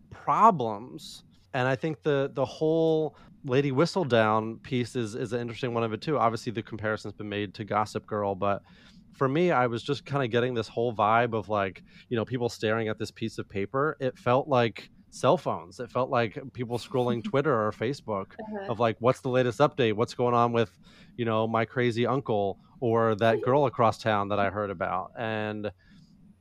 problems, 0.10 1.24
and 1.54 1.68
I 1.68 1.76
think 1.76 2.02
the 2.04 2.32
the 2.34 2.46
whole 2.46 3.16
Lady 3.46 3.72
Whistledown 3.72 4.62
piece 4.64 4.96
is 4.96 5.16
is 5.16 5.32
an 5.34 5.40
interesting 5.42 5.74
one 5.74 5.84
of 5.84 5.94
it 5.94 6.02
too. 6.02 6.18
Obviously, 6.18 6.52
the 6.52 6.64
comparison's 6.64 7.14
been 7.14 7.30
made 7.30 7.54
to 7.56 7.64
Gossip 7.64 8.06
Girl, 8.06 8.36
but 8.36 8.62
for 9.14 9.28
me, 9.30 9.52
I 9.52 9.68
was 9.68 9.84
just 9.84 10.06
kind 10.06 10.24
of 10.24 10.32
getting 10.32 10.54
this 10.54 10.68
whole 10.68 10.94
vibe 10.94 11.34
of 11.34 11.48
like 11.50 11.84
you 12.10 12.18
know 12.18 12.26
people 12.26 12.50
staring 12.50 12.88
at 12.90 12.98
this 13.00 13.12
piece 13.12 13.38
of 13.38 13.48
paper. 13.48 13.96
It 14.00 14.18
felt 14.18 14.48
like 14.48 14.90
cell 15.10 15.38
phones. 15.38 15.80
It 15.80 15.92
felt 15.92 16.10
like 16.10 16.38
people 16.54 16.78
scrolling 16.78 17.24
Twitter 17.26 17.54
or 17.54 17.72
Facebook 17.72 18.34
Uh-huh. 18.40 18.70
of 18.70 18.80
like 18.80 18.98
what's 19.00 19.22
the 19.22 19.30
latest 19.30 19.60
update? 19.60 19.94
What's 19.94 20.14
going 20.14 20.36
on 20.36 20.52
with 20.54 20.78
you 21.18 21.26
know 21.26 21.48
my 21.48 21.66
crazy 21.66 22.06
uncle 22.06 22.60
or 22.80 23.16
that 23.16 23.42
girl 23.42 23.66
across 23.66 23.98
town 24.00 24.30
that 24.30 24.40
i 24.40 24.50
heard 24.50 24.70
about? 24.70 25.12
And 25.18 25.72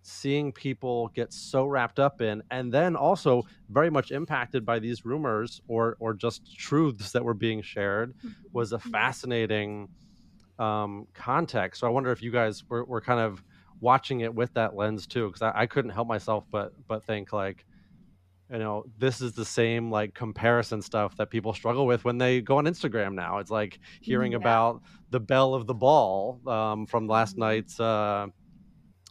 seeing 0.03 0.53
people 0.53 1.09
get 1.15 1.33
so 1.33 1.67
wrapped 1.67 1.99
up 1.99 2.21
in 2.21 2.43
and 2.51 2.73
then 2.73 2.97
also 2.97 3.43
very 3.69 3.91
much 3.91 4.11
impacted 4.11 4.65
by 4.65 4.79
these 4.79 5.05
rumors 5.05 5.61
or 5.69 5.97
or 6.01 6.15
just 6.15 6.57
truths 6.57 7.13
that 7.13 7.25
were 7.25 7.35
being 7.35 7.61
shared 7.61 8.15
was 8.53 8.73
a 8.73 8.79
fascinating 8.79 9.89
um, 10.59 11.07
context. 11.15 11.81
So 11.81 11.87
i 11.87 11.91
wonder 11.91 12.11
if 12.13 12.23
you 12.23 12.31
guys 12.33 12.63
were, 12.69 12.85
were 12.85 13.01
kind 13.01 13.21
of 13.21 13.45
watching 13.81 14.21
it 14.21 14.35
with 14.35 14.53
that 14.55 14.75
lens 14.75 15.07
too 15.07 15.29
because 15.29 15.43
I, 15.43 15.53
I 15.63 15.67
couldn't 15.67 15.93
help 15.93 16.09
myself 16.09 16.47
but 16.51 16.73
but 16.89 17.05
think 17.05 17.33
like 17.33 17.65
you 18.51 18.59
know 18.59 18.85
this 18.99 19.21
is 19.21 19.33
the 19.35 19.45
same 19.45 19.91
like 19.91 20.15
comparison 20.15 20.81
stuff 20.83 21.17
that 21.17 21.29
people 21.31 21.53
struggle 21.53 21.87
with 21.87 22.05
when 22.05 22.17
they 22.19 22.41
go 22.41 22.57
on 22.59 22.65
instagram 22.65 23.13
now 23.15 23.39
it's 23.39 23.51
like 23.51 23.79
hearing 24.01 24.33
Yeah. 24.33 24.39
about 24.39 24.83
the 25.11 25.21
belle 25.21 25.55
of 25.55 25.67
the 25.67 25.75
ball 25.75 26.41
um, 26.47 26.87
from 26.87 27.07
last 27.09 27.37
night's 27.37 27.79
uh, 27.79 28.27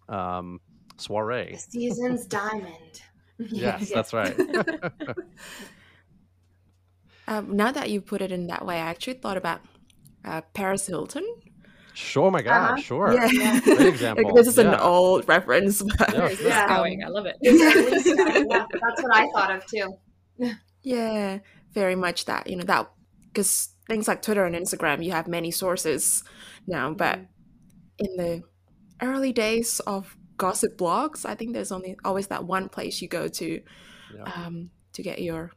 um, 0.09 0.59
soiree 0.97 1.51
The 1.51 1.57
season's 1.59 2.25
diamond. 2.25 3.01
yes 3.39 3.91
that's 3.91 4.13
right 4.13 4.35
Um, 7.27 7.57
now 7.57 7.71
that 7.73 7.89
you 7.89 7.99
put 7.99 8.21
it 8.21 8.31
in 8.31 8.47
that 8.47 8.65
way, 8.65 8.75
I 8.77 8.89
actually 8.89 9.15
thought 9.15 9.35
about 9.35 9.59
uh, 10.23 10.41
Perez 10.53 10.88
Hilton. 10.88 11.25
Sure 11.97 12.29
my 12.31 12.41
god 12.41 12.71
Uh-huh. 12.73 12.81
sure 12.81 13.13
Yeah. 13.13 13.59
great 13.63 13.87
example 13.87 14.33
this 14.35 14.47
is 14.47 14.57
an 14.57 14.73
old 14.75 15.27
reference, 15.27 15.81
but 15.81 16.13
Yeah. 16.13 16.19
Where's 16.19 16.41
Yeah. 16.41 16.67
going? 16.77 17.03
I 17.03 17.07
love 17.07 17.25
it. 17.25 17.35
At 17.35 18.45
yeah, 18.47 18.65
that's 18.83 19.01
what 19.03 19.13
I 19.15 19.27
thought 19.33 19.51
of 19.55 19.65
too. 19.65 19.87
yeah, 20.83 21.39
very 21.73 21.95
much 21.95 22.25
that 22.25 22.47
you 22.49 22.55
know 22.55 22.63
that 22.65 22.89
because 23.33 23.69
things 23.87 24.07
like 24.07 24.21
Twitter 24.21 24.45
and 24.45 24.55
Instagram, 24.55 25.03
you 25.03 25.11
have 25.11 25.27
many 25.27 25.49
sources 25.51 26.23
now, 26.67 26.93
but 26.93 27.19
in 27.97 28.15
the 28.17 28.43
early 29.01 29.31
days 29.33 29.79
of 29.87 30.15
gossip 30.37 30.77
blogs, 30.77 31.25
I 31.25 31.35
think 31.35 31.53
there's 31.53 31.71
only 31.71 31.97
always 32.05 32.27
that 32.27 32.43
one 32.45 32.69
place 32.69 33.01
you 33.01 33.07
go 33.07 33.27
to 33.27 33.61
Yeah. 34.15 34.23
um, 34.23 34.69
to 34.93 35.01
get 35.03 35.21
your 35.21 35.51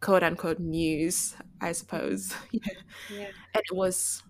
quote 0.00 0.22
unquote 0.22 0.58
news, 0.58 1.34
I 1.60 1.72
suppose. 1.72 2.34
yeah. 2.50 2.60
Yeah. 3.18 3.26
And 3.54 3.62
it 3.70 3.74
was, 3.76 4.22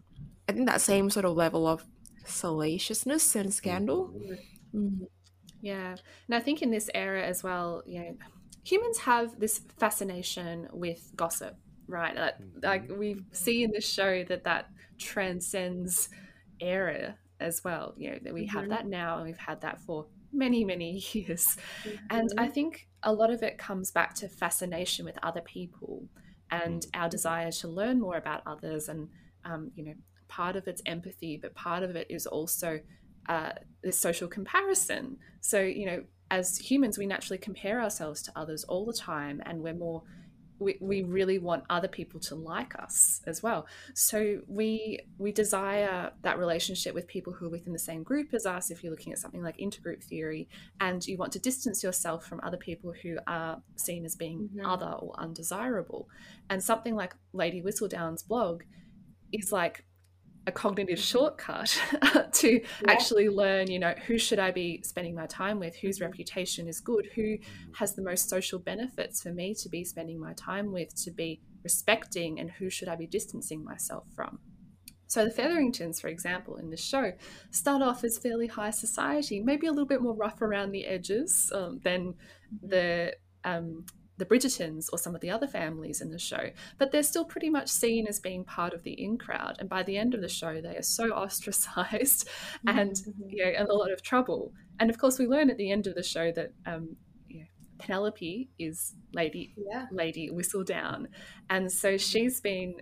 I 0.51 0.53
think, 0.53 0.67
that 0.69 0.81
same 0.81 1.11
sort 1.11 1.25
of 1.25 1.37
level 1.37 1.67
of 1.67 1.85
salaciousness 2.25 3.35
and 3.37 3.53
scandal. 3.55 4.13
Mhm. 4.75 5.07
Yeah. 5.61 5.97
And 6.29 6.35
I 6.35 6.41
think 6.41 6.63
in 6.63 6.71
this 6.71 6.91
era 6.95 7.25
as 7.25 7.43
well, 7.43 7.83
you 7.87 8.01
know, 8.01 8.17
humans 8.65 8.99
have 9.01 9.39
this 9.39 9.61
fascination 9.79 10.69
with 10.73 11.13
gossip, 11.17 11.57
right? 11.87 12.17
Like, 12.17 12.35
like 12.63 12.89
we 12.91 13.17
see 13.33 13.63
in 13.63 13.71
this 13.73 13.89
show 13.89 14.25
that 14.25 14.45
that 14.45 14.67
transcends 14.99 16.09
era 16.61 17.19
as 17.41 17.63
well. 17.65 17.95
You 17.97 18.13
know, 18.13 18.19
that 18.23 18.35
we 18.35 18.47
have 18.47 18.67
Mhm. 18.67 18.71
that 18.71 18.87
now 18.87 19.17
and 19.19 19.27
we've 19.27 19.39
had 19.39 19.61
that 19.63 19.81
for 19.81 20.09
many, 20.33 20.65
many 20.65 21.03
years. 21.13 21.57
And 22.11 22.31
I 22.39 22.49
think 22.49 22.89
a 23.03 23.13
lot 23.13 23.31
of 23.31 23.43
it 23.43 23.59
comes 23.59 23.91
back 23.93 24.15
to 24.17 24.29
fascination 24.29 25.05
with 25.05 25.19
other 25.23 25.41
people 25.43 26.09
and 26.51 26.85
our 26.95 27.09
desire 27.09 27.53
to 27.53 27.69
learn 27.69 28.01
more 28.01 28.17
about 28.17 28.43
others. 28.47 28.89
And, 28.89 29.09
um, 29.45 29.71
you 29.75 29.85
know, 29.85 29.95
part 30.31 30.57
of 30.57 30.67
it's 30.67 30.83
empathy, 30.87 31.39
but 31.43 31.55
part 31.55 31.83
of 31.83 31.97
it 31.97 32.07
is 32.09 32.27
also 32.27 32.81
uh, 33.29 33.53
this 33.83 33.99
social 33.99 34.29
comparison. 34.29 35.19
So, 35.41 35.61
you 35.61 35.87
know, 35.87 36.05
as 36.31 36.57
humans, 36.57 36.97
we 36.97 37.07
naturally 37.07 37.39
compare 37.39 37.83
ourselves 37.83 38.23
to 38.23 38.33
others 38.37 38.65
all 38.65 38.87
the 38.87 38.93
time, 38.95 39.43
and 39.45 39.61
we're 39.61 39.75
more. 39.75 40.03
We, 40.63 40.77
we 40.83 41.03
really 41.03 41.39
want 41.39 41.65
other 41.71 41.89
people 41.89 42.21
to 42.29 42.35
like 42.35 42.79
us 42.79 43.23
as 43.27 43.43
well. 43.43 43.67
So 43.95 44.19
we 44.47 45.01
we 45.17 45.33
desire 45.33 46.13
that 46.23 46.39
relationship 46.39 46.95
with 46.95 47.07
people 47.07 47.33
who 47.33 47.47
are 47.47 47.55
within 47.57 47.73
the 47.73 47.79
same 47.79 48.03
group 48.03 48.35
as 48.35 48.45
us. 48.45 48.71
If 48.71 48.85
you're 48.85 48.93
looking 48.93 49.13
at 49.15 49.19
something 49.19 49.43
like 49.43 49.57
intergroup 49.57 50.05
theory, 50.05 50.49
and 50.79 51.07
you 51.07 51.17
want 51.17 51.33
to 51.33 51.39
distance 51.39 51.83
yourself 51.83 52.27
from 52.27 52.41
other 52.43 52.59
people 52.59 52.93
who 53.03 53.17
are 53.27 53.63
seen 53.77 54.05
as 54.05 54.15
being 54.17 54.51
Mhm. 54.55 54.67
other 54.75 54.93
or 55.03 55.19
undesirable, 55.19 56.03
and 56.51 56.63
something 56.63 56.95
like 56.95 57.15
Lady 57.33 57.63
Whistledown's 57.63 58.23
blog 58.23 58.63
is 59.33 59.51
like 59.53 59.87
a 60.47 60.53
cognitive 60.53 60.99
shortcut 60.99 61.79
to 62.33 62.61
actually 62.89 63.29
learn 63.29 63.71
you 63.71 63.79
know 63.79 63.95
who 64.07 64.17
should 64.17 64.39
i 64.39 64.51
be 64.51 64.81
spending 64.83 65.15
my 65.15 65.27
time 65.27 65.59
with 65.59 65.77
whose 65.77 66.01
reputation 66.01 66.67
is 66.67 66.81
good 66.81 67.07
who 67.15 67.37
has 67.75 67.95
the 67.95 68.03
most 68.03 68.29
social 68.29 68.59
benefits 68.59 69.23
for 69.23 69.33
me 69.33 69.55
to 69.55 69.69
be 69.69 69.85
spending 69.85 70.19
my 70.19 70.33
time 70.35 70.73
with 70.73 70.95
to 70.95 71.11
be 71.11 71.41
respecting 71.63 72.41
and 72.41 72.51
who 72.53 72.71
should 72.71 72.89
i 72.89 72.97
be 72.97 73.07
distancing 73.07 73.63
myself 73.63 74.05
from. 74.15 74.39
So 75.09 75.25
the 75.25 75.31
featheringtons 75.31 76.01
for 76.01 76.09
example 76.09 76.57
in 76.57 76.71
the 76.71 76.77
show 76.77 77.13
start 77.51 77.83
off 77.83 78.05
as 78.05 78.17
fairly 78.17 78.47
high 78.47 78.71
society 78.71 79.41
maybe 79.41 79.67
a 79.67 79.71
little 79.71 79.87
bit 79.87 80.01
more 80.01 80.15
rough 80.15 80.41
around 80.41 80.71
the 80.71 80.87
edges 80.87 81.53
um, 81.55 81.81
than 81.83 82.15
the 82.63 83.15
um, 83.45 83.85
the 84.21 84.27
Bridgertons 84.27 84.89
or 84.93 84.99
some 84.99 85.15
of 85.15 85.21
the 85.23 85.31
other 85.31 85.49
families 85.49 86.01
in 86.01 86.11
the 86.11 86.19
show, 86.19 86.51
but 86.79 86.93
they're 86.93 87.03
still 87.03 87.25
pretty 87.25 87.51
much 87.51 87.69
seen 87.69 88.07
as 88.07 88.21
being 88.21 88.45
part 88.45 88.75
of 88.75 88.85
the 88.85 88.93
in 88.93 89.17
crowd. 89.19 89.57
And 89.59 89.69
by 89.69 89.83
the 89.83 89.97
end 89.97 90.15
of 90.15 90.21
the 90.21 90.29
show, 90.29 90.61
they 90.61 90.77
are 90.77 90.83
so 90.83 91.11
ostracized 91.25 92.29
and 92.67 92.97
you 93.27 93.45
know, 93.45 93.51
in 93.51 93.67
a 93.67 93.73
lot 93.73 93.91
of 93.91 94.03
trouble. 94.03 94.53
And 94.79 94.91
of 94.91 94.99
course, 94.99 95.19
we 95.19 95.27
learn 95.27 95.51
at 95.51 95.57
the 95.57 95.73
end 95.73 95.87
of 95.87 95.95
the 95.95 96.03
show 96.03 96.31
that 96.33 96.53
um, 96.67 96.97
you 97.29 97.41
know, 97.41 97.47
Penelope 97.79 98.51
is 98.59 98.95
Lady 99.15 99.55
Yeah. 99.57 99.87
Lady 99.91 100.31
Whistledown, 100.31 101.07
and 101.49 101.73
so 101.73 101.97
she's 101.97 102.41
been 102.41 102.77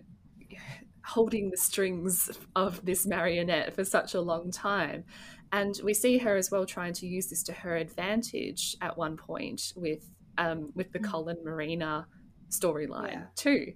holding 1.04 1.50
the 1.50 1.56
strings 1.56 2.30
of 2.54 2.84
this 2.84 3.06
marionette 3.06 3.74
for 3.74 3.84
such 3.84 4.12
a 4.14 4.20
long 4.20 4.50
time. 4.50 5.04
And 5.52 5.80
we 5.82 5.94
see 5.94 6.18
her 6.18 6.36
as 6.36 6.50
well 6.50 6.66
trying 6.66 6.92
to 6.94 7.06
use 7.06 7.28
this 7.28 7.42
to 7.44 7.52
her 7.52 7.76
advantage 7.76 8.76
at 8.82 8.98
one 8.98 9.16
point 9.16 9.72
with 9.74 10.10
um, 10.38 10.70
with 10.74 10.92
the 10.92 10.98
Colin 10.98 11.36
Marina 11.44 12.06
storyline 12.50 13.12
Yeah. 13.12 13.22
too. 13.34 13.74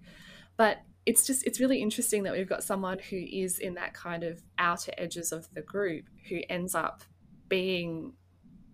But 0.56 0.78
it's 1.04 1.26
just 1.26 1.44
it's 1.46 1.58
really 1.60 1.82
interesting 1.82 2.22
that 2.22 2.32
we've 2.32 2.48
got 2.48 2.62
someone 2.62 2.98
who 3.10 3.16
is 3.16 3.58
in 3.58 3.74
that 3.74 3.92
kind 3.92 4.22
of 4.22 4.40
outer 4.58 4.92
edges 4.96 5.32
of 5.32 5.52
the 5.54 5.60
group 5.62 6.04
who 6.28 6.40
ends 6.48 6.74
up 6.74 7.02
being 7.48 8.12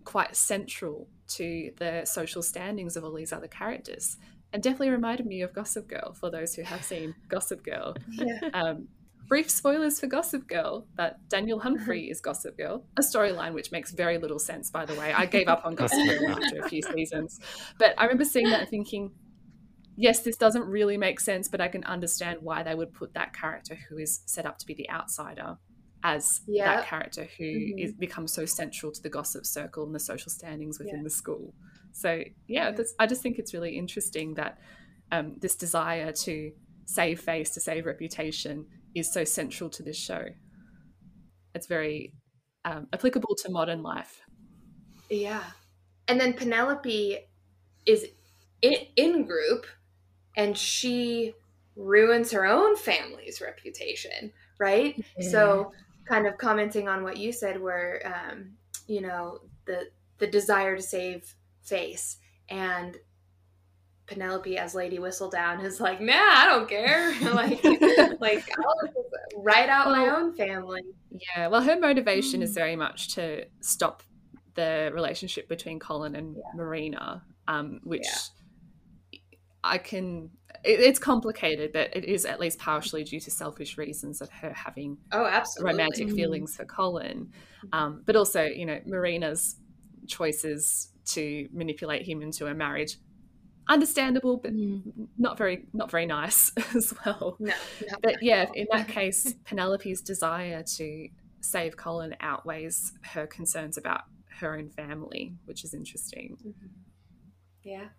quite 0.05 0.35
central 0.35 1.07
to 1.27 1.71
the 1.77 2.05
social 2.05 2.41
standings 2.41 2.95
of 2.95 3.03
all 3.03 3.13
these 3.13 3.33
other 3.33 3.47
characters. 3.47 4.17
And 4.53 4.63
definitely 4.63 4.89
reminded 4.89 5.25
me 5.27 5.41
of 5.41 5.53
Gossip 5.53 5.87
Girl 5.87 6.13
for 6.13 6.31
those 6.31 6.55
who 6.55 6.63
have 6.63 6.83
seen 6.83 7.13
Gossip 7.27 7.63
Girl. 7.63 7.95
Yeah. 8.11 8.49
Um, 8.53 8.87
brief 9.29 9.49
spoilers 9.49 9.99
for 9.99 10.07
Gossip 10.07 10.47
Girl 10.47 10.87
that 10.97 11.29
Daniel 11.29 11.59
Humphrey 11.65 12.09
is 12.09 12.19
Gossip 12.19 12.57
Girl, 12.57 12.83
a 12.97 13.01
storyline 13.01 13.53
which 13.53 13.71
makes 13.71 13.91
very 13.91 14.17
little 14.17 14.39
sense, 14.39 14.69
by 14.71 14.85
the 14.85 14.95
way. 14.95 15.13
I 15.13 15.25
gave 15.27 15.47
up 15.47 15.65
on 15.65 15.75
Gossip 15.75 15.99
Girl 16.05 16.31
after 16.43 16.59
a 16.61 16.67
few 16.67 16.81
seasons. 16.81 17.39
But 17.77 17.93
I 17.97 18.03
remember 18.03 18.25
seeing 18.25 18.49
that 18.49 18.61
and 18.61 18.69
thinking, 18.69 19.11
yes, 19.95 20.21
this 20.21 20.35
doesn't 20.35 20.65
really 20.65 20.97
make 20.97 21.19
sense, 21.19 21.47
but 21.47 21.61
I 21.61 21.67
can 21.67 21.83
understand 21.83 22.39
why 22.41 22.63
they 22.63 22.73
would 22.75 22.91
put 22.93 23.13
that 23.13 23.33
character 23.33 23.77
who 23.87 23.97
is 23.99 24.21
set 24.25 24.45
up 24.45 24.57
to 24.57 24.65
be 24.65 24.73
the 24.73 24.89
outsider 24.89 25.57
as 26.03 26.41
Yeah. 26.47 26.77
that 26.77 26.87
character 26.87 27.27
who 27.37 27.43
Mhm. 27.43 27.83
is 27.83 27.93
becomes 27.93 28.33
so 28.33 28.45
central 28.45 28.91
to 28.91 29.01
the 29.03 29.09
gossip 29.09 29.45
circle 29.45 29.83
and 29.85 29.93
the 29.93 29.99
social 29.99 30.31
standings 30.31 30.79
within 30.79 30.97
Yeah. 30.97 31.03
the 31.03 31.09
school. 31.09 31.53
So 31.91 32.23
yeah, 32.47 32.69
Yeah. 32.75 32.83
I 32.97 33.05
just 33.05 33.21
think 33.21 33.37
it's 33.37 33.53
really 33.53 33.77
interesting 33.77 34.33
that 34.35 34.57
um, 35.11 35.35
this 35.39 35.55
desire 35.55 36.11
to 36.13 36.51
save 36.85 37.19
face, 37.19 37.49
to 37.55 37.59
save 37.59 37.85
reputation, 37.85 38.65
is 38.95 39.11
so 39.13 39.23
central 39.23 39.69
to 39.71 39.83
this 39.83 39.97
show. 39.97 40.25
It's 41.55 41.67
very 41.67 42.13
um, 42.65 42.87
applicable 42.93 43.35
to 43.43 43.51
modern 43.51 43.81
life. 43.83 44.21
Yeah. 45.09 45.43
And 46.07 46.19
then 46.19 46.33
Penelope 46.33 47.19
is 47.85 48.05
in, 48.61 48.75
in 48.95 49.25
group 49.25 49.65
and 50.35 50.57
she 50.57 51.33
ruins 51.75 52.31
her 52.31 52.45
own 52.45 52.75
family's 52.75 53.41
reputation, 53.41 54.31
right? 54.59 54.95
Yeah. 55.17 55.29
So, 55.29 55.71
kind 56.07 56.25
of 56.25 56.37
commenting 56.37 56.87
on 56.87 57.03
what 57.03 57.17
you 57.17 57.31
said, 57.31 57.61
where, 57.61 58.01
um, 58.05 58.51
you 58.87 59.01
know, 59.01 59.39
the, 59.65 59.89
the 60.17 60.25
desire 60.25 60.75
to 60.75 60.81
save 60.81 61.35
face 61.61 62.17
and 62.49 62.97
Penelope 64.09 64.57
as 64.57 64.75
Lady 64.75 64.97
Whistledown 64.97 65.63
is 65.63 65.79
like, 65.79 66.01
nah, 66.01 66.13
I 66.15 66.45
don't 66.47 66.67
care. 66.67 67.13
like, 67.33 67.63
like 68.19 68.49
I'll 68.57 68.89
write 69.37 69.69
out 69.69 69.87
well, 69.87 70.05
my 70.05 70.15
own 70.15 70.33
family. 70.33 70.81
Yeah. 71.11 71.47
Well, 71.47 71.61
her 71.61 71.79
motivation 71.79 72.41
mm. 72.41 72.43
is 72.43 72.53
very 72.53 72.75
much 72.75 73.15
to 73.15 73.45
stop 73.61 74.03
the 74.55 74.91
relationship 74.93 75.47
between 75.47 75.79
Colin 75.79 76.15
and 76.15 76.35
yeah. 76.35 76.41
Marina, 76.55 77.23
um, 77.47 77.79
which 77.83 78.05
yeah. 79.13 79.19
I 79.63 79.77
can. 79.77 80.31
It, 80.63 80.79
it's 80.79 80.99
complicated, 80.99 81.71
but 81.71 81.95
it 81.95 82.03
is 82.03 82.25
at 82.25 82.39
least 82.39 82.59
partially 82.59 83.03
due 83.03 83.19
to 83.19 83.31
selfish 83.31 83.77
reasons 83.77 84.19
of 84.19 84.29
her 84.31 84.51
having 84.51 84.97
oh, 85.11 85.25
absolutely 85.25 85.71
romantic 85.71 86.07
mm. 86.07 86.15
feelings 86.15 86.55
for 86.55 86.65
Colin, 86.65 87.31
um, 87.71 88.01
but 88.05 88.15
also 88.15 88.43
you 88.43 88.65
know 88.65 88.79
Marina's 88.85 89.57
choices 90.07 90.89
to 91.05 91.47
manipulate 91.53 92.07
him 92.07 92.21
into 92.21 92.47
a 92.47 92.53
marriage 92.53 92.97
understandable 93.69 94.37
but 94.37 94.51
mm. 94.51 94.81
not 95.17 95.37
very 95.37 95.65
not 95.73 95.91
very 95.91 96.05
nice 96.05 96.51
as 96.75 96.93
well 97.05 97.37
no, 97.39 97.53
but 98.01 98.21
yeah 98.21 98.45
in 98.55 98.67
that 98.71 98.87
case 98.87 99.35
penelope's 99.45 100.01
desire 100.01 100.63
to 100.63 101.07
save 101.41 101.77
colin 101.77 102.15
outweighs 102.19 102.93
her 103.03 103.27
concerns 103.27 103.77
about 103.77 104.01
her 104.39 104.57
own 104.57 104.69
family 104.69 105.33
which 105.45 105.63
is 105.63 105.73
interesting 105.73 106.35
mm-hmm. 106.41 106.67
yeah 107.63 107.89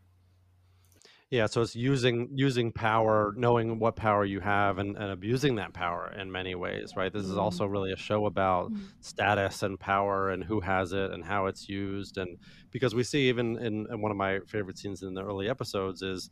yeah, 1.30 1.46
so 1.46 1.62
it's 1.62 1.76
using 1.76 2.28
using 2.34 2.72
power, 2.72 3.32
knowing 3.36 3.78
what 3.78 3.94
power 3.94 4.24
you 4.24 4.40
have, 4.40 4.78
and, 4.78 4.96
and 4.96 5.12
abusing 5.12 5.54
that 5.56 5.72
power 5.72 6.12
in 6.18 6.30
many 6.30 6.56
ways, 6.56 6.96
right? 6.96 7.12
This 7.12 7.24
is 7.24 7.36
also 7.36 7.64
mm-hmm. 7.64 7.72
really 7.72 7.92
a 7.92 7.96
show 7.96 8.26
about 8.26 8.72
mm-hmm. 8.72 8.82
status 9.00 9.62
and 9.62 9.78
power 9.78 10.30
and 10.30 10.42
who 10.42 10.58
has 10.58 10.92
it 10.92 11.12
and 11.12 11.24
how 11.24 11.46
it's 11.46 11.68
used, 11.68 12.18
and 12.18 12.36
because 12.72 12.96
we 12.96 13.04
see 13.04 13.28
even 13.28 13.56
in, 13.58 13.86
in 13.92 14.00
one 14.00 14.10
of 14.10 14.16
my 14.16 14.40
favorite 14.48 14.76
scenes 14.76 15.04
in 15.04 15.14
the 15.14 15.24
early 15.24 15.48
episodes 15.48 16.02
is 16.02 16.30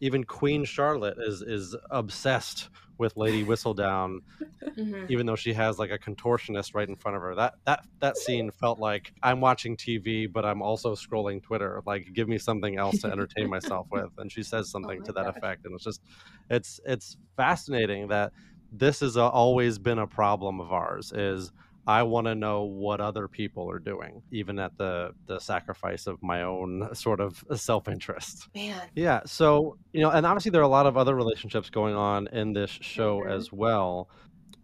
even 0.00 0.24
Queen 0.24 0.64
Charlotte 0.64 1.18
is 1.18 1.42
is 1.42 1.76
obsessed 1.90 2.70
with 2.98 3.16
Lady 3.16 3.44
Whistledown, 3.44 4.20
mm-hmm. 4.62 5.06
even 5.08 5.24
though 5.24 5.36
she 5.36 5.52
has 5.52 5.78
like 5.78 5.90
a 5.90 5.98
contortionist 5.98 6.74
right 6.74 6.88
in 6.88 6.96
front 6.96 7.16
of 7.16 7.22
her. 7.22 7.34
That 7.34 7.54
that 7.64 7.84
that 8.00 8.16
scene 8.16 8.50
felt 8.50 8.78
like 8.78 9.12
I'm 9.22 9.40
watching 9.40 9.76
TV, 9.76 10.30
but 10.30 10.44
I'm 10.44 10.60
also 10.60 10.94
scrolling 10.94 11.42
Twitter. 11.42 11.82
Like, 11.86 12.12
give 12.12 12.28
me 12.28 12.38
something 12.38 12.76
else 12.76 13.00
to 13.00 13.08
entertain 13.08 13.48
myself 13.50 13.86
with. 13.90 14.10
And 14.18 14.30
she 14.30 14.42
says 14.42 14.66
oh 14.68 14.72
something 14.72 15.00
oh 15.02 15.04
to 15.06 15.12
that 15.12 15.24
gosh. 15.26 15.36
effect, 15.36 15.64
and 15.64 15.74
it's 15.74 15.84
just, 15.84 16.02
it's 16.50 16.80
it's 16.84 17.16
fascinating 17.36 18.08
that 18.08 18.32
this 18.72 19.00
has 19.00 19.16
always 19.16 19.78
been 19.78 19.98
a 19.98 20.06
problem 20.06 20.60
of 20.60 20.72
ours. 20.72 21.12
Is 21.12 21.52
I 21.88 22.02
want 22.02 22.26
to 22.26 22.34
know 22.34 22.64
what 22.64 23.00
other 23.00 23.26
people 23.28 23.70
are 23.70 23.78
doing, 23.78 24.22
even 24.30 24.58
at 24.58 24.76
the 24.76 25.14
the 25.24 25.38
sacrifice 25.38 26.06
of 26.06 26.22
my 26.22 26.42
own 26.42 26.90
sort 26.94 27.18
of 27.18 27.42
self 27.54 27.88
interest. 27.88 28.46
Man, 28.54 28.82
yeah. 28.94 29.22
So 29.24 29.78
you 29.94 30.02
know, 30.02 30.10
and 30.10 30.26
obviously 30.26 30.50
there 30.50 30.60
are 30.60 30.64
a 30.64 30.68
lot 30.68 30.84
of 30.84 30.98
other 30.98 31.14
relationships 31.16 31.70
going 31.70 31.94
on 31.94 32.28
in 32.28 32.52
this 32.52 32.70
show 32.70 33.20
mm-hmm. 33.20 33.32
as 33.32 33.50
well. 33.50 34.10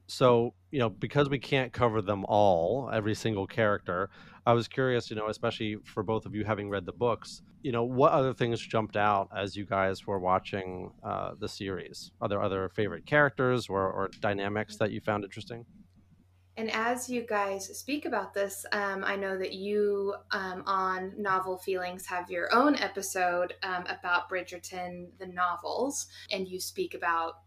So 0.06 0.52
you 0.70 0.78
know, 0.78 0.90
because 0.90 1.30
we 1.30 1.38
can't 1.38 1.72
cover 1.72 2.02
them 2.02 2.26
all, 2.28 2.90
every 2.92 3.14
single 3.14 3.46
character, 3.46 4.10
I 4.44 4.52
was 4.52 4.68
curious, 4.68 5.08
you 5.08 5.16
know, 5.16 5.28
especially 5.28 5.76
for 5.84 6.02
both 6.02 6.26
of 6.26 6.34
you 6.34 6.44
having 6.44 6.68
read 6.68 6.84
the 6.84 6.92
books, 6.92 7.40
you 7.62 7.72
know, 7.72 7.84
what 7.84 8.12
other 8.12 8.34
things 8.34 8.60
jumped 8.60 8.98
out 8.98 9.30
as 9.34 9.56
you 9.56 9.64
guys 9.64 10.06
were 10.06 10.18
watching 10.18 10.90
uh, 11.02 11.30
the 11.38 11.48
series? 11.48 12.10
Are 12.20 12.28
there 12.28 12.42
other 12.42 12.68
favorite 12.68 13.06
characters 13.06 13.68
or, 13.70 13.90
or 13.90 14.10
dynamics 14.20 14.76
that 14.76 14.90
you 14.90 15.00
found 15.00 15.24
interesting? 15.24 15.64
And 16.56 16.70
as 16.70 17.08
you 17.08 17.26
guys 17.26 17.76
speak 17.76 18.04
about 18.04 18.32
this, 18.32 18.64
um, 18.70 19.02
I 19.04 19.16
know 19.16 19.36
that 19.36 19.54
you 19.54 20.14
um, 20.30 20.62
on 20.66 21.12
Novel 21.16 21.58
Feelings 21.58 22.06
have 22.06 22.30
your 22.30 22.54
own 22.54 22.76
episode 22.76 23.54
um, 23.64 23.84
about 23.88 24.30
Bridgerton, 24.30 25.08
the 25.18 25.26
novels, 25.26 26.06
and 26.30 26.46
you 26.46 26.60
speak 26.60 26.94
about 26.94 27.38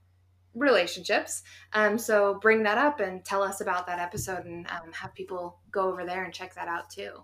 relationships. 0.53 1.43
Um, 1.71 1.97
so 1.97 2.37
bring 2.41 2.63
that 2.63 2.77
up 2.77 2.99
and 2.99 3.23
tell 3.23 3.43
us 3.43 3.61
about 3.61 3.87
that 3.87 3.99
episode 3.99 4.45
and 4.45 4.67
um, 4.67 4.91
have 4.91 5.15
people 5.15 5.59
go 5.71 5.89
over 5.89 6.05
there 6.05 6.25
and 6.25 6.33
check 6.33 6.55
that 6.55 6.67
out 6.67 6.89
too. 6.89 7.23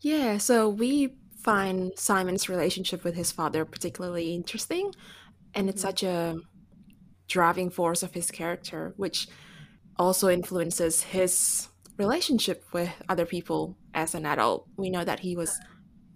Yeah, 0.00 0.38
so 0.38 0.68
we 0.68 1.14
find 1.36 1.92
Simon's 1.96 2.48
relationship 2.48 3.04
with 3.04 3.14
his 3.14 3.30
father 3.30 3.64
particularly 3.64 4.34
interesting, 4.34 4.94
and 5.54 5.68
it's 5.68 5.82
mm-hmm. 5.82 5.88
such 5.88 6.02
a 6.02 6.36
driving 7.28 7.70
force 7.70 8.02
of 8.02 8.14
his 8.14 8.30
character, 8.30 8.94
which 8.96 9.28
also 9.98 10.28
influences 10.28 11.02
his 11.02 11.68
relationship 11.96 12.64
with 12.72 12.90
other 13.08 13.26
people 13.26 13.76
as 13.94 14.14
an 14.14 14.24
adult. 14.24 14.66
We 14.76 14.90
know 14.90 15.04
that 15.04 15.20
he 15.20 15.36
was 15.36 15.58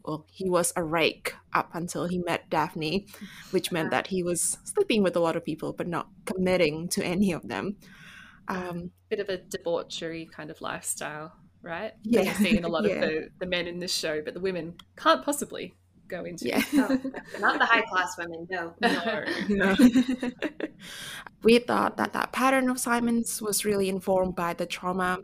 well, 0.04 0.26
he 0.28 0.48
was 0.50 0.72
a 0.74 0.82
rake 0.82 1.34
up 1.52 1.70
until 1.74 2.08
he 2.08 2.18
met 2.18 2.50
Daphne, 2.50 3.06
which 3.52 3.70
meant 3.70 3.90
that 3.92 4.08
he 4.08 4.24
was 4.24 4.58
sleeping 4.64 5.02
with 5.02 5.14
a 5.14 5.20
lot 5.20 5.36
of 5.36 5.44
people 5.44 5.72
but 5.72 5.86
not 5.86 6.08
committing 6.24 6.88
to 6.88 7.04
any 7.04 7.32
of 7.32 7.46
them. 7.46 7.76
Um, 8.48 8.90
Bit 9.10 9.20
of 9.20 9.28
a 9.28 9.38
debauchery 9.38 10.28
kind 10.32 10.50
of 10.50 10.60
lifestyle, 10.60 11.32
right? 11.62 11.92
Yeah, 12.02 12.22
you 12.22 12.32
see 12.32 12.56
in 12.56 12.64
a 12.64 12.68
lot 12.68 12.84
yeah. 12.88 12.94
of 12.94 13.00
the, 13.00 13.28
the 13.38 13.46
men 13.46 13.68
in 13.68 13.78
this 13.78 13.94
show, 13.94 14.22
but 14.22 14.34
the 14.34 14.40
women 14.40 14.74
can't 14.96 15.24
possibly 15.24 15.76
go 16.12 16.24
into. 16.24 16.48
Yeah, 16.48 16.62
oh, 16.74 17.00
not 17.40 17.58
the 17.58 17.66
high 17.66 17.82
class 17.82 18.16
women. 18.18 18.46
No, 18.50 18.74
no. 18.80 19.34
no. 19.48 19.76
we 21.42 21.58
thought 21.58 21.96
that 21.96 22.12
that 22.12 22.32
pattern 22.32 22.68
of 22.70 22.78
Simon's 22.78 23.40
was 23.40 23.64
really 23.64 23.88
informed 23.88 24.36
by 24.36 24.54
the 24.54 24.66
trauma 24.66 25.20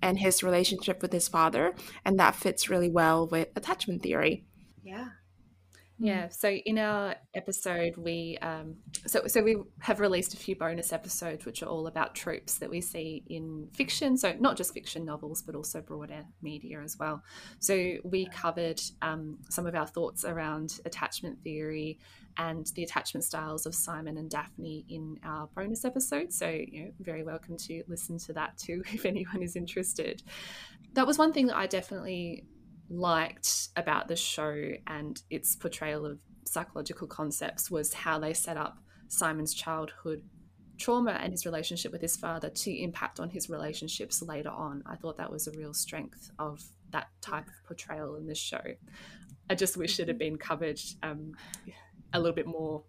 and 0.00 0.18
his 0.18 0.42
relationship 0.42 1.02
with 1.02 1.12
his 1.12 1.28
father, 1.28 1.74
and 2.04 2.18
that 2.18 2.36
fits 2.36 2.70
really 2.70 2.90
well 2.90 3.26
with 3.26 3.48
attachment 3.56 4.02
theory. 4.02 4.44
Yeah. 4.82 5.08
Yeah. 6.00 6.28
So 6.28 6.48
in 6.48 6.78
our 6.78 7.16
episode, 7.34 7.96
we 7.96 8.38
um, 8.40 8.76
so 9.06 9.26
so 9.26 9.42
we 9.42 9.56
have 9.80 9.98
released 9.98 10.32
a 10.32 10.36
few 10.36 10.54
bonus 10.54 10.92
episodes 10.92 11.44
which 11.44 11.60
are 11.60 11.66
all 11.66 11.88
about 11.88 12.14
tropes 12.14 12.58
that 12.58 12.70
we 12.70 12.80
see 12.80 13.24
in 13.28 13.68
fiction. 13.72 14.16
So 14.16 14.36
not 14.38 14.56
just 14.56 14.72
fiction 14.72 15.04
novels, 15.04 15.42
but 15.42 15.56
also 15.56 15.80
broader 15.80 16.24
media 16.40 16.80
as 16.80 16.96
well. 16.98 17.24
So 17.58 17.94
we 18.04 18.26
covered 18.26 18.80
um, 19.02 19.38
some 19.50 19.66
of 19.66 19.74
our 19.74 19.88
thoughts 19.88 20.24
around 20.24 20.80
attachment 20.84 21.42
theory 21.42 21.98
and 22.36 22.64
the 22.76 22.84
attachment 22.84 23.24
styles 23.24 23.66
of 23.66 23.74
Simon 23.74 24.18
and 24.18 24.30
Daphne 24.30 24.84
in 24.88 25.18
our 25.24 25.48
bonus 25.56 25.84
episode. 25.84 26.32
So 26.32 26.48
you 26.48 26.84
know, 26.84 26.90
very 27.00 27.24
welcome 27.24 27.56
to 27.56 27.82
listen 27.88 28.18
to 28.18 28.32
that 28.34 28.56
too 28.56 28.84
if 28.92 29.04
anyone 29.04 29.42
is 29.42 29.56
interested. 29.56 30.22
That 30.92 31.08
was 31.08 31.18
one 31.18 31.32
thing 31.32 31.48
that 31.48 31.56
I 31.56 31.66
definitely 31.66 32.44
liked 32.90 33.68
about 33.76 34.08
the 34.08 34.16
show 34.16 34.72
and 34.86 35.22
its 35.30 35.56
portrayal 35.56 36.06
of 36.06 36.20
psychological 36.44 37.06
concepts 37.06 37.70
was 37.70 37.92
how 37.92 38.18
they 38.18 38.32
set 38.32 38.56
up 38.56 38.78
Simon's 39.08 39.54
childhood 39.54 40.22
trauma 40.78 41.18
and 41.20 41.32
his 41.32 41.44
relationship 41.44 41.92
with 41.92 42.00
his 42.00 42.16
father 42.16 42.48
to 42.48 42.70
impact 42.70 43.20
on 43.20 43.28
his 43.30 43.50
relationships 43.50 44.22
later 44.22 44.50
on. 44.50 44.82
I 44.86 44.96
thought 44.96 45.16
that 45.18 45.30
was 45.30 45.46
a 45.46 45.52
real 45.52 45.74
strength 45.74 46.30
of 46.38 46.62
that 46.90 47.08
type 47.20 47.46
of 47.46 47.66
portrayal 47.66 48.14
in 48.16 48.26
this 48.26 48.38
show. 48.38 48.62
I 49.50 49.54
just 49.54 49.76
wish 49.76 49.98
it 49.98 50.08
had 50.08 50.18
been 50.18 50.36
covered 50.36 50.80
um, 51.02 51.32
a 52.12 52.18
little 52.18 52.34
bit 52.34 52.46
more 52.46 52.84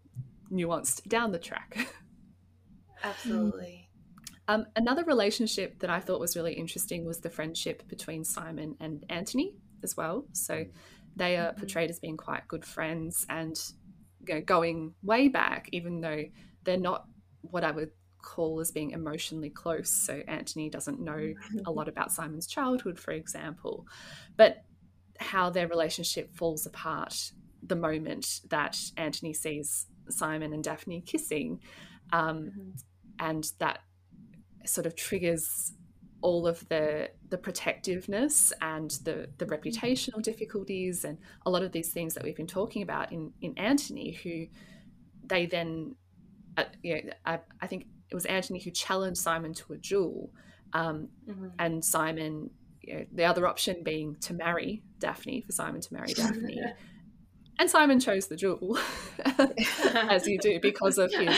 nuanced 0.52 1.08
down 1.08 1.32
the 1.32 1.40
track. 1.40 1.88
Absolutely. 3.04 3.90
Um, 4.48 4.66
another 4.76 5.04
relationship 5.04 5.80
that 5.80 5.90
I 5.90 6.00
thought 6.00 6.20
was 6.20 6.36
really 6.36 6.54
interesting 6.54 7.06
was 7.06 7.20
the 7.20 7.30
friendship 7.30 7.88
between 7.88 8.24
Simon 8.24 8.76
and 8.80 9.06
Anthony 9.10 9.56
as 9.84 9.96
well. 9.98 10.26
So 10.34 10.66
they 11.16 11.38
are 11.38 11.50
mm-hmm. 11.50 11.60
portrayed 11.60 11.90
as 11.90 12.00
being 12.00 12.18
quite 12.18 12.48
good 12.48 12.66
friends 12.66 13.26
and 13.30 13.60
you 14.28 14.36
know, 14.36 14.42
going 14.42 14.94
way 15.04 15.28
back, 15.28 15.70
even 15.72 16.02
though 16.02 16.24
they're 16.64 16.78
not 16.78 17.06
what 17.42 17.64
I 17.64 17.72
would 17.72 17.92
call 18.22 18.60
as 18.60 18.72
being 18.72 18.92
emotionally 18.92 19.50
close. 19.50 19.90
So 19.90 20.22
Anthony 20.28 20.70
doesn't 20.70 21.00
know 21.00 21.34
a 21.66 21.72
lot 21.72 21.88
about 21.88 22.12
Simon's 22.12 22.48
childhood, 22.48 23.00
for 23.00 23.12
example, 23.12 23.88
but 24.38 24.64
how 25.20 25.50
their 25.50 25.68
relationship 25.68 26.34
falls 26.36 26.66
apart 26.66 27.32
the 27.62 27.76
moment 27.76 28.42
that 28.50 28.78
Anthony 28.98 29.34
sees 29.34 29.88
Simon 30.10 30.54
and 30.54 30.64
Daphne 30.64 31.02
kissing, 31.02 31.60
um, 32.14 32.38
mm-hmm. 32.38 32.70
and 33.20 33.52
that 33.60 33.80
sort 34.66 34.86
of 34.88 34.96
triggers 34.96 35.74
all 36.22 36.48
of 36.48 36.68
the 36.70 37.10
the 37.30 37.38
protectiveness 37.38 38.52
and 38.62 38.92
the 39.04 39.30
the 39.38 39.46
reputational 39.46 40.22
difficulties 40.22 41.06
and 41.06 41.18
a 41.46 41.50
lot 41.50 41.64
of 41.64 41.72
these 41.72 41.92
things 41.92 42.14
that 42.14 42.24
we've 42.24 42.36
been 42.36 42.48
talking 42.48 42.82
about 42.82 43.12
in 43.12 43.32
in 43.42 43.58
Anthony 43.58 44.12
who 44.12 44.46
they 45.26 45.46
then 45.46 45.96
uh, 46.58 46.66
you 46.84 46.96
know 46.96 47.12
I, 47.26 47.40
I 47.62 47.68
think 47.68 47.86
it 48.10 48.16
was 48.16 48.26
Anthony 48.26 48.60
who 48.60 48.72
challenged 48.72 49.20
Simon 49.20 49.54
to 49.54 49.74
a 49.74 49.78
duel 49.78 50.32
Um, 50.74 51.10
mm-hmm. 51.28 51.48
And 51.58 51.84
Simon, 51.84 52.52
you 52.82 52.94
know, 52.94 53.06
the 53.12 53.26
other 53.26 53.48
option 53.48 53.84
being 53.84 54.16
to 54.22 54.34
marry 54.34 54.84
Daphne, 55.00 55.42
for 55.42 55.52
Simon 55.52 55.82
to 55.82 55.94
marry 55.94 56.14
Daphne. 56.14 56.62
and 57.60 57.70
Simon 57.70 58.00
chose 58.00 58.28
the 58.28 58.36
jewel, 58.36 58.78
as 59.96 60.28
you 60.28 60.38
do, 60.40 60.60
because 60.60 60.98
of 60.98 61.14
his 61.14 61.36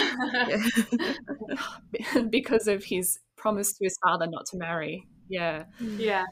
because 2.29 2.67
of 2.67 2.84
his 2.84 3.19
promise 3.42 3.74
to 3.74 3.84
his 3.84 3.98
father 4.04 4.28
not 4.28 4.46
to 4.48 4.58
marry. 4.58 5.08
Yeah, 5.28 5.66
yeah. 5.80 6.26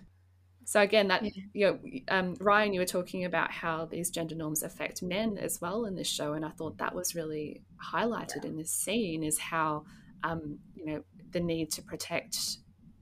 So 0.65 0.81
again, 0.81 1.07
that 1.07 1.23
yeah. 1.23 1.31
you 1.53 1.65
know, 1.65 1.79
um, 2.09 2.35
Ryan, 2.39 2.73
you 2.73 2.79
were 2.79 2.85
talking 2.85 3.25
about 3.25 3.51
how 3.51 3.85
these 3.85 4.11
gender 4.11 4.35
norms 4.35 4.61
affect 4.61 5.01
men 5.01 5.37
as 5.39 5.59
well 5.59 5.85
in 5.85 5.95
this 5.95 6.07
show, 6.07 6.33
and 6.33 6.45
I 6.45 6.49
thought 6.49 6.77
that 6.77 6.93
was 6.93 7.15
really 7.15 7.63
highlighted 7.93 8.43
yeah. 8.43 8.51
in 8.51 8.57
this 8.57 8.71
scene 8.71 9.23
is 9.23 9.39
how 9.39 9.85
um, 10.23 10.59
you 10.75 10.85
know 10.85 11.03
the 11.31 11.39
need 11.39 11.71
to 11.71 11.81
protect 11.81 12.57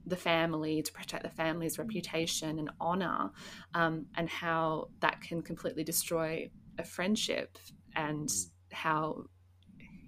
the 0.05 0.16
family, 0.16 0.82
to 0.82 0.93
protect 0.93 1.24
the 1.24 1.30
family's 1.30 1.76
mm. 1.76 1.80
reputation 1.80 2.58
and 2.58 2.70
honor, 2.80 3.32
um, 3.74 4.05
and 4.16 4.30
how 4.30 4.88
that 5.01 5.20
can 5.20 5.41
completely 5.41 5.84
destroy 5.84 6.49
a 6.78 6.86
friendship, 6.86 7.58
and 7.97 8.30
mm. 8.30 8.45
how 8.72 9.24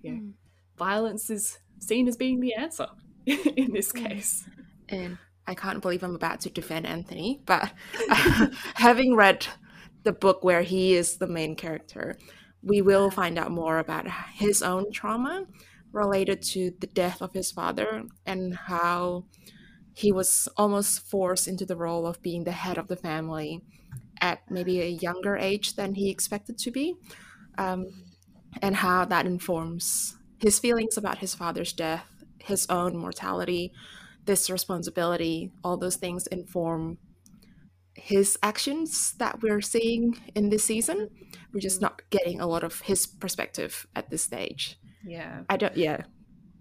you 0.01 0.11
know, 0.11 0.21
mm. 0.21 0.31
violence 0.77 1.29
is 1.29 1.59
seen 1.79 2.07
as 2.07 2.15
being 2.15 2.39
the 2.39 2.53
answer 2.53 2.87
in 3.55 3.71
this 3.71 3.91
case. 3.91 4.47
And 4.87 5.17
I 5.47 5.55
can't 5.55 5.81
believe 5.81 6.03
I'm 6.03 6.15
about 6.15 6.41
to 6.41 6.49
defend 6.49 6.85
Anthony, 6.85 7.41
but 7.45 7.71
having 8.75 9.15
read 9.15 9.47
the 10.03 10.13
book 10.13 10.43
where 10.43 10.61
he 10.61 10.95
is 10.95 11.17
the 11.17 11.27
main 11.27 11.55
character, 11.55 12.15
we 12.61 12.81
will 12.81 13.09
find 13.09 13.37
out 13.37 13.51
more 13.51 13.79
about 13.79 14.07
his 14.33 14.61
own 14.61 14.91
trauma 14.91 15.45
related 15.91 16.41
to 16.41 16.71
the 16.79 16.87
death 16.87 17.21
of 17.21 17.33
his 17.33 17.51
father 17.51 18.03
and 18.25 18.55
how 18.55 19.25
he 19.93 20.11
was 20.11 20.47
almost 20.55 21.09
forced 21.09 21.47
into 21.47 21.65
the 21.65 21.75
role 21.75 22.05
of 22.05 22.21
being 22.21 22.43
the 22.43 22.51
head 22.51 22.77
of 22.77 22.87
the 22.87 22.95
family 22.95 23.61
at 24.21 24.39
maybe 24.49 24.81
a 24.81 24.87
younger 24.87 25.35
age 25.35 25.75
than 25.75 25.95
he 25.95 26.09
expected 26.09 26.57
to 26.57 26.71
be, 26.71 26.95
um, 27.57 27.87
and 28.61 28.77
how 28.77 29.05
that 29.05 29.25
informs 29.25 30.17
his 30.39 30.59
feelings 30.59 30.97
about 30.97 31.19
his 31.19 31.33
father's 31.33 31.73
death, 31.73 32.18
his 32.39 32.65
own 32.69 32.97
mortality, 32.97 33.71
this 34.25 34.49
responsibility, 34.49 35.51
all 35.63 35.77
those 35.77 35.95
things 35.95 36.27
inform 36.27 36.97
his 37.95 38.37
actions 38.41 39.13
that 39.13 39.41
we're 39.41 39.61
seeing 39.61 40.17
in 40.35 40.49
this 40.49 40.63
season. 40.63 41.09
We're 41.53 41.59
just 41.59 41.81
not 41.81 42.01
getting 42.09 42.39
a 42.39 42.47
lot 42.47 42.63
of 42.63 42.81
his 42.81 43.05
perspective 43.05 43.87
at 43.95 44.09
this 44.09 44.23
stage. 44.23 44.79
Yeah. 45.05 45.41
I 45.49 45.57
don't, 45.57 45.75
yeah. 45.75 46.03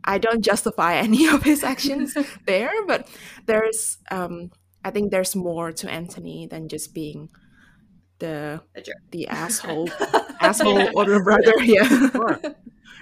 I 0.05 0.19
don't 0.19 0.43
justify 0.43 0.95
any 1.07 1.27
of 1.27 1.43
his 1.43 1.63
actions 1.63 2.17
there, 2.47 2.73
but 2.87 3.09
there's, 3.47 3.99
um, 4.11 4.51
I 4.85 4.91
think 4.91 5.11
there's 5.11 5.37
more 5.37 5.73
to 5.73 5.91
Anthony 5.91 6.47
than 6.47 6.69
just 6.69 6.95
being 6.95 7.29
the 8.19 8.61
the 9.11 9.29
asshole 9.29 9.89
asshole 10.41 10.91
older 10.99 11.23
brother. 11.23 11.53
Yeah. 11.61 12.11
Sure. 12.11 12.41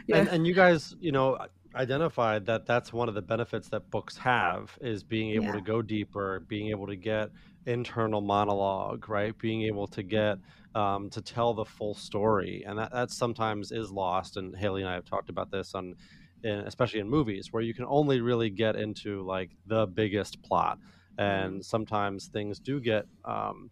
yeah. 0.06 0.16
And, 0.16 0.28
and 0.28 0.46
you 0.46 0.54
guys, 0.54 0.94
you 1.00 1.12
know, 1.12 1.38
identified 1.76 2.46
that 2.46 2.66
that's 2.66 2.92
one 2.92 3.08
of 3.08 3.14
the 3.14 3.22
benefits 3.22 3.68
that 3.68 3.90
books 3.90 4.16
have 4.16 4.76
is 4.80 5.04
being 5.04 5.30
able 5.30 5.46
yeah. 5.46 5.52
to 5.52 5.60
go 5.60 5.82
deeper, 5.82 6.40
being 6.48 6.70
able 6.70 6.86
to 6.86 6.96
get 6.96 7.30
internal 7.66 8.20
monologue, 8.20 9.08
right? 9.08 9.36
Being 9.38 9.62
able 9.62 9.86
to 9.88 10.02
get 10.02 10.38
um, 10.74 11.10
to 11.10 11.20
tell 11.20 11.54
the 11.54 11.64
full 11.64 11.94
story, 11.94 12.64
and 12.66 12.78
that 12.78 12.92
that 12.92 13.10
sometimes 13.10 13.72
is 13.72 13.90
lost. 13.90 14.36
And 14.36 14.56
Haley 14.56 14.82
and 14.82 14.90
I 14.90 14.94
have 14.94 15.04
talked 15.04 15.28
about 15.28 15.50
this 15.50 15.74
on, 15.74 15.94
in, 16.42 16.60
especially 16.60 17.00
in 17.00 17.08
movies, 17.08 17.52
where 17.52 17.62
you 17.62 17.74
can 17.74 17.84
only 17.86 18.20
really 18.20 18.50
get 18.50 18.76
into 18.76 19.22
like 19.22 19.50
the 19.66 19.86
biggest 19.86 20.42
plot, 20.42 20.78
and 21.18 21.54
mm-hmm. 21.54 21.60
sometimes 21.62 22.26
things 22.26 22.58
do 22.58 22.80
get 22.80 23.06
um, 23.24 23.70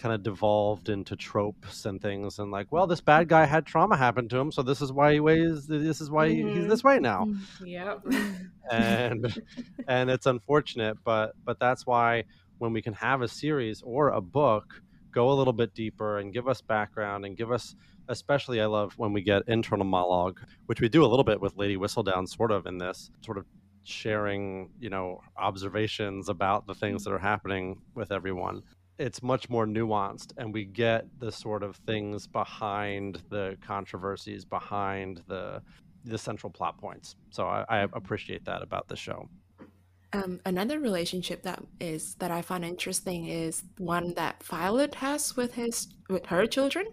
kind 0.00 0.14
of 0.14 0.22
devolved 0.22 0.88
into 0.88 1.14
tropes 1.14 1.84
and 1.84 2.00
things 2.00 2.38
and 2.38 2.50
like 2.50 2.72
well 2.72 2.86
this 2.86 3.02
bad 3.02 3.28
guy 3.28 3.44
had 3.44 3.66
trauma 3.66 3.94
happen 3.94 4.26
to 4.28 4.38
him 4.38 4.50
so 4.50 4.62
this 4.62 4.80
is 4.80 4.90
why 4.90 5.12
he 5.12 5.20
weighs 5.20 5.66
this 5.66 6.00
is 6.00 6.10
why 6.10 6.28
mm-hmm. 6.28 6.56
he's 6.56 6.66
this 6.66 6.82
way 6.82 6.98
now 6.98 7.26
mm-hmm. 7.26 7.66
yeah 7.66 7.96
and 8.70 9.42
and 9.88 10.10
it's 10.10 10.24
unfortunate 10.24 10.96
but 11.04 11.34
but 11.44 11.60
that's 11.60 11.86
why 11.86 12.24
when 12.58 12.72
we 12.72 12.80
can 12.80 12.94
have 12.94 13.20
a 13.20 13.28
series 13.28 13.82
or 13.82 14.08
a 14.08 14.20
book 14.20 14.82
go 15.12 15.30
a 15.30 15.34
little 15.34 15.52
bit 15.52 15.74
deeper 15.74 16.18
and 16.18 16.32
give 16.32 16.48
us 16.48 16.62
background 16.62 17.26
and 17.26 17.36
give 17.36 17.52
us 17.52 17.76
especially 18.08 18.62
i 18.62 18.66
love 18.66 18.94
when 18.96 19.12
we 19.12 19.20
get 19.20 19.42
internal 19.48 19.84
monologue 19.84 20.40
which 20.64 20.80
we 20.80 20.88
do 20.88 21.04
a 21.04 21.08
little 21.08 21.24
bit 21.24 21.38
with 21.38 21.54
lady 21.58 21.76
whistledown 21.76 22.26
sort 22.26 22.50
of 22.50 22.64
in 22.66 22.78
this 22.78 23.10
sort 23.20 23.36
of 23.36 23.44
sharing 23.82 24.70
you 24.80 24.88
know 24.88 25.20
observations 25.36 26.30
about 26.30 26.66
the 26.66 26.74
things 26.74 27.04
that 27.04 27.12
are 27.12 27.18
happening 27.18 27.78
with 27.94 28.12
everyone 28.12 28.62
it's 29.00 29.22
much 29.22 29.48
more 29.48 29.66
nuanced 29.66 30.32
and 30.36 30.52
we 30.52 30.64
get 30.64 31.06
the 31.18 31.32
sort 31.32 31.62
of 31.62 31.76
things 31.76 32.26
behind 32.26 33.22
the 33.30 33.56
controversies 33.66 34.44
behind 34.44 35.22
the 35.26 35.62
the 36.04 36.18
central 36.18 36.50
plot 36.50 36.78
points. 36.78 37.16
So 37.30 37.46
i, 37.46 37.64
I 37.68 37.78
appreciate 37.80 38.44
that 38.44 38.62
about 38.62 38.88
the 38.88 38.96
show. 38.96 39.28
Um, 40.12 40.40
another 40.44 40.80
relationship 40.80 41.42
that 41.44 41.62
is 41.80 42.14
that 42.16 42.30
i 42.30 42.42
find 42.42 42.64
interesting 42.64 43.26
is 43.26 43.64
one 43.78 44.14
that 44.14 44.42
violet 44.42 44.96
has 44.96 45.36
with 45.36 45.54
his 45.54 45.88
with 46.08 46.26
her 46.26 46.46
children 46.46 46.86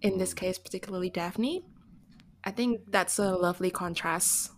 in 0.00 0.16
this 0.18 0.32
case 0.32 0.58
particularly 0.58 1.10
daphne. 1.10 1.64
I 2.44 2.52
think 2.52 2.80
that's 2.90 3.18
a 3.18 3.32
lovely 3.34 3.70
contrast 3.70 4.52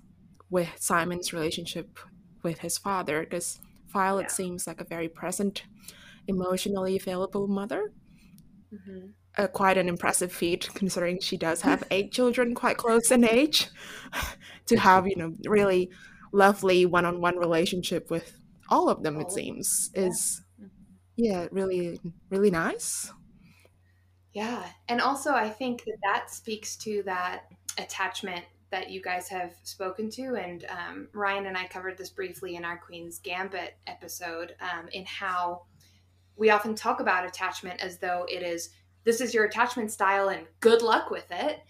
with 0.50 0.68
simon's 0.78 1.32
relationship 1.32 1.98
with 2.42 2.58
his 2.60 2.78
father 2.78 3.20
because 3.22 3.58
violet 3.88 4.26
yeah. 4.28 4.38
seems 4.40 4.66
like 4.66 4.80
a 4.80 4.84
very 4.84 5.08
present 5.08 5.62
emotionally 6.28 6.96
available 6.96 7.48
mother. 7.48 7.92
Mm-hmm. 8.72 9.08
Uh, 9.36 9.46
quite 9.46 9.78
an 9.78 9.88
impressive 9.88 10.32
feat 10.32 10.68
considering 10.74 11.20
she 11.20 11.36
does 11.36 11.62
have 11.62 11.84
eight 11.90 12.12
children 12.18 12.54
quite 12.54 12.76
close 12.76 13.10
in 13.10 13.24
age. 13.24 13.68
To 14.66 14.76
have 14.76 15.06
you 15.06 15.16
know 15.16 15.32
really 15.46 15.88
lovely 16.30 16.84
one-on-one 16.84 17.38
relationship 17.38 18.10
with 18.10 18.38
all 18.68 18.90
of 18.90 19.02
them 19.02 19.18
it 19.18 19.32
seems 19.32 19.90
is 19.94 20.42
yeah 21.16 21.46
really 21.50 21.98
really 22.28 22.50
nice. 22.50 23.10
Yeah. 24.34 24.62
And 24.88 25.00
also 25.00 25.32
i 25.32 25.48
think 25.48 25.84
that 25.84 25.96
that 26.02 26.30
speaks 26.30 26.76
to 26.84 27.02
that 27.04 27.44
attachment 27.78 28.44
that 28.70 28.90
you 28.90 29.00
guys 29.00 29.28
have 29.28 29.54
spoken 29.62 30.10
to. 30.10 30.34
And 30.34 30.66
um, 30.66 31.08
ryan 31.14 31.46
and 31.46 31.56
i 31.56 31.66
covered 31.66 31.96
this 31.96 32.10
briefly 32.10 32.56
in 32.56 32.64
our 32.66 32.76
queen's 32.76 33.18
gambit 33.20 33.76
episode 33.86 34.54
um, 34.60 34.88
in 34.92 35.06
how 35.06 35.62
we 36.38 36.50
often 36.50 36.74
talk 36.74 37.00
about 37.00 37.26
attachment 37.26 37.80
as 37.80 37.98
though 37.98 38.24
it 38.28 38.42
is 38.42 38.70
this 39.04 39.20
is 39.20 39.32
your 39.32 39.44
attachment 39.44 39.90
style 39.90 40.28
and 40.28 40.46
good 40.60 40.82
luck 40.82 41.10
with 41.10 41.26
it 41.30 41.60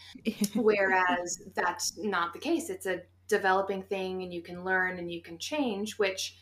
whereas 0.54 1.42
that's 1.54 1.96
not 1.98 2.32
the 2.32 2.38
case 2.38 2.70
it's 2.70 2.86
a 2.86 3.00
developing 3.28 3.82
thing 3.82 4.22
and 4.22 4.32
you 4.32 4.42
can 4.42 4.64
learn 4.64 4.98
and 4.98 5.10
you 5.10 5.22
can 5.22 5.38
change 5.38 5.98
which 5.98 6.36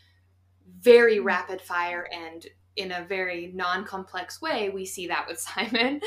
very 0.81 1.17
mm-hmm. 1.17 1.27
rapid 1.27 1.61
fire 1.61 2.09
and 2.13 2.47
in 2.77 2.93
a 2.93 3.05
very 3.05 3.53
non-complex 3.55 4.41
way 4.41 4.69
we 4.71 4.85
see 4.85 5.07
that 5.07 5.27
with 5.29 5.39
simon 5.55 6.01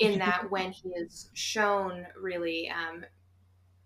in 0.00 0.18
that 0.18 0.50
when 0.50 0.72
he 0.72 0.90
is 0.90 1.30
shown 1.34 2.06
really 2.20 2.70
um, 2.70 3.04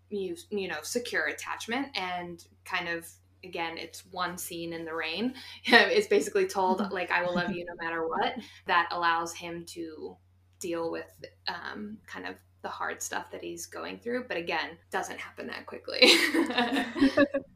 you, 0.09 0.35
you 0.49 0.67
know 0.67 0.79
secure 0.81 1.25
attachment 1.27 1.87
and 1.95 2.45
kind 2.65 2.87
of 2.87 3.07
again 3.43 3.77
it's 3.77 4.05
one 4.11 4.37
scene 4.37 4.73
in 4.73 4.85
the 4.85 4.93
rain 4.93 5.33
is 5.65 6.07
basically 6.07 6.47
told 6.47 6.79
mm-hmm. 6.79 6.93
like 6.93 7.11
i 7.11 7.23
will 7.23 7.35
love 7.35 7.51
you 7.51 7.65
no 7.65 7.73
matter 7.83 8.07
what 8.07 8.35
that 8.67 8.87
allows 8.91 9.33
him 9.33 9.65
to 9.65 10.15
deal 10.59 10.91
with 10.91 11.05
um, 11.49 11.97
kind 12.07 12.25
of 12.25 12.35
the 12.61 12.69
hard 12.69 13.01
stuff 13.01 13.29
that 13.31 13.43
he's 13.43 13.65
going 13.65 13.99
through 13.99 14.23
but 14.29 14.37
again 14.37 14.77
doesn't 14.89 15.19
happen 15.19 15.47
that 15.47 15.65
quickly 15.65 15.99
yeah. 16.01 16.85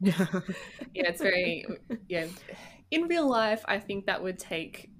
yeah 0.94 1.08
it's 1.08 1.22
very 1.22 1.66
yeah 2.08 2.26
in 2.90 3.04
real 3.04 3.26
life 3.26 3.64
i 3.66 3.78
think 3.78 4.04
that 4.04 4.22
would 4.22 4.38
take 4.38 4.90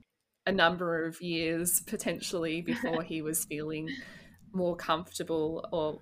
a 0.46 0.52
number 0.52 1.04
of 1.04 1.20
years 1.20 1.80
potentially 1.80 2.62
before 2.62 3.02
he 3.02 3.20
was 3.20 3.44
feeling 3.44 3.90
more 4.54 4.74
comfortable 4.74 5.68
or 5.70 6.00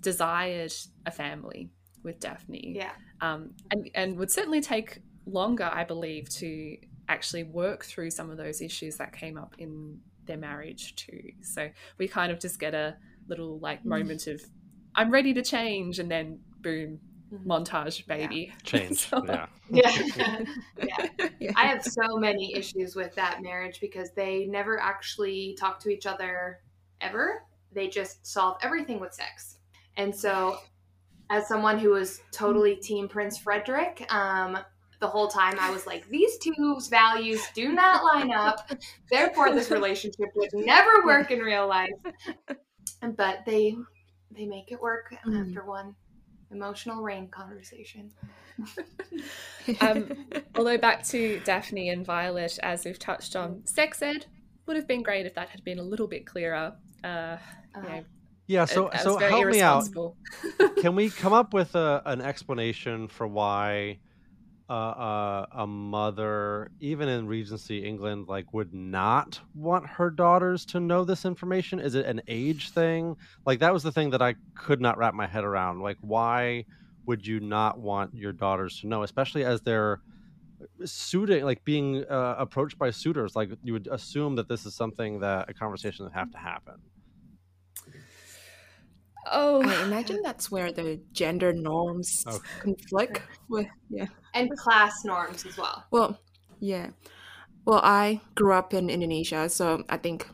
desired 0.00 0.72
a 1.06 1.12
family 1.12 1.70
with 2.02 2.20
Daphne. 2.20 2.74
Yeah. 2.76 2.92
Um, 3.20 3.54
and, 3.70 3.90
and 3.94 4.18
would 4.18 4.30
certainly 4.30 4.60
take 4.60 5.00
longer, 5.26 5.70
I 5.72 5.84
believe, 5.84 6.28
to 6.36 6.76
actually 7.08 7.44
work 7.44 7.84
through 7.84 8.10
some 8.10 8.30
of 8.30 8.36
those 8.36 8.60
issues 8.60 8.96
that 8.96 9.12
came 9.12 9.38
up 9.38 9.54
in 9.58 9.98
their 10.26 10.36
marriage 10.36 10.94
too. 10.94 11.32
So 11.42 11.68
we 11.98 12.06
kind 12.06 12.30
of 12.30 12.38
just 12.38 12.60
get 12.60 12.74
a 12.74 12.96
little 13.28 13.58
like 13.58 13.82
mm. 13.82 13.86
moment 13.86 14.26
of 14.26 14.40
I'm 14.94 15.10
ready 15.10 15.34
to 15.34 15.42
change 15.42 15.98
and 15.98 16.10
then 16.10 16.40
boom 16.60 16.98
mm-hmm. 17.32 17.50
montage 17.50 18.06
baby 18.06 18.50
yeah. 18.50 18.54
change 18.62 19.08
so, 19.08 19.22
yeah. 19.26 19.46
yeah. 19.70 19.90
yeah 20.82 21.28
yeah 21.38 21.52
I 21.56 21.66
have 21.66 21.84
so 21.84 22.16
many 22.16 22.54
issues 22.54 22.96
with 22.96 23.14
that 23.14 23.42
marriage 23.42 23.80
because 23.80 24.10
they 24.12 24.46
never 24.46 24.80
actually 24.80 25.56
talk 25.58 25.80
to 25.80 25.88
each 25.90 26.06
other 26.06 26.60
ever 27.00 27.42
they 27.72 27.88
just 27.88 28.26
solve 28.26 28.58
everything 28.62 28.98
with 28.98 29.12
sex 29.12 29.58
and 29.96 30.14
so 30.14 30.58
as 31.30 31.46
someone 31.48 31.78
who 31.78 31.90
was 31.90 32.20
totally 32.32 32.76
team 32.76 33.08
Prince 33.08 33.38
Frederick, 33.38 34.06
um, 34.12 34.58
the 35.00 35.06
whole 35.06 35.28
time. 35.28 35.56
I 35.60 35.70
was 35.70 35.86
like, 35.86 36.08
these 36.08 36.38
two 36.38 36.78
values 36.90 37.40
do 37.54 37.72
not 37.72 38.02
line 38.04 38.32
up. 38.32 38.68
Therefore, 39.10 39.54
this 39.54 39.70
relationship 39.70 40.26
would 40.34 40.50
never 40.54 41.04
work 41.04 41.30
in 41.30 41.38
real 41.40 41.68
life. 41.68 41.90
But 43.16 43.44
they 43.46 43.76
they 44.30 44.46
make 44.46 44.72
it 44.72 44.80
work 44.80 45.14
Mm. 45.26 45.48
after 45.48 45.64
one 45.64 45.94
emotional 46.50 47.02
rain 47.02 47.28
conversation. 47.28 48.10
Um, 49.82 50.26
although 50.56 50.78
back 50.78 51.04
to 51.08 51.40
Daphne 51.44 51.90
and 51.90 52.04
Violet, 52.04 52.58
as 52.62 52.84
we've 52.86 52.98
touched 52.98 53.36
on, 53.36 53.66
sex 53.66 54.00
ed 54.00 54.24
would 54.66 54.76
have 54.76 54.88
been 54.88 55.02
great 55.02 55.26
if 55.26 55.34
that 55.34 55.50
had 55.50 55.62
been 55.62 55.78
a 55.78 55.82
little 55.82 56.06
bit 56.06 56.24
clearer. 56.26 56.72
Uh, 57.04 57.36
you 57.76 57.82
know, 57.82 58.04
Yeah. 58.46 58.64
So 58.64 58.90
so 59.02 59.18
very 59.18 59.30
help 59.30 59.46
me 59.48 59.60
out. 59.60 59.84
Can 60.80 60.94
we 60.94 61.10
come 61.10 61.32
up 61.32 61.52
with 61.52 61.74
a, 61.74 62.02
an 62.06 62.20
explanation 62.20 63.08
for 63.08 63.26
why 63.26 63.98
uh, 64.70 64.72
uh, 64.72 65.46
a 65.52 65.66
mother, 65.66 66.70
even 66.78 67.08
in 67.08 67.26
Regency 67.26 67.84
England, 67.84 68.28
like 68.28 68.52
would 68.52 68.72
not 68.72 69.40
want 69.54 69.86
her 69.86 70.10
daughters 70.10 70.64
to 70.66 70.80
know 70.80 71.04
this 71.04 71.24
information? 71.24 71.80
Is 71.80 71.94
it 71.94 72.06
an 72.06 72.20
age 72.28 72.70
thing? 72.70 73.16
Like 73.46 73.60
that 73.60 73.72
was 73.72 73.82
the 73.82 73.92
thing 73.92 74.10
that 74.10 74.22
I 74.22 74.34
could 74.54 74.80
not 74.80 74.98
wrap 74.98 75.14
my 75.14 75.26
head 75.26 75.44
around. 75.44 75.80
Like 75.80 75.96
why 76.00 76.64
would 77.06 77.26
you 77.26 77.40
not 77.40 77.80
want 77.80 78.14
your 78.14 78.32
daughters 78.32 78.80
to 78.80 78.86
know, 78.86 79.02
especially 79.02 79.44
as 79.44 79.62
they're 79.62 80.00
suiting, 80.84 81.44
like 81.44 81.64
being 81.64 82.04
uh, 82.04 82.36
approached 82.38 82.78
by 82.78 82.90
suitors? 82.90 83.34
Like 83.34 83.50
you 83.62 83.72
would 83.72 83.88
assume 83.90 84.36
that 84.36 84.48
this 84.48 84.66
is 84.66 84.74
something 84.74 85.20
that 85.20 85.48
a 85.48 85.54
conversation 85.54 86.04
would 86.04 86.14
have 86.14 86.30
to 86.32 86.38
happen. 86.38 86.74
Oh, 89.26 89.64
I 89.66 89.76
imagine 89.76 90.20
that's 90.22 90.50
where 90.50 90.72
the 90.72 91.00
gender 91.12 91.52
norms 91.52 92.24
Okay. 92.26 92.62
conflict 92.62 93.22
with 93.48 93.66
yeah. 93.90 94.06
And 94.34 94.50
class 94.56 95.04
norms 95.04 95.44
as 95.46 95.56
well. 95.56 95.84
Well, 95.90 96.18
yeah. 96.60 96.90
Well, 97.66 97.80
I 97.82 98.20
grew 98.34 98.52
up 98.54 98.74
in 98.74 98.90
Indonesia, 98.90 99.48
so 99.48 99.84
I 99.88 99.96
think 99.98 100.26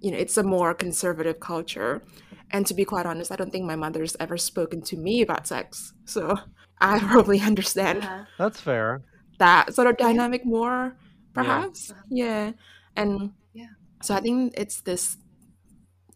you 0.00 0.10
know 0.10 0.18
it's 0.18 0.36
a 0.38 0.42
more 0.42 0.74
conservative 0.74 1.40
culture. 1.40 2.02
And 2.50 2.66
to 2.66 2.74
be 2.74 2.84
quite 2.84 3.06
honest, 3.06 3.30
I 3.32 3.36
don't 3.36 3.50
think 3.52 3.64
my 3.66 3.76
mother's 3.76 4.16
ever 4.20 4.36
spoken 4.38 4.82
to 4.82 4.96
me 4.96 5.22
about 5.22 5.46
sex. 5.46 5.92
So 6.06 6.36
I 6.80 6.98
probably 7.12 7.40
understand 7.40 8.02
Uh-huh. 8.04 8.24
That's 8.38 8.60
fair. 8.60 9.02
that 9.38 9.74
sort 9.74 9.88
of 9.88 9.96
dynamic 9.96 10.44
more, 10.44 10.96
perhaps. 11.32 11.92
Yeah. 12.10 12.52
And 12.96 13.32
Yeah. 13.52 13.74
so 14.02 14.14
I 14.14 14.20
think 14.20 14.54
it's 14.56 14.80
this, 14.82 15.16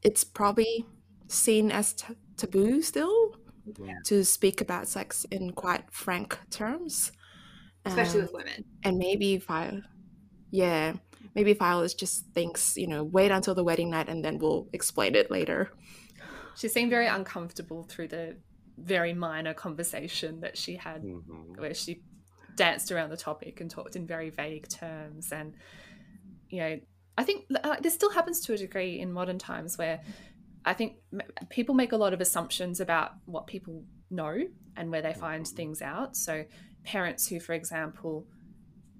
it's 0.02 0.24
probably 0.24 0.84
seen 1.28 1.70
as 1.70 1.94
t- 1.94 2.14
taboo 2.36 2.82
still 2.82 3.36
to 4.04 4.24
speak 4.24 4.60
about 4.60 4.86
sex 4.88 5.24
in 5.30 5.52
quite 5.52 5.90
frank 5.90 6.38
terms. 6.50 7.12
Especially 7.86 8.20
Um, 8.20 8.26
with 8.26 8.32
women. 8.34 8.64
and 8.82 8.98
maybe 8.98 9.36
Violet, 9.38 9.84
yeah, 10.50 10.94
maybe 11.34 11.52
Violet 11.52 11.94
just 11.98 12.26
thinks, 12.34 12.76
you 12.76 12.86
know, 12.86 13.04
wait 13.04 13.30
until 13.30 13.54
the 13.54 13.64
wedding 13.64 13.90
night 13.90 14.08
and 14.08 14.24
then 14.24 14.38
we'll 14.38 14.68
explain 14.72 15.14
it 15.14 15.30
later. 15.30 15.70
she 16.56 16.68
seemed 16.68 16.88
very 16.90 17.08
uncomfortable 17.08 17.82
through 17.82 18.06
the 18.06 18.36
very 18.78 19.12
minor 19.12 19.52
conversation 19.54 20.38
that 20.40 20.56
she 20.56 20.76
had 20.76 21.02
Mhm. 21.02 21.58
where 21.58 21.74
she 21.74 22.02
danced 22.56 22.92
around 22.92 23.10
the 23.10 23.16
topic 23.16 23.60
and 23.60 23.68
talked 23.70 23.96
in 23.96 24.06
very 24.06 24.30
vague 24.30 24.68
terms 24.68 25.32
and 25.32 25.56
you 26.48 26.60
know 26.60 26.78
i 27.18 27.24
think 27.24 27.46
uh, 27.64 27.76
this 27.80 27.92
still 27.94 28.10
happens 28.10 28.40
to 28.40 28.52
a 28.52 28.56
degree 28.56 29.00
in 29.00 29.12
modern 29.12 29.38
times 29.38 29.76
where 29.76 30.00
i 30.64 30.72
think 30.72 30.96
people 31.50 31.74
make 31.74 31.92
a 31.92 31.96
lot 31.96 32.12
of 32.12 32.20
assumptions 32.20 32.80
about 32.80 33.12
what 33.26 33.46
people 33.46 33.82
know 34.10 34.38
and 34.76 34.90
where 34.90 35.02
they 35.02 35.12
find 35.12 35.46
things 35.46 35.80
out. 35.82 36.16
So 36.16 36.44
parents 36.84 37.26
who 37.28 37.40
for 37.40 37.52
example 37.52 38.26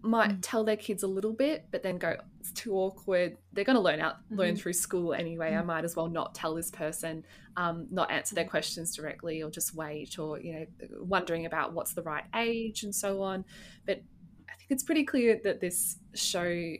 might 0.03 0.43
tell 0.43 0.65
their 0.65 0.77
kids 0.77 1.03
a 1.03 1.07
little 1.07 1.33
bit 1.33 1.67
but 1.71 1.83
then 1.83 1.97
go 1.99 2.17
it's 2.41 2.53
too 2.53 2.75
awkward. 2.75 3.37
They're 3.53 3.65
going 3.65 3.77
to 3.77 3.81
learn 3.83 4.01
out 4.01 4.17
learn 4.31 4.55
Mhm. 4.55 4.59
through 4.59 4.75
school 4.75 5.15
anyway. 5.15 5.55
I 5.55 5.62
might 5.62 5.85
as 5.85 5.97
well 5.97 6.09
not 6.09 6.35
tell 6.35 6.55
this 6.55 6.71
person 6.71 7.25
um, 7.57 7.87
not 7.91 8.11
answer 8.11 8.35
their 8.35 8.45
questions 8.45 8.95
directly 8.97 9.43
or 9.43 9.51
just 9.51 9.75
wait 9.75 10.19
or 10.19 10.39
you 10.41 10.53
know 10.55 10.67
wondering 11.01 11.47
about 11.47 11.73
what's 11.73 11.95
the 11.95 12.03
right 12.03 12.25
age 12.35 12.83
and 12.83 12.95
so 12.95 13.23
on. 13.23 13.45
But 13.87 14.03
i 14.51 14.53
think 14.59 14.71
it's 14.71 14.85
pretty 14.85 15.05
clear 15.05 15.41
that 15.45 15.61
this 15.61 15.99
show 16.15 16.75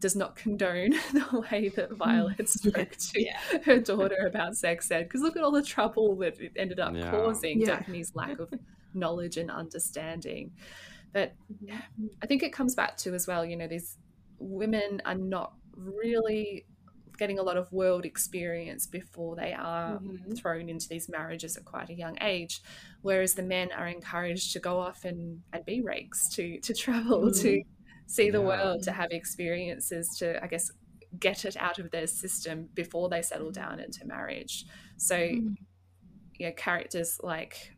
does 0.00 0.14
not 0.16 0.36
condone 0.36 0.90
the 1.12 1.46
way 1.50 1.68
that 1.70 1.92
violet 1.92 2.48
spoke 2.48 2.90
to 2.98 3.22
Yeah. 3.22 3.38
her 3.64 3.78
daughter 3.78 4.26
about 4.26 4.56
sex 4.56 4.90
ed 4.90 5.04
because 5.04 5.20
look 5.22 5.36
at 5.36 5.42
all 5.42 5.50
the 5.52 5.62
trouble 5.62 6.16
that 6.16 6.38
it 6.40 6.52
ended 6.56 6.80
up 6.80 6.94
Yeah. 6.94 7.10
causing 7.10 7.60
Yeah. 7.60 7.76
daphne's 7.78 8.14
lack 8.14 8.38
of 8.38 8.52
knowledge 8.94 9.36
and 9.36 9.50
understanding 9.50 10.52
but 11.12 11.32
Mm-hmm. 11.64 12.06
I 12.22 12.26
think 12.26 12.42
it 12.42 12.52
comes 12.52 12.74
back 12.74 12.96
to 12.98 13.14
as 13.14 13.26
well, 13.26 13.42
you 13.44 13.56
know, 13.56 13.66
these 13.68 13.96
women 14.38 15.00
are 15.06 15.14
not 15.14 15.54
really 15.76 16.66
getting 17.16 17.38
a 17.38 17.42
lot 17.42 17.56
of 17.56 17.72
world 17.72 18.04
experience 18.04 18.86
before 18.86 19.34
they 19.36 19.54
are 19.54 19.98
Mhm. 19.98 20.36
thrown 20.36 20.68
into 20.68 20.86
these 20.90 21.08
marriages 21.08 21.56
at 21.56 21.64
quite 21.64 21.88
a 21.88 21.94
young 21.94 22.18
age, 22.20 22.60
whereas 23.00 23.32
the 23.34 23.42
men 23.42 23.72
are 23.72 23.88
encouraged 23.88 24.52
to 24.52 24.58
go 24.60 24.78
off 24.78 25.06
and, 25.06 25.40
and 25.54 25.64
be 25.64 25.80
rakes, 25.80 26.28
to 26.34 26.60
to 26.60 26.74
travel, 26.74 27.30
to 27.32 27.62
see 28.06 28.30
the 28.30 28.40
Yeah. 28.40 28.46
world, 28.46 28.82
to 28.84 28.92
have 28.92 29.10
experiences, 29.10 30.16
to 30.18 30.42
I 30.42 30.46
guess 30.46 30.70
get 31.18 31.44
it 31.44 31.56
out 31.56 31.78
of 31.78 31.90
their 31.90 32.06
system 32.06 32.68
before 32.74 33.08
they 33.08 33.22
settle 33.22 33.50
down 33.50 33.80
into 33.80 34.06
marriage. 34.06 34.64
So, 34.96 35.28
hmm. 35.28 35.54
you 36.34 36.46
know, 36.46 36.52
characters 36.52 37.18
like 37.22 37.72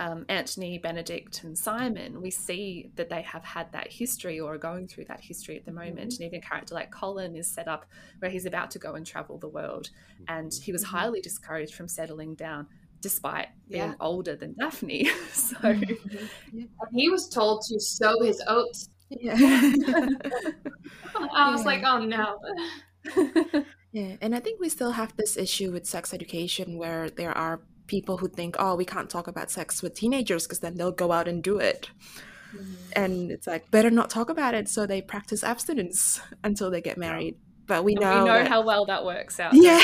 um, 0.00 0.26
Anthony, 0.28 0.78
Benedict, 0.78 1.44
and 1.44 1.56
Simon, 1.56 2.20
we 2.20 2.30
see 2.30 2.90
that 2.96 3.08
they 3.08 3.22
have 3.22 3.44
had 3.44 3.70
that 3.72 3.92
history 3.92 4.40
or 4.40 4.54
are 4.54 4.58
going 4.58 4.88
through 4.88 5.04
that 5.04 5.20
history 5.20 5.56
at 5.56 5.64
the 5.64 5.70
hmm. 5.70 5.78
moment. 5.78 6.14
And 6.14 6.22
even 6.22 6.40
a 6.40 6.42
character 6.42 6.74
like 6.74 6.90
Colin 6.90 7.36
is 7.36 7.48
set 7.48 7.68
up 7.68 7.86
where 8.18 8.30
he's 8.30 8.46
about 8.46 8.70
to 8.72 8.78
go 8.78 8.94
and 8.94 9.06
travel 9.06 9.38
the 9.38 9.48
world. 9.48 9.90
And 10.28 10.52
he 10.52 10.72
was 10.72 10.84
mm-hmm. 10.84 10.96
highly 10.96 11.20
discouraged 11.20 11.74
from 11.74 11.88
settling 11.88 12.34
down 12.34 12.66
despite 13.00 13.48
being 13.68 13.90
Yeah. 13.90 13.94
older 14.00 14.34
than 14.34 14.54
Daphne. 14.58 15.04
so, 15.32 15.56
mm-hmm. 15.56 16.58
And 16.58 16.68
he 16.92 17.10
was 17.10 17.28
told 17.28 17.62
to 17.68 17.78
sow 17.78 18.14
his 18.22 18.42
oats. 18.48 18.88
Yeah. 19.10 19.36
I 21.34 21.50
was 21.50 21.64
Yeah. 21.64 21.64
like, 21.64 21.82
oh 21.84 21.98
no. 22.04 22.38
yeah. 23.92 24.16
And 24.20 24.34
I 24.34 24.40
think 24.40 24.60
we 24.60 24.68
still 24.68 24.92
have 24.92 25.16
this 25.16 25.36
issue 25.36 25.70
with 25.72 25.86
sex 25.86 26.12
education 26.14 26.78
where 26.78 27.10
there 27.10 27.36
are 27.36 27.60
people 27.86 28.18
who 28.18 28.28
think, 28.28 28.56
oh, 28.58 28.74
we 28.74 28.84
can't 28.84 29.10
talk 29.10 29.26
about 29.28 29.50
sex 29.50 29.82
with 29.82 29.94
teenagers 29.94 30.44
because 30.46 30.60
then 30.60 30.76
they'll 30.76 30.92
go 30.92 31.12
out 31.12 31.28
and 31.28 31.42
do 31.42 31.58
it. 31.58 31.90
Mm-hmm. 32.54 32.74
And 32.96 33.30
it's 33.30 33.46
like, 33.46 33.70
better 33.70 33.90
not 33.90 34.10
talk 34.10 34.30
about 34.30 34.54
it. 34.54 34.68
So 34.68 34.86
they 34.86 35.02
practice 35.02 35.44
abstinence 35.44 36.20
until 36.44 36.70
they 36.70 36.80
get 36.80 36.98
married. 36.98 37.36
But 37.66 37.82
we 37.84 37.94
know, 37.94 38.20
we 38.20 38.26
know 38.26 38.38
that- 38.38 38.48
how 38.48 38.62
well 38.62 38.84
that 38.86 39.04
works 39.04 39.40
out. 39.40 39.54
Yeah. 39.54 39.80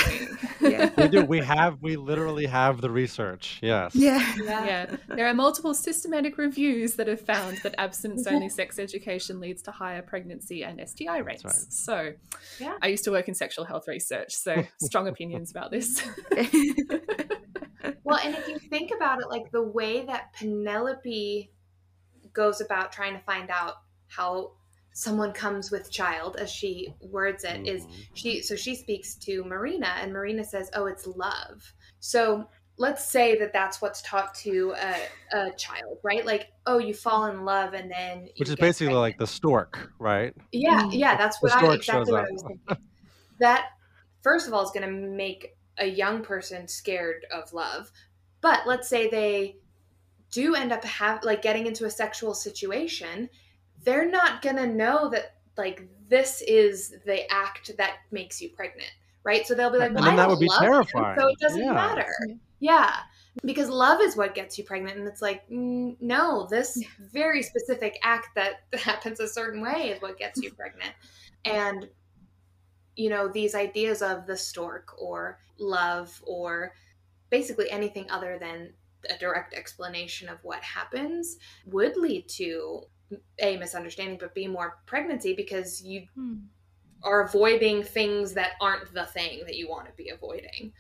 we? 0.61 0.70
yeah. 0.72 0.91
we 0.97 1.09
do. 1.09 1.24
We 1.24 1.39
have. 1.39 1.81
We 1.81 1.97
literally 1.97 2.47
have 2.47 2.81
the 2.81 2.91
research. 2.91 3.59
Yes. 3.62 3.95
Yeah. 3.95 4.18
yeah, 4.37 4.97
there 5.09 5.26
are 5.26 5.35
multiple 5.35 5.72
systematic 5.72 6.37
reviews 6.37 6.97
that 6.97 7.07
have 7.07 7.20
found 7.22 7.59
that 7.62 7.74
abstinence 7.78 8.26
only 8.26 8.49
sex 8.51 8.78
education 8.78 9.41
leads 9.41 9.62
to 9.62 9.70
higher 9.70 10.03
pregnancy 10.03 10.62
and 10.62 10.81
STI 10.87 11.18
rates. 11.18 11.45
right. 11.45 11.55
So, 11.55 12.12
Yeah. 12.59 12.76
I 12.83 12.89
used 12.89 13.05
to 13.05 13.11
work 13.11 13.28
in 13.28 13.35
sexual 13.35 13.64
health 13.64 13.89
research, 13.89 14.35
so 14.35 14.62
strong 14.83 15.09
opinions 15.09 15.51
about 15.51 15.70
this. 15.70 16.03
Well, 18.05 18.18
and 18.24 18.35
if 18.35 18.49
you 18.49 18.59
think 18.59 18.91
about 18.95 19.20
it, 19.20 19.28
like 19.28 19.51
the 19.53 19.62
way 19.62 20.05
that 20.05 20.33
Penelope 20.35 21.51
goes 22.33 22.61
about 22.61 22.93
trying 22.93 23.14
to 23.14 23.20
find 23.20 23.51
out 23.51 23.74
how 24.09 24.53
someone 24.93 25.32
comes 25.32 25.70
with 25.70 25.91
child, 25.91 26.36
as 26.36 26.51
she 26.51 26.95
words 27.01 27.45
it, 27.45 27.66
is 27.66 27.84
Mhm. 27.86 28.07
she 28.14 28.43
so 28.43 28.57
she 28.57 28.74
speaks 28.74 29.14
to 29.16 29.45
Marina, 29.45 29.88
and 30.01 30.12
Marina 30.12 30.45
says, 30.45 30.70
"Oh, 30.74 30.86
it's 30.86 31.07
love." 31.07 31.74
So 32.01 32.49
let's 32.76 33.05
say 33.05 33.38
that 33.38 33.53
that's 33.53 33.82
what's 33.82 34.01
taught 34.03 34.34
to 34.34 34.74
a, 34.76 35.36
a 35.36 35.53
child, 35.57 35.99
right? 36.03 36.24
Like, 36.24 36.51
oh, 36.66 36.78
you 36.78 36.95
fall 36.95 37.26
in 37.26 37.45
love, 37.45 37.74
and 37.74 37.91
then 37.91 38.26
you 38.26 38.32
Which 38.38 38.49
is 38.49 38.57
get 38.57 38.61
basically 38.61 38.86
pregnant. 38.86 39.01
like 39.03 39.18
the 39.18 39.26
stork, 39.26 39.93
right? 39.99 40.34
Yeah, 40.53 40.82
Mm. 40.84 40.95
yeah, 40.95 41.16
that's 41.16 41.38
The 41.41 41.49
what 41.49 41.53
I 41.53 41.74
exactly 41.74 41.82
shows 41.84 42.11
what 42.11 42.20
I 42.20 42.32
was 42.32 42.43
thinking. 42.43 42.76
That 43.38 43.68
first 44.22 44.49
of 44.49 44.55
all 44.55 44.62
is 44.64 44.70
going 44.70 44.86
to 44.86 44.93
make 44.93 45.57
a 45.78 45.86
young 45.86 46.22
person 46.22 46.68
scared 46.68 47.24
of 47.32 47.53
love. 47.53 47.91
But 48.41 48.66
let's 48.66 48.88
say 48.88 49.09
they 49.09 49.57
do 50.30 50.55
end 50.55 50.72
up 50.72 50.84
have 50.84 51.24
like 51.24 51.43
getting 51.43 51.66
into 51.66 51.84
a 51.84 51.91
sexual 51.91 52.34
situation, 52.34 53.28
they're 53.85 54.09
not 54.11 54.43
going 54.43 54.57
to 54.57 54.66
know 54.66 55.09
that 55.11 55.37
like 55.57 55.89
this 56.09 56.43
is 56.43 56.95
the 57.07 57.31
act 57.33 57.76
that 57.76 57.99
makes 58.11 58.41
you 58.41 58.51
pregnant, 58.51 58.91
right? 59.24 59.47
So 59.47 59.55
they'll 59.55 59.70
be 59.70 59.78
like, 59.78 59.89
And 59.89 59.97
"Well, 59.97 60.05
then 60.05 60.14
I 60.14 60.16
that 60.16 60.28
would 60.28 60.39
be 60.41 60.49
love 60.49 60.62
him, 60.62 60.68
terrifying. 60.68 61.18
so 61.18 61.28
it 61.28 61.39
doesn't 61.41 61.61
Yeah. 61.64 61.72
matter." 61.72 62.07
Yeah. 62.61 63.03
Because 63.45 63.68
love 63.70 64.01
is 64.03 64.16
what 64.16 64.35
gets 64.35 64.59
you 64.59 64.64
pregnant. 64.64 64.99
And 64.99 65.07
it's 65.09 65.22
like, 65.22 65.45
no, 65.49 66.47
this 66.51 66.83
very 66.99 67.43
specific 67.43 67.99
act 68.03 68.28
that 68.35 68.64
happens 68.74 69.20
a 69.20 69.28
certain 69.28 69.62
way 69.62 69.91
is 69.91 70.03
what 70.03 70.18
gets 70.18 70.43
you 70.43 70.51
pregnant. 70.51 70.95
And, 71.45 71.89
you 72.97 73.09
know, 73.09 73.28
these 73.28 73.55
ideas 73.55 74.03
of 74.03 74.26
the 74.26 74.37
stork 74.37 74.95
or 75.01 75.39
love 75.59 76.20
or 76.26 76.74
basically 77.31 77.70
anything 77.70 78.11
other 78.11 78.39
than 78.39 78.74
a 79.11 79.18
direct 79.18 79.55
explanation 79.55 80.28
of 80.28 80.39
what 80.45 80.62
happens 80.62 81.39
would 81.66 81.97
lead 81.97 82.28
to 82.28 82.83
a 83.40 83.56
misunderstanding, 83.56 84.18
but 84.18 84.34
b 84.34 84.46
more 84.46 84.78
pregnancy 84.86 85.34
because 85.34 85.82
you 85.82 86.06
Hmm. 86.14 86.36
are 87.02 87.24
avoiding 87.24 87.82
things 87.82 88.34
that 88.34 88.52
aren't 88.61 88.92
the 88.92 89.06
thing 89.06 89.44
that 89.46 89.56
you 89.56 89.68
want 89.68 89.86
to 89.86 89.92
be 89.94 90.11
avoiding. 90.11 90.72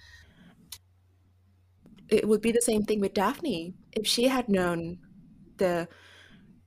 It 2.08 2.26
would 2.28 2.42
be 2.42 2.52
the 2.52 2.60
same 2.60 2.82
thing 2.84 3.00
with 3.00 3.14
Daphne. 3.14 3.74
If 3.92 4.06
she 4.06 4.24
had 4.28 4.48
known 4.48 4.98
the 5.58 5.88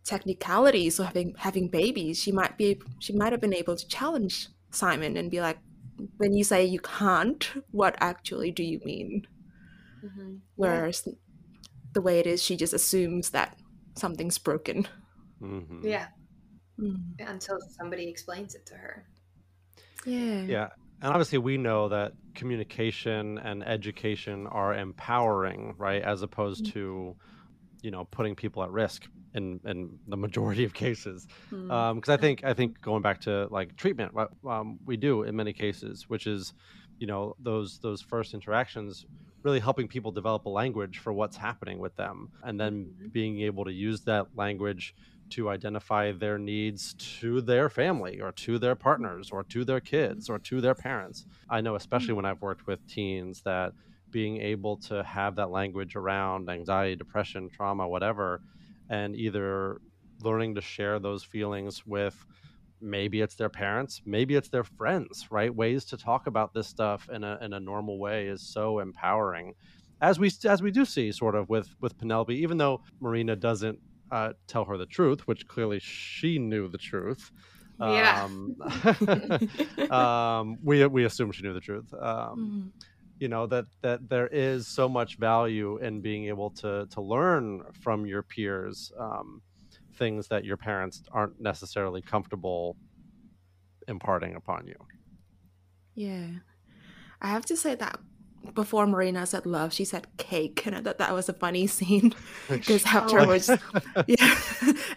technicalities 0.05 0.99
of 0.99 1.07
having 1.07 1.35
having 1.37 1.69
babies, 1.69 2.19
she 2.21 2.31
might 2.31 2.57
be 2.57 2.81
she 2.99 3.13
might 3.13 3.31
have 3.33 3.41
been 3.41 3.53
able 3.53 3.75
to 3.75 3.87
challenge 3.87 4.49
Simon 4.71 5.17
and 5.17 5.31
be 5.31 5.41
like, 5.41 5.59
when 6.17 6.33
you 6.33 6.43
say 6.43 6.65
you 6.65 6.79
can't, 6.79 7.43
what 7.71 7.95
actually 8.01 8.51
do 8.51 8.63
you 8.63 8.79
mean? 8.85 9.27
Mm-hmm. 10.03 10.35
Whereas 10.55 11.07
the 11.93 12.01
way 12.01 12.19
it 12.19 12.27
is, 12.27 12.41
she 12.43 12.55
just 12.57 12.73
assumes 12.73 13.31
that 13.31 13.57
something's 13.95 14.37
broken. 14.37 14.87
Mhm. 15.43 15.83
Yeah, 15.83 16.07
Mm. 16.79 17.19
until 17.19 17.59
somebody 17.79 18.09
explains 18.09 18.55
it 18.55 18.65
to 18.67 18.75
her. 18.75 19.07
Yeah. 20.05 20.45
Yeah. 20.47 20.69
And 21.01 21.11
obviously, 21.11 21.37
we 21.37 21.57
know 21.57 21.89
that 21.89 22.13
communication 22.35 23.37
and 23.37 23.63
education 23.63 24.47
are 24.47 24.73
empowering, 24.73 25.75
right? 25.77 26.01
As 26.01 26.21
opposed 26.21 26.65
to, 26.67 27.15
you 27.83 27.91
know, 27.91 28.05
putting 28.05 28.35
people 28.35 28.63
at 28.63 28.71
risk 28.71 29.07
in, 29.33 29.61
in 29.65 29.99
the 30.07 30.17
majority 30.17 30.63
of 30.65 30.73
cases. 30.73 31.27
Because 31.67 32.09
I 32.09 32.17
think 32.17 32.43
I 32.43 32.53
think 32.53 32.81
going 32.81 33.01
back 33.03 33.21
to 33.21 33.47
like 33.51 33.75
treatment, 33.77 34.13
what 34.13 34.31
um, 34.49 34.79
we 34.85 34.97
do 34.97 35.23
in 35.23 35.35
many 35.35 35.53
cases, 35.53 36.05
which 36.09 36.27
is, 36.27 36.53
you 36.99 37.07
know, 37.07 37.35
those 37.39 37.79
those 37.81 38.01
first 38.01 38.33
interactions, 38.33 39.05
really 39.43 39.59
helping 39.59 39.87
people 39.87 40.11
develop 40.11 40.45
a 40.45 40.49
language 40.49 40.99
for 40.99 41.13
what's 41.13 41.37
happening 41.37 41.79
with 41.79 41.95
them, 41.97 42.29
and 42.43 42.59
then 42.59 42.93
Mhm. 43.01 43.13
being 43.13 43.41
able 43.41 43.65
to 43.65 43.73
use 43.73 44.03
that 44.03 44.27
language 44.35 44.93
to 45.35 45.49
identify 45.49 46.11
their 46.11 46.37
needs 46.37 46.93
to 47.19 47.41
their 47.41 47.69
family 47.69 48.21
or 48.21 48.31
to 48.31 48.59
their 48.59 48.75
partners 48.75 49.29
or 49.31 49.43
to 49.43 49.65
their 49.65 49.79
kids 49.79 50.29
or 50.29 50.37
to 50.39 50.61
their 50.61 50.75
parents. 50.75 51.25
I 51.49 51.61
know, 51.61 51.75
especially 51.75 52.13
mm. 52.13 52.17
when 52.17 52.25
I've 52.25 52.41
worked 52.41 52.67
with 52.67 52.85
teens, 52.87 53.41
that 53.43 53.73
being 54.11 54.37
able 54.41 54.77
to 54.77 55.03
have 55.03 55.35
that 55.37 55.49
language 55.49 55.95
around 55.95 56.49
anxiety, 56.49 56.95
depression, 56.95 57.49
trauma, 57.49 57.87
whatever, 57.87 58.41
and 58.89 59.15
either 59.15 59.81
learning 60.21 60.55
to 60.55 60.61
share 60.61 60.99
those 60.99 61.23
feelings 61.23 61.85
with 61.85 62.25
maybe 62.79 63.21
it's 63.21 63.35
their 63.35 63.49
parents, 63.49 64.01
maybe 64.05 64.35
it's 64.35 64.49
their 64.49 64.63
friends, 64.63 65.27
right? 65.31 65.53
Ways 65.53 65.85
to 65.85 65.97
talk 65.97 66.27
about 66.27 66.53
this 66.53 66.67
stuff 66.67 67.09
in 67.11 67.23
a, 67.23 67.39
in 67.41 67.53
a 67.53 67.59
normal 67.59 67.97
way 67.97 68.27
is 68.27 68.41
so 68.41 68.79
empowering. 68.79 69.53
As 70.01 70.19
we 70.19 70.29
as 70.45 70.61
we 70.61 70.69
do 70.69 70.83
see 70.85 71.11
sort 71.11 71.33
of 71.33 71.49
with 71.49 71.73
with 71.79 71.97
Penelope, 71.97 72.35
even 72.35 72.57
though 72.57 72.81
Marina 72.99 73.35
doesn't 73.35 73.79
uh, 74.13 74.33
tell 74.47 74.65
her 74.65 74.77
the 74.77 74.85
truth, 74.87 75.27
which 75.27 75.47
clearly 75.47 75.79
she 75.81 76.39
knew 76.39 76.69
the 76.69 76.77
truth. 76.79 77.31
Yeah. 77.77 78.23
Um, 78.23 78.55
um, 79.89 80.57
we 80.63 80.85
we 80.87 81.05
assume 81.05 81.31
she 81.31 81.43
knew 81.43 81.53
the 81.53 81.61
truth. 81.61 81.93
Um, 81.93 82.53
Mhm. 82.53 82.73
you 83.19 83.27
know 83.29 83.47
that 83.47 83.65
that 83.81 84.09
there 84.09 84.27
is 84.27 84.67
so 84.69 84.89
much 84.89 85.17
value 85.17 85.77
in 85.77 86.01
being 86.01 86.25
able 86.25 86.51
to 86.51 86.87
to 86.91 87.01
learn 87.01 87.63
from 87.73 88.05
your 88.05 88.23
peers 88.23 88.91
um, 88.99 89.43
things 89.93 90.27
that 90.29 90.45
your 90.45 90.57
parents 90.57 91.03
aren't 91.11 91.39
necessarily 91.39 92.01
comfortable 92.03 92.77
imparting 93.87 94.35
upon 94.35 94.67
you. 94.67 94.75
Yeah. 95.95 96.39
I 97.21 97.29
have 97.29 97.45
to 97.47 97.57
say 97.57 97.75
that 97.75 97.99
before 98.53 98.85
Marina 98.87 99.25
said 99.25 99.45
love, 99.45 99.73
she 99.73 99.85
said 99.85 100.07
cake, 100.17 100.65
and 100.65 100.75
I 100.75 100.81
thought 100.81 100.97
that 100.97 101.13
was 101.13 101.29
a 101.29 101.33
funny 101.33 101.67
scene 101.75 102.13
because 102.49 102.85
afterwards, 102.85 103.49
yeah, 104.07 104.15
Yeah, 104.17 104.35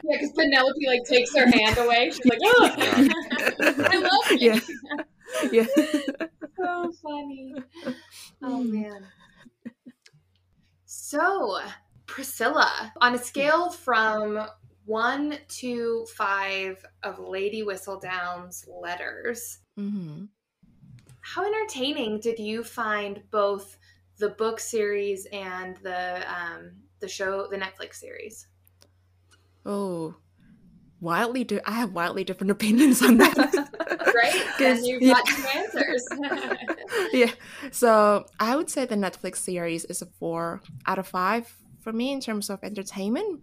because 0.02 0.32
Penelope 0.36 0.86
like 0.86 1.02
takes 1.08 1.34
her 1.36 1.46
hand 1.46 1.78
away. 1.78 2.10
She's 2.10 2.26
like, 2.26 2.38
"Oh, 2.44 2.70
I 3.90 3.96
love 3.96 4.40
you." 4.40 4.60
Yeah. 5.52 5.66
yeah, 5.66 5.66
so 6.56 6.92
funny. 7.02 7.54
Oh 8.42 8.62
Mm. 8.64 8.72
man. 8.72 9.06
So, 10.86 11.58
Priscilla, 12.06 12.92
on 13.00 13.14
a 13.14 13.18
scale 13.18 13.70
from 13.70 14.40
one 14.84 15.36
to 15.48 16.06
five 16.16 16.84
of 17.02 17.18
Lady 17.18 17.62
Whistledown's 17.62 18.64
letters, 18.68 19.58
hmm 19.76 20.24
how 21.34 21.44
entertaining 21.44 22.20
did 22.20 22.38
you 22.38 22.62
find 22.62 23.22
both 23.30 23.78
the 24.18 24.30
book 24.30 24.60
series 24.60 25.26
and 25.32 25.76
the 25.78 26.22
um, 26.30 26.70
the 27.00 27.08
show, 27.08 27.48
the 27.50 27.56
Netflix 27.56 27.96
series? 27.96 28.46
Oh, 29.64 30.14
wildly. 31.00 31.44
Di- 31.44 31.60
I 31.64 31.72
have 31.72 31.92
wildly 31.92 32.24
different 32.24 32.50
opinions 32.56 33.02
on 33.02 33.16
that. 33.18 33.36
Right? 34.16 34.42
And 34.60 34.86
you've 34.86 35.02
yeah. 35.02 35.12
got 35.14 35.26
two 35.26 35.44
answers. 35.54 36.08
yeah. 37.12 37.32
So 37.70 38.24
I 38.40 38.56
would 38.56 38.70
say 38.70 38.86
the 38.86 38.94
Netflix 38.94 39.36
series 39.36 39.84
is 39.84 40.00
a 40.00 40.06
four 40.06 40.62
out 40.86 40.98
of 40.98 41.06
five 41.06 41.54
for 41.82 41.92
me 41.92 42.12
in 42.12 42.20
terms 42.20 42.48
of 42.48 42.58
entertainment. 42.62 43.42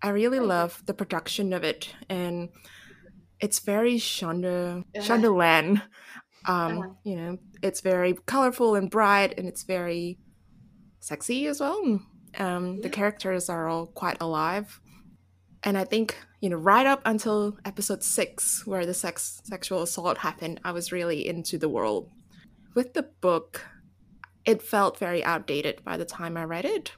I 0.00 0.08
really 0.08 0.38
Right. 0.38 0.48
love 0.48 0.82
the 0.86 0.94
production 0.94 1.52
of 1.52 1.62
it, 1.62 1.94
and 2.08 2.48
it's 3.38 3.58
very 3.58 3.96
Shonda 3.96 4.80
Uh-huh. 4.80 5.00
Shondaland. 5.06 5.82
Um, 6.46 6.78
Uh-huh. 6.78 6.88
You 7.04 7.16
know, 7.16 7.38
it's 7.62 7.80
very 7.80 8.14
colorful 8.26 8.74
and 8.74 8.90
bright, 8.90 9.38
and 9.38 9.46
it's 9.48 9.62
very 9.62 10.18
sexy 11.00 11.46
as 11.46 11.60
well. 11.60 12.00
Um, 12.38 12.80
The 12.80 12.90
characters 12.90 13.48
are 13.48 13.68
all 13.68 13.86
quite 13.86 14.16
alive, 14.20 14.80
and 15.62 15.76
I 15.76 15.84
think 15.84 16.16
you 16.40 16.48
know 16.50 16.56
right 16.56 16.86
up 16.86 17.02
until 17.04 17.56
episode 17.64 18.02
six, 18.02 18.66
where 18.66 18.86
the 18.86 18.94
sex 18.94 19.40
sexual 19.44 19.82
assault 19.82 20.18
happened, 20.18 20.60
I 20.64 20.72
was 20.72 20.92
really 20.92 21.26
into 21.26 21.58
the 21.58 21.68
world. 21.68 22.10
With 22.74 22.94
the 22.94 23.02
book, 23.20 23.66
it 24.44 24.62
felt 24.62 24.98
very 24.98 25.22
outdated 25.22 25.84
by 25.84 25.96
the 25.96 26.04
time 26.06 26.36
I 26.36 26.44
read 26.44 26.64
it. 26.64 26.92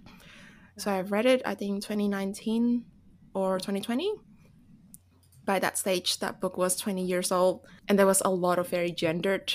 So 0.79 0.91
I 0.91 1.01
read 1.03 1.27
it, 1.27 1.43
I 1.45 1.55
think 1.55 1.83
2019 1.83 2.85
or 3.35 3.59
2020. 3.59 4.13
By 5.45 5.59
that 5.59 5.77
stage, 5.79 6.19
that 6.21 6.41
book 6.41 6.57
was 6.57 6.77
20 6.77 7.05
years 7.05 7.31
old, 7.31 7.67
and 7.89 7.99
there 7.99 8.07
was 8.07 8.23
a 8.25 8.31
lot 8.31 8.59
of 8.59 8.69
very 8.69 8.91
gendered 8.91 9.53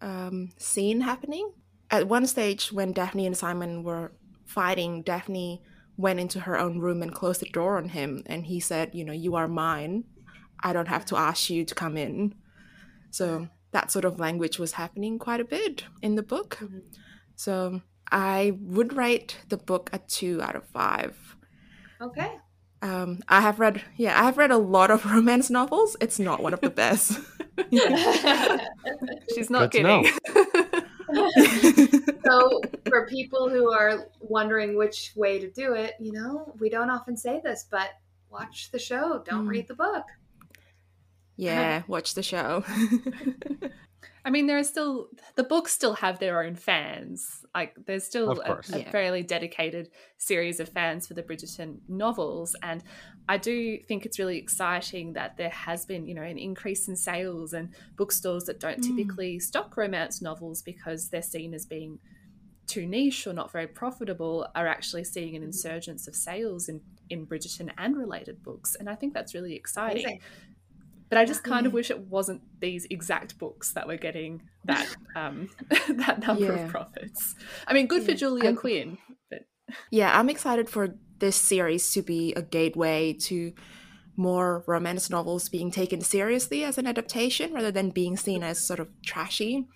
um, 0.00 0.50
scene 0.58 1.02
happening. 1.02 1.52
At 1.90 2.08
one 2.08 2.26
stage, 2.26 2.72
when 2.72 2.92
Daphne 2.92 3.26
and 3.26 3.36
Simon 3.36 3.82
were 3.82 4.12
fighting, 4.46 5.02
Daphne 5.02 5.62
went 5.96 6.20
into 6.20 6.40
her 6.40 6.58
own 6.58 6.78
room 6.78 7.02
and 7.02 7.14
closed 7.14 7.40
the 7.40 7.48
door 7.50 7.76
on 7.76 7.90
him, 7.90 8.22
and 8.26 8.46
he 8.46 8.60
said, 8.60 8.94
"You 8.94 9.04
know, 9.04 9.12
you 9.12 9.34
are 9.36 9.46
mine. 9.48 10.04
I 10.62 10.72
don't 10.72 10.88
have 10.88 11.04
to 11.06 11.16
ask 11.16 11.50
you 11.50 11.64
to 11.64 11.74
come 11.74 11.96
in." 11.96 12.34
So 13.10 13.48
that 13.72 13.90
sort 13.92 14.04
of 14.04 14.18
language 14.18 14.58
was 14.58 14.72
happening 14.72 15.18
quite 15.18 15.40
a 15.40 15.44
bit 15.44 15.84
in 16.02 16.14
the 16.16 16.22
book. 16.22 16.58
Mhm. 16.60 16.82
So 17.36 17.82
I 18.10 18.56
would 18.60 18.92
rate 18.94 19.38
the 19.48 19.56
book 19.56 19.90
a 19.92 19.98
two 19.98 20.40
out 20.42 20.56
of 20.56 20.66
five. 20.68 21.36
okay. 22.00 22.38
Um, 22.84 23.22
I 23.28 23.40
have 23.40 23.58
read, 23.60 23.82
yeah, 23.96 24.20
I 24.20 24.24
have 24.24 24.36
read 24.36 24.50
a 24.50 24.58
lot 24.58 24.90
of 24.90 25.04
romance 25.10 25.48
novels. 25.48 25.96
It's 26.00 26.18
not 26.18 26.42
one 26.42 26.52
of 26.52 26.60
the 26.60 26.68
best. 26.70 27.18
She's 29.34 29.48
not 29.48 29.70
Good 29.70 29.84
kidding. 29.84 30.04
so 32.24 32.60
for 32.88 33.06
people 33.06 33.48
who 33.48 33.72
are 33.72 34.08
wondering 34.20 34.76
which 34.76 35.12
way 35.14 35.38
to 35.38 35.48
do 35.50 35.74
it 35.74 35.94
you 36.00 36.10
know 36.12 36.52
we 36.58 36.68
don't 36.68 36.90
often 36.90 37.16
say 37.16 37.40
this 37.44 37.66
but 37.70 37.90
watch 38.30 38.70
the 38.72 38.78
show 38.78 39.22
don't 39.24 39.44
Mm. 39.46 39.50
read 39.50 39.68
the 39.68 39.74
book 39.74 40.04
yeah, 41.36 41.82
watch 41.88 42.14
the 42.14 42.22
show. 42.22 42.64
I 44.24 44.30
mean, 44.30 44.46
there 44.46 44.56
are 44.58 44.64
still 44.64 45.08
the 45.36 45.44
books 45.44 45.72
still 45.72 45.94
have 45.94 46.18
their 46.18 46.42
own 46.42 46.54
fans. 46.56 47.44
Like, 47.54 47.74
there's 47.86 48.04
still 48.04 48.40
a, 48.40 48.52
a 48.72 48.78
Yeah. 48.78 48.90
fairly 48.90 49.22
dedicated 49.22 49.90
series 50.18 50.60
of 50.60 50.68
fans 50.70 51.06
for 51.06 51.14
the 51.14 51.22
Bridgerton 51.22 51.80
novels, 51.88 52.56
and 52.62 52.82
I 53.28 53.36
do 53.38 53.78
think 53.78 54.06
it's 54.06 54.18
really 54.18 54.38
exciting 54.38 55.12
that 55.12 55.36
there 55.36 55.50
has 55.50 55.84
been, 55.86 56.06
you 56.06 56.14
know, 56.14 56.22
an 56.22 56.38
increase 56.38 56.88
in 56.88 56.96
sales 56.96 57.52
and 57.52 57.74
bookstores 57.96 58.44
that 58.44 58.60
don't 58.60 58.80
Mm. 58.80 58.96
typically 58.96 59.38
stock 59.40 59.76
romance 59.76 60.22
novels 60.22 60.62
because 60.62 61.10
they're 61.10 61.22
seen 61.22 61.52
as 61.54 61.66
being 61.66 61.98
too 62.66 62.86
niche 62.86 63.26
or 63.26 63.34
not 63.34 63.52
very 63.52 63.66
profitable 63.66 64.48
are 64.54 64.66
actually 64.66 65.04
seeing 65.04 65.36
an 65.36 65.42
insurgence 65.42 66.08
of 66.08 66.14
sales 66.16 66.68
in 66.68 66.80
in 67.10 67.26
Bridgerton 67.26 67.70
and 67.76 67.94
related 67.98 68.42
books, 68.42 68.74
and 68.74 68.88
I 68.88 68.94
think 68.94 69.12
that's 69.12 69.34
really 69.34 69.54
exciting. 69.54 70.04
Amazing. 70.06 70.20
But 71.10 71.18
I 71.18 71.24
just 71.24 71.44
kind 71.44 71.66
of 71.66 71.72
wish 71.72 71.90
it 71.90 72.00
wasn't 72.08 72.42
these 72.60 72.86
exact 72.90 73.38
books 73.38 73.72
that 73.72 73.86
were 73.86 73.96
getting 73.96 74.42
that 74.64 74.88
um, 75.14 75.48
that 75.88 76.20
number 76.26 76.44
Yeah. 76.44 76.64
of 76.64 76.70
profits. 76.70 77.34
I 77.66 77.72
mean, 77.74 77.86
good 77.86 78.02
for 78.04 78.14
Julia 78.14 78.44
I'm- 78.46 78.56
Quinn, 78.56 78.98
but 79.30 79.42
yeah, 79.90 80.18
I'm 80.18 80.28
excited 80.30 80.68
for 80.68 80.94
this 81.18 81.36
series 81.36 81.92
to 81.92 82.02
be 82.02 82.32
a 82.34 82.42
gateway 82.42 83.12
to 83.12 83.52
more 84.16 84.62
romance 84.66 85.10
novels 85.10 85.48
being 85.48 85.70
taken 85.70 86.00
seriously 86.00 86.62
as 86.64 86.78
an 86.78 86.86
adaptation 86.86 87.52
rather 87.52 87.70
than 87.72 87.90
being 87.90 88.16
seen 88.16 88.42
as 88.42 88.58
sort 88.58 88.78
of 88.80 88.88
trashy. 89.04 89.66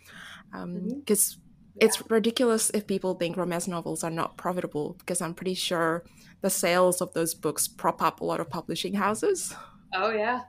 Because 0.53 1.39
it's 1.81 2.11
ridiculous 2.11 2.71
if 2.71 2.87
people 2.87 3.15
think 3.15 3.37
romance 3.37 3.69
novels 3.69 4.03
are 4.03 4.11
not 4.11 4.37
profitable 4.37 4.95
because 4.99 5.21
I'm 5.21 5.35
pretty 5.35 5.55
sure 5.55 6.05
the 6.41 6.51
sales 6.51 7.01
of 7.01 7.13
those 7.15 7.35
books 7.35 7.69
prop 7.69 8.01
up 8.03 8.21
a 8.21 8.25
lot 8.25 8.41
of 8.41 8.49
publishing 8.49 8.95
houses. 8.95 9.55
Oh 9.93 10.11
yeah. 10.11 10.43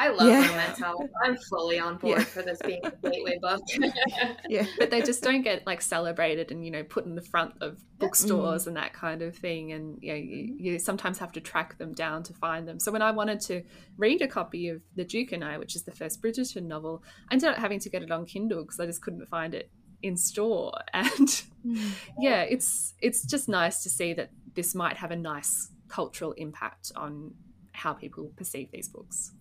I 0.00 0.08
love 0.08 0.28
yeah. 0.28 0.48
romance 0.48 0.80
novels. 0.80 1.10
I'm 1.22 1.36
fully 1.36 1.78
on 1.78 1.96
board 1.98 2.20
yeah. 2.20 2.24
for 2.24 2.40
this 2.40 2.58
being 2.64 2.80
a 2.82 2.90
gateway 3.10 3.38
book. 3.38 3.62
yeah, 4.48 4.64
but 4.78 4.90
they 4.90 5.02
just 5.02 5.22
don't 5.22 5.42
get 5.42 5.66
like 5.66 5.82
celebrated 5.82 6.50
and 6.50 6.64
you 6.64 6.70
know 6.70 6.82
put 6.82 7.04
in 7.04 7.14
the 7.14 7.22
front 7.22 7.52
of 7.60 7.78
bookstores 7.98 8.64
mm. 8.64 8.68
and 8.68 8.76
that 8.78 8.94
kind 8.94 9.20
of 9.20 9.36
thing. 9.36 9.72
And 9.72 9.98
you, 10.00 10.12
know, 10.12 10.18
you, 10.18 10.56
you 10.58 10.78
sometimes 10.78 11.18
have 11.18 11.32
to 11.32 11.40
track 11.40 11.76
them 11.76 11.92
down 11.92 12.22
to 12.24 12.32
find 12.32 12.66
them. 12.66 12.80
So 12.80 12.90
when 12.90 13.02
I 13.02 13.10
wanted 13.10 13.40
to 13.42 13.62
read 13.98 14.22
a 14.22 14.26
copy 14.26 14.68
of 14.68 14.80
The 14.96 15.04
Duke 15.04 15.32
and 15.32 15.44
I, 15.44 15.58
which 15.58 15.76
is 15.76 15.82
the 15.82 15.92
first 15.92 16.22
Bridgerton 16.22 16.62
novel, 16.62 17.04
I 17.30 17.34
ended 17.34 17.50
up 17.50 17.58
having 17.58 17.78
to 17.80 17.90
get 17.90 18.02
it 18.02 18.10
on 18.10 18.24
Kindle 18.24 18.62
because 18.62 18.80
I 18.80 18.86
just 18.86 19.02
couldn't 19.02 19.26
find 19.26 19.54
it 19.54 19.70
in 20.02 20.16
store. 20.16 20.72
And 20.94 21.28
mm. 21.66 21.90
yeah, 22.18 22.40
it's 22.40 22.94
it's 23.02 23.26
just 23.26 23.50
nice 23.50 23.82
to 23.82 23.90
see 23.90 24.14
that 24.14 24.30
this 24.54 24.74
might 24.74 24.96
have 24.96 25.10
a 25.10 25.16
nice 25.16 25.68
cultural 25.88 26.32
impact 26.32 26.90
on 26.96 27.34
how 27.72 27.92
people 27.92 28.32
perceive 28.34 28.70
these 28.72 28.88
books. 28.88 29.32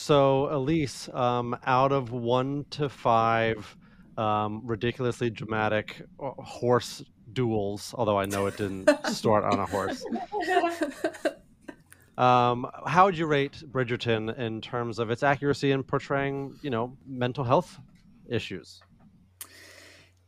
So, 0.00 0.48
Elise, 0.50 1.10
um, 1.12 1.54
out 1.66 1.92
of 1.92 2.10
one 2.10 2.64
to 2.70 2.88
five 2.88 3.76
um, 4.16 4.62
ridiculously 4.64 5.28
dramatic 5.28 6.00
uh, 6.18 6.30
horse 6.42 7.02
duels, 7.34 7.94
although 7.98 8.18
I 8.18 8.24
know 8.24 8.46
it 8.46 8.56
didn't 8.56 8.88
start 9.04 9.44
on 9.44 9.58
a 9.60 9.66
horse. 9.66 10.02
Um, 12.18 12.66
how 12.84 13.06
would 13.06 13.16
you 13.16 13.24
rate 13.24 13.62
Bridgerton 13.72 14.36
in 14.38 14.60
terms 14.60 14.98
of 14.98 15.10
its 15.10 15.22
accuracy 15.22 15.70
in 15.70 15.82
portraying, 15.82 16.54
you 16.60 16.68
know, 16.68 16.98
mental 17.06 17.44
health 17.44 17.78
issues? 18.28 18.82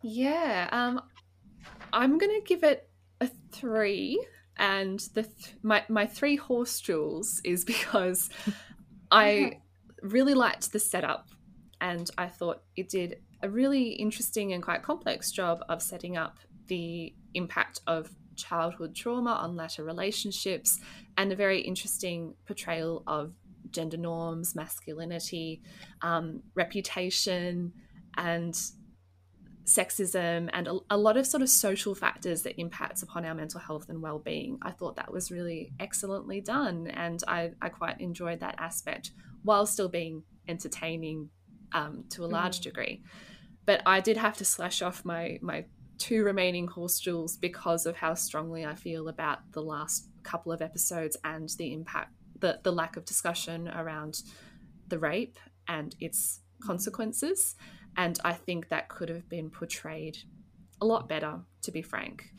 Yeah, 0.01 0.71
um, 0.73 1.03
I'm 1.93 2.17
gonna 2.17 2.41
give 2.47 2.65
it 2.65 2.89
a 3.21 3.29
three, 3.51 4.25
and 4.57 5.01
the 5.13 5.25
th- 5.25 5.57
my 5.63 5.85
my 5.91 6.07
three 6.07 6.37
horse 6.37 6.81
duels 6.81 7.43
is 7.45 7.63
because 7.63 8.31
I 9.11 9.59
really 10.03 10.35
liked 10.35 10.73
the 10.73 10.79
setup, 10.79 11.29
and 11.81 12.11
I 12.19 12.29
thought 12.29 12.63
it 12.77 12.89
did 12.89 13.17
a 13.43 13.49
really 13.49 13.91
interesting 13.91 14.53
and 14.53 14.63
quite 14.63 14.83
complex 14.83 15.31
job 15.31 15.61
of 15.69 15.83
setting 15.83 16.17
up 16.17 16.39
the 16.69 17.15
impact 17.35 17.81
of 17.87 18.11
childhood 18.37 18.95
trauma 18.95 19.33
on 19.33 19.57
latter 19.57 19.85
relationships 19.85 20.79
and 21.17 21.33
a 21.33 21.37
very 21.37 21.61
interesting 21.61 22.35
portrayal 22.47 23.03
of 23.07 23.33
gender 23.71 23.97
norms, 23.97 24.55
masculinity, 24.55 25.63
um, 26.03 26.43
reputation, 26.55 27.73
and 28.17 28.55
sexism 29.65 30.51
and 30.53 30.67
a, 30.67 30.77
a, 30.91 30.97
lot 30.97 31.17
of 31.17 31.25
sort 31.25 31.43
of 31.43 31.49
social 31.49 31.95
factors 31.95 32.43
that 32.43 32.61
impacts 32.61 33.03
upon 33.03 33.25
our 33.25 33.35
mental 33.35 33.61
health 33.61 33.89
and 33.89 34.03
well-being. 34.03 34.59
I 34.63 34.73
thought 34.73 34.97
that 34.97 35.13
was 35.13 35.31
really 35.31 35.73
excellently 35.79 36.41
done 36.41 36.89
and 36.89 37.23
i, 37.29 37.53
I 37.63 37.69
quite 37.69 38.01
enjoyed 38.01 38.41
that 38.41 38.57
aspect 38.59 39.13
while 39.43 39.67
still 39.67 39.89
being 39.89 40.23
entertaining 40.49 41.29
um, 41.73 42.05
to 42.11 42.25
a 42.25 42.27
large 42.27 42.61
mm. 42.61 42.65
degree 42.65 43.03
but 43.65 43.81
i 43.87 44.01
did 44.01 44.17
have 44.17 44.37
to 44.37 44.45
slash 44.45 44.83
off 44.83 45.05
my 45.05 45.39
my 45.41 45.65
two 45.99 46.25
remaining 46.25 46.67
horse 46.67 46.99
duels 47.01 47.37
because 47.37 47.87
of 47.87 47.97
how 47.97 48.15
strongly 48.15 48.65
i 48.65 48.75
feel 48.75 49.09
about 49.09 49.39
the 49.53 49.63
last 49.63 50.09
couple 50.23 50.53
of 50.53 50.61
episodes 50.61 51.17
and 51.25 51.51
the 51.59 51.73
impact 51.73 52.13
the, 52.41 52.59
the 52.65 52.73
lack 52.73 52.97
of 52.97 53.05
discussion 53.05 53.69
around 53.69 54.23
the 54.89 54.99
rape 54.99 55.39
and 55.69 55.95
its 56.01 56.41
consequences 56.61 57.55
and 57.97 58.19
I 58.25 58.33
think 58.33 58.69
that 58.69 58.89
could 58.89 59.09
have 59.09 59.29
been 59.29 59.51
portrayed 59.51 60.19
a 60.81 60.87
lot 60.87 61.09
better, 61.09 61.41
to 61.63 61.71
be 61.71 61.83
frank. 61.83 62.33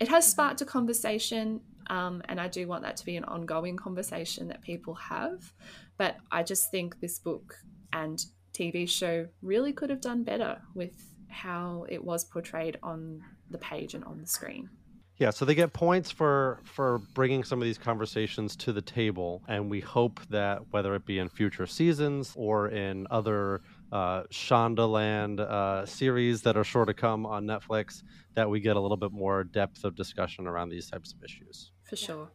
It 0.00 0.08
has 0.08 0.26
sparked 0.26 0.60
a 0.60 0.64
conversation, 0.64 1.60
um, 1.88 2.22
and 2.28 2.40
I 2.40 2.48
do 2.48 2.66
want 2.66 2.82
that 2.82 2.96
to 2.98 3.04
be 3.04 3.16
an 3.16 3.24
ongoing 3.24 3.76
conversation 3.76 4.48
that 4.48 4.62
people 4.62 4.94
have. 4.94 5.52
But 5.96 6.16
I 6.30 6.42
just 6.42 6.70
think 6.70 7.00
this 7.00 7.18
book 7.18 7.54
and 7.92 8.24
TV 8.52 8.88
show 8.88 9.28
really 9.42 9.72
could 9.72 9.90
have 9.90 10.00
done 10.00 10.24
better 10.24 10.60
with 10.74 11.14
how 11.28 11.84
it 11.88 12.02
was 12.02 12.24
portrayed 12.24 12.78
on 12.82 13.20
the 13.50 13.58
page 13.58 13.94
and 13.94 14.04
on 14.04 14.20
the 14.20 14.26
screen. 14.26 14.70
Yeah, 15.16 15.30
so 15.30 15.44
they 15.44 15.54
get 15.54 15.72
points 15.72 16.10
for 16.10 16.60
for 16.64 16.98
bringing 17.14 17.44
some 17.44 17.60
of 17.60 17.66
these 17.66 17.78
conversations 17.78 18.56
to 18.56 18.72
the 18.72 18.82
table, 18.82 19.44
and 19.46 19.70
we 19.70 19.78
hope 19.78 20.20
that 20.28 20.60
whether 20.70 20.92
it 20.96 21.06
be 21.06 21.20
in 21.20 21.28
future 21.28 21.68
seasons 21.68 22.32
or 22.34 22.68
in 22.70 23.06
other 23.12 23.62
uh, 23.92 24.24
Shondaland 24.24 25.38
uh, 25.38 25.86
series 25.86 26.42
that 26.42 26.56
are 26.56 26.64
sure 26.64 26.84
to 26.84 26.94
come 26.94 27.26
on 27.26 27.46
Netflix, 27.46 28.02
that 28.34 28.50
we 28.50 28.58
get 28.58 28.74
a 28.74 28.80
little 28.80 28.96
bit 28.96 29.12
more 29.12 29.44
depth 29.44 29.84
of 29.84 29.94
discussion 29.94 30.48
around 30.48 30.70
these 30.70 30.90
types 30.90 31.12
of 31.12 31.22
issues. 31.22 31.70
For 31.88 31.96
sure. 31.96 32.30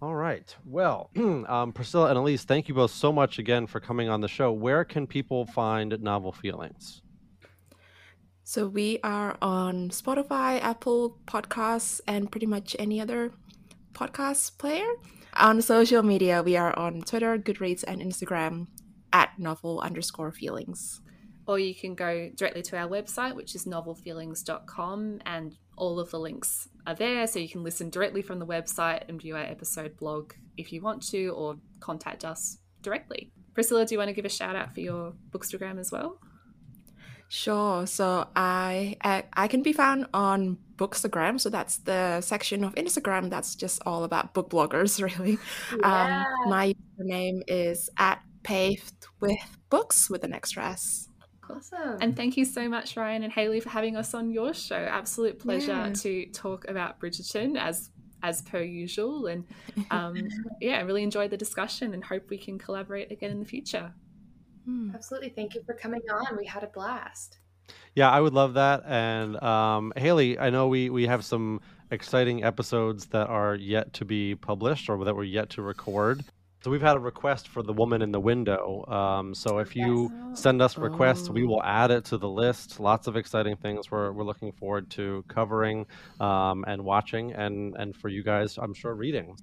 All 0.00 0.14
right. 0.14 0.54
Well, 0.64 1.10
um, 1.16 1.72
Priscilla 1.72 2.08
and 2.08 2.18
Elise, 2.18 2.44
thank 2.44 2.68
you 2.68 2.74
both 2.74 2.90
so 2.90 3.12
much 3.12 3.38
again 3.38 3.66
for 3.66 3.78
coming 3.78 4.08
on 4.08 4.20
the 4.20 4.28
show. 4.28 4.52
Where 4.52 4.84
can 4.84 5.06
people 5.06 5.46
find 5.46 6.00
Novel 6.02 6.32
Feelings? 6.32 7.02
So 8.44 8.66
we 8.66 8.98
are 9.04 9.38
on 9.40 9.90
Spotify, 9.90 10.60
Apple 10.60 11.18
Podcasts, 11.26 12.00
and 12.08 12.30
pretty 12.30 12.46
much 12.46 12.74
any 12.78 13.00
other 13.00 13.30
podcast 13.92 14.58
player. 14.58 14.88
On 15.34 15.62
social 15.62 16.02
media, 16.02 16.42
we 16.42 16.56
are 16.56 16.76
on 16.76 17.02
Twitter, 17.02 17.38
Goodreads, 17.38 17.84
and 17.86 18.02
Instagram 18.02 18.66
at 19.12 19.38
novel 19.38 19.80
underscore 19.80 20.32
feelings. 20.32 21.00
Or 21.46 21.58
you 21.58 21.74
can 21.74 21.94
go 21.94 22.30
directly 22.34 22.62
to 22.62 22.76
our 22.76 22.88
website, 22.88 23.34
which 23.34 23.54
is 23.54 23.64
novelfeelings.com, 23.64 25.20
and 25.24 25.56
all 25.82 25.98
of 25.98 26.12
the 26.12 26.20
links 26.20 26.68
are 26.86 26.94
there. 26.94 27.26
So 27.26 27.40
you 27.40 27.48
can 27.48 27.64
listen 27.64 27.90
directly 27.90 28.22
from 28.22 28.38
the 28.38 28.46
website 28.46 29.02
and 29.08 29.20
view 29.20 29.34
our 29.34 29.42
episode 29.42 29.96
blog 29.96 30.32
if 30.56 30.72
you 30.72 30.80
want 30.80 31.02
to, 31.08 31.30
or 31.30 31.56
contact 31.80 32.24
us 32.24 32.58
directly. 32.82 33.32
Priscilla, 33.52 33.84
do 33.84 33.92
you 33.92 33.98
want 33.98 34.08
to 34.08 34.14
give 34.14 34.24
a 34.24 34.28
shout 34.28 34.54
out 34.54 34.72
for 34.74 34.80
your 34.80 35.14
bookstagram 35.32 35.80
as 35.80 35.90
well? 35.90 36.20
Sure. 37.28 37.84
So 37.88 38.28
I, 38.36 38.96
I, 39.02 39.24
I 39.32 39.48
can 39.48 39.62
be 39.64 39.72
found 39.72 40.06
on 40.14 40.56
Bookstagram. 40.76 41.40
So 41.40 41.50
that's 41.50 41.78
the 41.78 42.20
section 42.20 42.62
of 42.62 42.76
Instagram 42.76 43.28
that's 43.28 43.56
just 43.56 43.82
all 43.84 44.04
about 44.04 44.34
book 44.34 44.50
bloggers, 44.50 45.02
really. 45.18 45.38
Yeah. 45.80 46.26
Um, 46.44 46.50
my 46.50 46.74
name 46.98 47.42
is 47.48 47.90
at 47.98 48.22
paved 48.44 49.06
with 49.20 49.58
books 49.68 50.08
with 50.08 50.22
an 50.22 50.32
extra 50.32 50.64
S. 50.64 51.08
Awesome. 51.50 51.98
And 52.00 52.16
thank 52.16 52.36
you 52.36 52.44
so 52.44 52.68
much, 52.68 52.96
Ryan 52.96 53.24
and 53.24 53.32
Haley, 53.32 53.60
for 53.60 53.68
having 53.68 53.96
us 53.96 54.14
on 54.14 54.30
your 54.30 54.54
show. 54.54 54.76
Absolute 54.76 55.38
pleasure 55.38 55.72
yeah. 55.72 55.92
to 55.92 56.26
talk 56.26 56.68
about 56.68 57.00
Bridgerton 57.00 57.58
as 57.58 57.90
as 58.22 58.42
per 58.42 58.62
usual. 58.62 59.26
And 59.26 59.44
um, 59.90 60.16
yeah, 60.60 60.78
I 60.78 60.80
really 60.82 61.02
enjoyed 61.02 61.30
the 61.30 61.36
discussion 61.36 61.92
and 61.92 62.04
hope 62.04 62.30
we 62.30 62.38
can 62.38 62.58
collaborate 62.58 63.10
again 63.10 63.32
in 63.32 63.40
the 63.40 63.44
future. 63.44 63.92
Hmm. 64.64 64.90
Absolutely. 64.94 65.30
Thank 65.30 65.54
you 65.54 65.62
for 65.66 65.74
coming 65.74 66.02
on. 66.12 66.36
We 66.36 66.46
had 66.46 66.62
a 66.62 66.68
blast. 66.68 67.38
Yeah, 67.94 68.10
I 68.10 68.20
would 68.20 68.32
love 68.32 68.54
that. 68.54 68.84
And 68.86 69.42
um, 69.42 69.92
Haley, 69.96 70.38
I 70.38 70.50
know 70.50 70.68
we, 70.68 70.90
we 70.90 71.06
have 71.06 71.24
some 71.24 71.60
exciting 71.90 72.42
episodes 72.44 73.06
that 73.06 73.28
are 73.28 73.54
yet 73.54 73.92
to 73.94 74.04
be 74.04 74.34
published 74.34 74.88
or 74.88 75.04
that 75.04 75.14
we're 75.14 75.24
yet 75.24 75.50
to 75.50 75.62
record. 75.62 76.24
So 76.62 76.70
we've 76.70 76.82
had 76.82 76.96
a 76.96 77.00
request 77.00 77.48
for 77.48 77.64
the 77.64 77.72
woman 77.72 78.02
in 78.02 78.12
the 78.12 78.20
window. 78.20 78.84
Um, 78.86 79.34
so 79.34 79.58
if 79.58 79.74
you 79.74 80.12
send 80.34 80.62
us 80.62 80.78
requests, 80.78 81.28
oh. 81.28 81.32
we 81.32 81.44
will 81.44 81.62
add 81.64 81.90
it 81.90 82.04
to 82.06 82.18
the 82.18 82.28
list. 82.28 82.78
Lots 82.78 83.08
of 83.08 83.16
exciting 83.16 83.56
things 83.56 83.90
we're, 83.90 84.12
we're 84.12 84.22
looking 84.22 84.52
forward 84.52 84.88
to 84.90 85.24
covering 85.26 85.86
um, 86.20 86.64
and 86.68 86.84
watching, 86.84 87.32
and 87.32 87.74
and 87.76 87.96
for 87.96 88.08
you 88.08 88.22
guys, 88.22 88.58
I'm 88.58 88.74
sure 88.74 88.94
reading. 88.94 89.36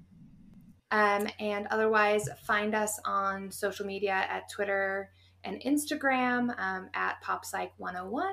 Um, 0.92 1.28
and 1.38 1.66
otherwise, 1.70 2.26
find 2.46 2.74
us 2.74 2.98
on 3.04 3.50
social 3.50 3.84
media 3.84 4.12
at 4.12 4.48
Twitter 4.50 5.10
and 5.44 5.60
Instagram 5.60 6.58
um, 6.58 6.88
at 6.94 7.22
PopPsych101 7.22 8.32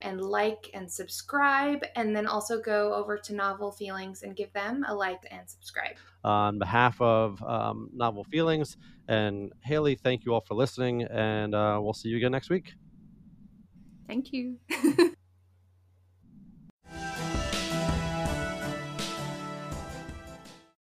and 0.00 0.20
like 0.20 0.70
and 0.74 0.90
subscribe, 0.90 1.84
and 1.94 2.14
then 2.14 2.26
also 2.26 2.60
go 2.60 2.94
over 2.94 3.16
to 3.18 3.34
Novel 3.34 3.72
Feelings 3.72 4.22
and 4.22 4.36
give 4.36 4.52
them 4.52 4.84
a 4.88 4.94
like 4.94 5.26
and 5.30 5.48
subscribe. 5.48 5.96
On 6.24 6.58
behalf 6.58 7.00
of 7.00 7.42
um, 7.42 7.90
Novel 7.92 8.24
Feelings 8.24 8.76
and 9.08 9.52
Haley, 9.62 9.94
thank 9.94 10.24
you 10.24 10.34
all 10.34 10.42
for 10.42 10.54
listening, 10.54 11.02
and 11.04 11.54
uh, 11.54 11.78
we'll 11.80 11.94
see 11.94 12.08
you 12.08 12.16
again 12.16 12.32
next 12.32 12.50
week. 12.50 12.74
Thank 14.06 14.32
you. 14.32 14.58